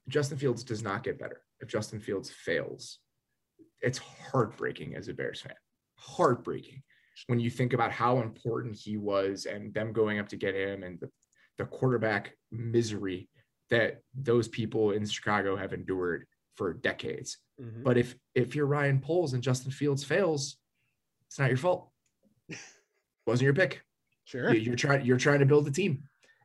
Justin 0.07 0.37
Fields 0.37 0.63
does 0.63 0.83
not 0.83 1.03
get 1.03 1.19
better, 1.19 1.41
if 1.59 1.69
Justin 1.69 1.99
Fields 1.99 2.29
fails, 2.29 2.99
it's 3.81 3.97
heartbreaking 3.97 4.95
as 4.95 5.07
a 5.07 5.13
Bears 5.13 5.41
fan. 5.41 5.55
Heartbreaking 5.95 6.83
when 7.27 7.39
you 7.39 7.49
think 7.49 7.73
about 7.73 7.91
how 7.91 8.19
important 8.21 8.75
he 8.75 8.97
was 8.97 9.45
and 9.45 9.73
them 9.73 9.93
going 9.93 10.19
up 10.19 10.27
to 10.27 10.35
get 10.35 10.55
him 10.55 10.83
and 10.83 10.99
the, 10.99 11.09
the 11.59 11.65
quarterback 11.65 12.33
misery 12.51 13.29
that 13.73 14.01
those 14.13 14.47
people 14.47 14.91
in 14.91 15.03
Chicago 15.03 15.55
have 15.55 15.73
endured 15.73 16.27
for 16.55 16.73
decades. 16.73 17.39
Mm-hmm. 17.59 17.81
But 17.81 17.97
if 17.97 18.15
if 18.35 18.55
you're 18.55 18.67
Ryan 18.67 18.99
Poles 18.99 19.33
and 19.33 19.41
Justin 19.41 19.71
Fields 19.71 20.03
fails, 20.03 20.57
it's 21.27 21.39
not 21.39 21.49
your 21.49 21.57
fault. 21.57 21.89
Wasn't 23.25 23.43
your 23.43 23.55
pick. 23.55 23.81
Sure. 24.25 24.53
You, 24.53 24.73
are 24.73 24.75
trying 24.75 25.05
you're 25.05 25.17
trying 25.17 25.39
to 25.39 25.47
build 25.47 25.67
a 25.67 25.71
team. 25.71 26.03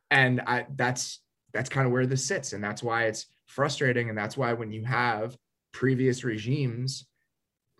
And 0.09 0.41
I 0.41 0.65
that's 0.75 1.21
that's 1.53 1.69
kind 1.69 1.85
of 1.85 1.93
where 1.93 2.07
this 2.07 2.25
sits. 2.25 2.53
And 2.53 2.63
that's 2.63 2.81
why 2.81 3.03
it's 3.03 3.27
frustrating. 3.45 4.09
And 4.09 4.17
that's 4.17 4.35
why 4.35 4.53
when 4.53 4.71
you 4.71 4.83
have 4.85 5.37
previous 5.71 6.23
regimes 6.23 7.05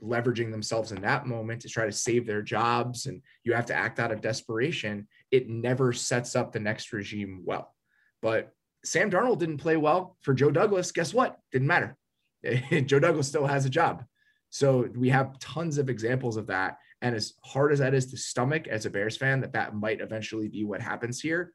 leveraging 0.01 0.51
themselves 0.51 0.91
in 0.91 1.01
that 1.01 1.25
moment 1.25 1.61
to 1.63 1.69
try 1.69 1.85
to 1.85 1.91
save 1.91 2.27
their 2.27 2.43
jobs 2.43 3.07
and 3.07 3.21
you 3.43 3.53
have 3.53 3.65
to 3.65 3.75
act 3.75 3.99
out 3.99 4.11
of 4.11 4.21
desperation, 4.21 5.07
it 5.31 5.49
never 5.49 5.91
sets 5.91 6.35
up 6.35 6.51
the 6.51 6.59
next 6.59 6.93
regime 6.93 7.41
well. 7.43 7.73
But 8.21 8.53
Sam 8.83 9.11
Darnold 9.11 9.39
didn't 9.39 9.57
play 9.57 9.77
well 9.77 10.17
for 10.21 10.33
Joe 10.33 10.51
Douglas. 10.51 10.91
Guess 10.91 11.13
what? 11.13 11.37
Didn't 11.51 11.67
matter. 11.67 11.97
Joe 12.85 12.99
Douglas 12.99 13.27
still 13.27 13.45
has 13.45 13.65
a 13.65 13.69
job. 13.69 14.03
So 14.49 14.87
we 14.95 15.09
have 15.09 15.37
tons 15.39 15.77
of 15.77 15.89
examples 15.89 16.37
of 16.37 16.47
that. 16.47 16.77
And 17.01 17.15
as 17.15 17.33
hard 17.43 17.71
as 17.71 17.79
that 17.79 17.93
is 17.93 18.07
to 18.07 18.17
stomach 18.17 18.67
as 18.67 18.85
a 18.85 18.89
Bears 18.89 19.17
fan, 19.17 19.41
that 19.41 19.53
that 19.53 19.75
might 19.75 20.01
eventually 20.01 20.47
be 20.47 20.63
what 20.63 20.81
happens 20.81 21.19
here. 21.19 21.53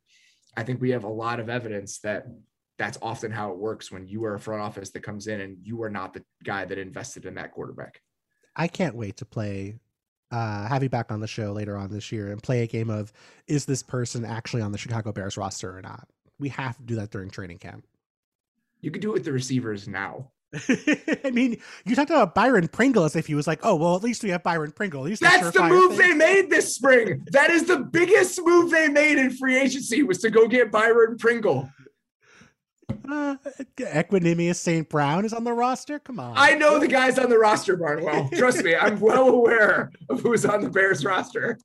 I 0.57 0.63
think 0.63 0.81
we 0.81 0.91
have 0.91 1.05
a 1.05 1.09
lot 1.09 1.41
of 1.41 1.49
evidence 1.49 1.99
that 2.01 2.27
that's 2.79 2.99
often 3.03 3.31
how 3.31 3.51
it 3.51 3.59
works 3.59 3.91
when 3.91 4.07
you 4.07 4.25
are 4.25 4.35
a 4.35 4.41
front 4.41 4.63
office 4.63 4.91
that 4.91 5.03
comes 5.03 5.27
in 5.27 5.41
and 5.41 5.59
you 5.63 5.83
are 5.83 5.91
not 5.91 6.15
the 6.15 6.25
guy 6.45 6.65
that 6.65 6.79
invested 6.79 7.27
in 7.27 7.35
that 7.35 7.53
quarterback. 7.53 8.01
I 8.57 8.69
can't 8.69 8.95
wait 8.95 9.17
to 9.19 9.25
play 9.25 9.79
uh, 10.35 10.67
have 10.67 10.83
you 10.83 10.89
back 10.89 11.13
on 11.13 11.21
the 11.21 11.29
show 11.29 11.53
later 11.53 11.77
on 11.77 11.91
this 11.91 12.11
year 12.11 12.33
and 12.33 12.43
play 12.43 12.63
a 12.63 12.67
game 12.67 12.91
of 12.91 13.13
is 13.47 13.65
this 13.67 13.83
person 13.85 14.25
actually 14.25 14.63
on 14.63 14.73
the 14.73 14.79
Chicago 14.79 15.13
Bears 15.13 15.37
roster 15.37 15.77
or 15.77 15.81
not? 15.81 16.09
We 16.39 16.49
have 16.51 16.77
to 16.77 16.83
do 16.83 16.97
that 16.97 17.11
during 17.11 17.31
training 17.31 17.59
camp. 17.59 17.87
You 18.81 18.91
could 18.91 19.03
do 19.03 19.11
it 19.11 19.15
with 19.15 19.25
the 19.25 19.33
receivers 19.33 19.89
now. 19.89 20.31
I 21.25 21.31
mean, 21.33 21.57
you 21.85 21.97
talked 21.97 22.11
about 22.11 22.35
Byron 22.35 22.69
Pringle 22.69 23.05
as 23.05 23.17
if 23.17 23.27
he 23.27 23.35
was 23.35 23.47
like, 23.47 23.61
oh, 23.63 23.75
well, 23.75 23.97
at 23.97 24.03
least 24.03 24.23
we 24.23 24.31
have 24.31 24.43
Byron 24.43 24.73
Pringle. 24.73 25.07
At 25.07 25.19
That's 25.19 25.51
the 25.51 25.65
move 25.65 25.97
thing. 25.97 26.11
they 26.11 26.15
made 26.15 26.51
this 26.51 26.75
spring. 26.75 27.25
That 27.33 27.51
is 27.51 27.65
the 27.65 27.79
biggest 27.79 28.41
move 28.45 28.71
they 28.71 28.89
made 28.89 29.19
in 29.19 29.31
free 29.31 29.57
agency 29.57 30.03
was 30.03 30.19
to 30.19 30.31
go 30.31 30.47
get 30.47 30.71
Byron 30.71 31.17
Pringle. 31.19 31.71
Uh, 33.09 33.37
Equanimeous 33.79 34.57
St. 34.57 34.89
Brown 34.89 35.25
is 35.25 35.33
on 35.33 35.45
the 35.45 35.53
roster. 35.53 35.99
Come 35.99 36.21
on. 36.21 36.35
I 36.37 36.55
know 36.55 36.79
the 36.79 36.89
guys 36.89 37.19
on 37.19 37.31
the 37.31 37.39
roster, 37.39 37.77
Barnwell. 37.77 38.29
Trust 38.35 38.63
me, 38.63 38.77
I'm 38.77 39.01
well 39.01 39.29
aware 39.29 39.91
of 40.09 40.21
who's 40.21 40.45
on 40.45 40.61
the 40.61 40.71
Bears 40.71 41.05
roster. 41.05 41.59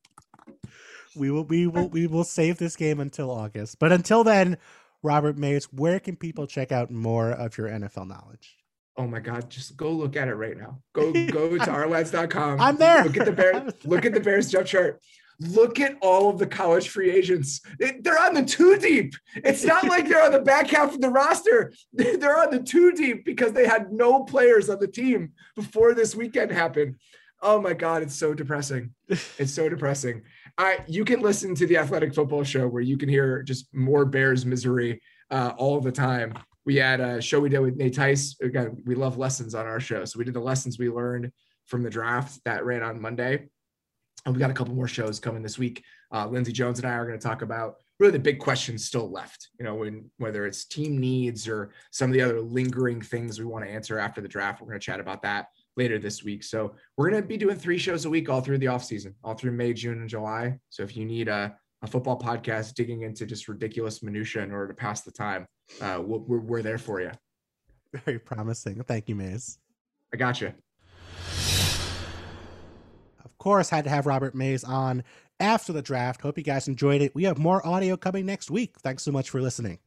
We 1.20 1.30
will 1.30 1.44
we 1.44 1.68
will 1.68 1.90
we 1.90 2.08
will 2.08 2.24
save 2.24 2.58
this 2.58 2.76
game 2.76 3.00
until 3.00 3.30
August. 3.30 3.78
But 3.80 3.92
until 3.92 4.24
then, 4.24 4.58
Robert 5.04 5.38
Mays, 5.38 5.66
where 5.66 6.00
can 6.00 6.16
people 6.16 6.48
check 6.48 6.72
out 6.72 6.90
more 6.90 7.32
of 7.32 7.58
your 7.58 7.68
NFL 7.68 8.08
knowledge? 8.08 8.56
Oh 8.98 9.08
my 9.08 9.20
God, 9.20 9.50
just 9.50 9.78
go 9.78 9.92
look 9.92 10.16
at 10.16 10.28
it 10.28 10.36
right 10.36 10.58
now. 10.58 10.80
Go 10.94 11.12
go 11.28 11.58
to 11.58 11.66
ourlads.com. 11.66 12.60
I'm 12.60 12.78
there. 12.78 13.04
Look 13.04 13.18
at 13.18 13.26
the 13.26 13.32
Bears. 13.32 13.74
Look 13.86 14.06
at 14.06 14.14
the 14.14 14.20
Bears 14.20 14.52
depth 14.52 14.70
chart. 14.70 15.02
Look 15.42 15.80
at 15.80 15.96
all 16.02 16.30
of 16.30 16.38
the 16.38 16.48
college 16.48 16.90
free 16.90 17.10
agents. 17.10 17.62
They're 17.80 18.20
on 18.20 18.34
the 18.34 18.44
two 18.44 18.78
deep. 18.78 19.14
It's 19.36 19.64
not 19.64 19.86
like 19.86 20.10
they're 20.10 20.24
on 20.24 20.34
the 20.34 20.42
back 20.42 20.68
half 20.68 20.94
of 20.94 21.00
the 21.00 21.10
roster. 21.10 21.72
They're 21.94 22.38
on 22.38 22.52
the 22.52 22.60
two 22.60 22.92
deep 22.92 23.24
because 23.24 23.54
they 23.54 23.66
had 23.66 23.90
no 23.94 24.26
players 24.26 24.70
on 24.70 24.80
the 24.80 24.88
team 24.88 25.32
before 25.56 25.94
this 25.94 26.14
weekend 26.14 26.52
happened. 26.52 26.96
Oh 27.42 27.62
my 27.62 27.74
God, 27.74 28.04
it's 28.04 28.18
so 28.18 28.34
depressing. 28.34 28.94
It's 29.08 29.54
so 29.54 29.70
depressing. 29.70 30.24
I 30.60 30.80
you 30.88 31.06
can 31.06 31.22
listen 31.22 31.56
to 31.56 31.66
the 31.66 31.78
Athletic 31.78 32.14
Football 32.14 32.44
Show 32.44 32.68
where 32.68 32.82
you 32.82 32.98
can 32.98 33.08
hear 33.08 33.42
just 33.42 33.74
more 33.74 34.06
Bears 34.06 34.46
misery 34.46 35.02
uh, 35.32 35.54
all 35.58 35.80
the 35.80 35.92
time. 35.92 36.34
We 36.66 36.76
had 36.76 37.00
a 37.00 37.22
show 37.22 37.40
we 37.40 37.48
did 37.48 37.60
with 37.60 37.78
Nate 37.78 37.96
Tice. 37.96 38.36
Again, 38.42 38.84
we 38.86 38.94
love 38.94 39.18
lessons 39.18 39.56
on 39.56 39.66
our 39.66 39.80
show, 39.80 40.04
so 40.04 40.20
we 40.20 40.26
did 40.26 40.34
the 40.34 40.42
lessons 40.42 40.78
we 40.78 40.90
learned 40.90 41.32
from 41.66 41.82
the 41.82 41.90
draft 41.90 42.42
that 42.44 42.66
ran 42.66 42.84
on 42.84 43.02
Monday. 43.02 43.48
And 44.26 44.36
we 44.36 44.40
got 44.40 44.52
a 44.52 44.54
couple 44.54 44.76
more 44.76 44.88
shows 44.88 45.18
coming 45.18 45.42
this 45.42 45.58
week. 45.58 45.82
Uh, 46.14 46.28
Lindsey 46.28 46.52
Jones 46.52 46.78
and 46.80 46.88
I 46.88 46.92
are 46.92 47.08
going 47.08 47.18
to 47.18 47.26
talk 47.26 47.42
about 47.42 47.76
really 47.98 48.12
the 48.12 48.20
big 48.20 48.40
questions 48.40 48.84
still 48.84 49.10
left. 49.10 49.48
You 49.58 49.64
know, 49.64 49.76
when 49.76 50.12
whether 50.18 50.46
it's 50.46 50.66
team 50.66 51.00
needs 51.00 51.48
or 51.48 51.72
some 51.92 52.10
of 52.10 52.14
the 52.14 52.22
other 52.22 52.42
lingering 52.42 53.02
things 53.02 53.40
we 53.40 53.46
want 53.46 53.64
to 53.64 53.72
answer 53.72 53.98
after 53.98 54.20
the 54.20 54.28
draft. 54.28 54.60
We're 54.60 54.68
going 54.68 54.80
to 54.80 54.86
chat 54.86 55.00
about 55.00 55.22
that 55.22 55.48
later 55.78 56.00
this 56.00 56.24
week. 56.24 56.44
So 56.44 56.76
we're 56.98 57.10
going 57.10 57.22
to 57.22 57.28
be 57.28 57.38
doing 57.38 57.58
three 57.58 57.78
shows 57.78 58.06
a 58.06 58.10
week 58.10 58.30
all 58.30 58.42
through 58.42 58.58
the 58.58 58.68
off 58.68 58.84
season, 58.84 59.16
all 59.24 59.34
through 59.34 59.52
May, 59.52 59.74
June, 59.74 60.00
and 60.00 60.10
July. 60.10 60.60
So 60.70 60.84
if 60.84 60.96
you 60.96 61.06
need 61.06 61.28
a, 61.28 61.56
a 61.82 61.88
football 61.88 62.20
podcast 62.20 62.74
digging 62.74 63.02
into 63.02 63.26
just 63.26 63.48
ridiculous 63.48 64.04
minutia 64.04 64.44
in 64.44 64.52
order 64.52 64.68
to 64.68 64.74
pass 64.74 65.02
the 65.02 65.12
time, 65.12 65.46
uh, 65.82 66.02
we're, 66.04 66.40
we're 66.40 66.62
there 66.62 66.78
for 66.78 67.02
you. 67.02 67.12
Very 68.06 68.20
promising. 68.20 68.84
Thank 68.84 69.10
you, 69.10 69.16
Mays. 69.16 69.58
I 70.14 70.18
got 70.18 70.42
you. 70.42 70.54
Of 73.24 73.38
course, 73.38 73.70
had 73.70 73.86
to 73.86 73.90
have 73.90 74.06
Robert 74.06 74.36
Mays 74.36 74.64
on 74.64 75.04
after 75.40 75.72
the 75.72 75.82
draft. 75.82 76.22
Hope 76.22 76.38
you 76.38 76.44
guys 76.44 76.68
enjoyed 76.68 77.02
it. 77.02 77.16
We 77.16 77.24
have 77.24 77.38
more 77.38 77.66
audio 77.66 77.96
coming 77.96 78.26
next 78.26 78.52
week. 78.52 78.80
Thanks 78.80 79.04
so 79.04 79.12
much 79.12 79.30
for 79.30 79.42
listening. 79.42 79.80